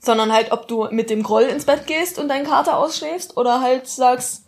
Sondern 0.00 0.32
halt, 0.32 0.52
ob 0.52 0.66
du 0.68 0.88
mit 0.90 1.10
dem 1.10 1.22
Groll 1.22 1.42
ins 1.42 1.66
Bett 1.66 1.86
gehst 1.86 2.18
und 2.18 2.28
deinen 2.28 2.46
Kater 2.46 2.78
ausschläfst 2.78 3.36
oder 3.36 3.60
halt 3.60 3.86
sagst, 3.86 4.46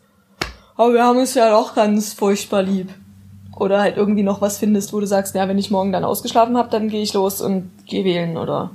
oh, 0.79 0.91
wir 0.91 1.05
haben 1.05 1.19
es 1.19 1.35
ja 1.35 1.51
doch 1.51 1.75
ganz 1.75 2.15
furchtbar 2.15 2.63
lieb 2.63 2.89
oder 3.57 3.81
halt 3.81 3.99
irgendwie 3.99 4.23
noch 4.23 4.41
was 4.41 4.57
findest, 4.57 4.95
wo 4.95 5.01
du 5.01 5.07
sagst, 5.07 5.35
ja, 5.35 5.47
wenn 5.49 5.59
ich 5.59 5.71
morgen 5.71 5.93
dann 5.93 6.05
ausgeschlafen 6.05 6.57
habe, 6.57 6.71
dann 6.71 6.89
gehe 6.89 7.03
ich 7.03 7.13
los 7.13 7.43
und 7.43 7.71
gehe 7.85 8.05
wählen 8.05 8.39
oder 8.39 8.71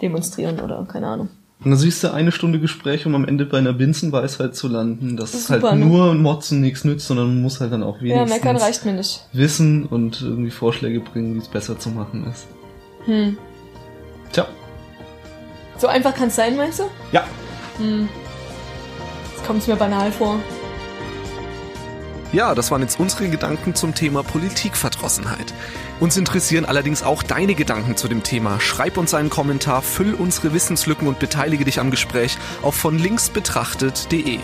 demonstrieren 0.00 0.60
oder 0.60 0.86
keine 0.90 1.08
Ahnung. 1.08 1.28
Und 1.64 1.70
dann 1.70 1.78
siehst 1.78 2.02
du 2.02 2.12
eine 2.12 2.32
Stunde 2.32 2.58
Gespräch, 2.58 3.06
um 3.06 3.14
am 3.14 3.24
Ende 3.24 3.46
bei 3.46 3.58
einer 3.58 3.72
Binsenweisheit 3.72 4.56
zu 4.56 4.66
landen, 4.66 5.16
dass 5.16 5.32
das 5.32 5.48
halt 5.48 5.62
ne? 5.62 5.76
nur 5.76 6.14
Motzen 6.14 6.60
nichts 6.60 6.84
nützt, 6.84 7.06
sondern 7.06 7.28
man 7.28 7.42
muss 7.42 7.60
halt 7.60 7.72
dann 7.72 7.84
auch 7.84 8.00
wenigstens 8.00 8.30
ja, 8.30 8.36
meckern 8.36 8.56
reicht 8.56 8.84
mir 8.84 8.94
nicht. 8.94 9.24
wissen 9.32 9.86
und 9.86 10.22
irgendwie 10.22 10.50
Vorschläge 10.50 11.00
bringen, 11.00 11.34
wie 11.34 11.38
es 11.38 11.48
besser 11.48 11.78
zu 11.78 11.90
machen 11.90 12.26
ist. 12.28 12.46
Hm. 13.04 13.36
Tja. 14.32 14.46
So 15.78 15.86
einfach 15.86 16.14
kann 16.14 16.28
es 16.28 16.36
sein, 16.36 16.56
meinst 16.56 16.80
du? 16.80 16.84
Ja. 17.12 17.24
Hm. 17.78 18.08
Jetzt 19.32 19.46
kommt 19.46 19.62
es 19.62 19.68
mir 19.68 19.76
banal 19.76 20.10
vor. 20.10 20.40
Ja, 22.32 22.54
das 22.54 22.70
waren 22.70 22.80
jetzt 22.80 22.98
unsere 22.98 23.28
Gedanken 23.28 23.74
zum 23.74 23.94
Thema 23.94 24.22
Politikverdrossenheit. 24.22 25.52
Uns 26.00 26.16
interessieren 26.16 26.64
allerdings 26.64 27.02
auch 27.02 27.22
deine 27.22 27.54
Gedanken 27.54 27.94
zu 27.94 28.08
dem 28.08 28.22
Thema. 28.22 28.58
Schreib 28.58 28.96
uns 28.96 29.12
einen 29.12 29.28
Kommentar, 29.28 29.82
füll 29.82 30.14
unsere 30.14 30.54
Wissenslücken 30.54 31.08
und 31.08 31.18
beteilige 31.18 31.66
dich 31.66 31.78
am 31.78 31.90
Gespräch 31.90 32.38
auf 32.62 32.74
vonlinksbetrachtet.de. 32.74 34.38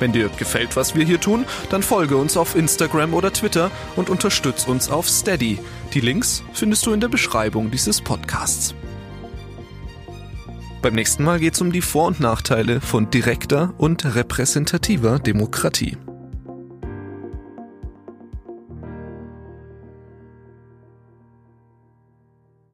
Wenn 0.00 0.12
dir 0.12 0.28
gefällt, 0.28 0.76
was 0.76 0.94
wir 0.94 1.04
hier 1.04 1.20
tun, 1.20 1.46
dann 1.70 1.82
folge 1.82 2.16
uns 2.18 2.36
auf 2.36 2.54
Instagram 2.54 3.14
oder 3.14 3.32
Twitter 3.32 3.70
und 3.96 4.10
unterstütz 4.10 4.66
uns 4.66 4.90
auf 4.90 5.08
Steady. 5.08 5.58
Die 5.94 6.00
Links 6.00 6.42
findest 6.52 6.84
du 6.84 6.92
in 6.92 7.00
der 7.00 7.08
Beschreibung 7.08 7.70
dieses 7.70 8.02
Podcasts. 8.02 8.74
Beim 10.82 10.94
nächsten 10.94 11.24
Mal 11.24 11.38
geht 11.38 11.54
es 11.54 11.60
um 11.60 11.72
die 11.72 11.82
Vor- 11.82 12.06
und 12.06 12.20
Nachteile 12.20 12.80
von 12.80 13.10
direkter 13.10 13.72
und 13.76 14.14
repräsentativer 14.14 15.18
Demokratie. 15.18 15.96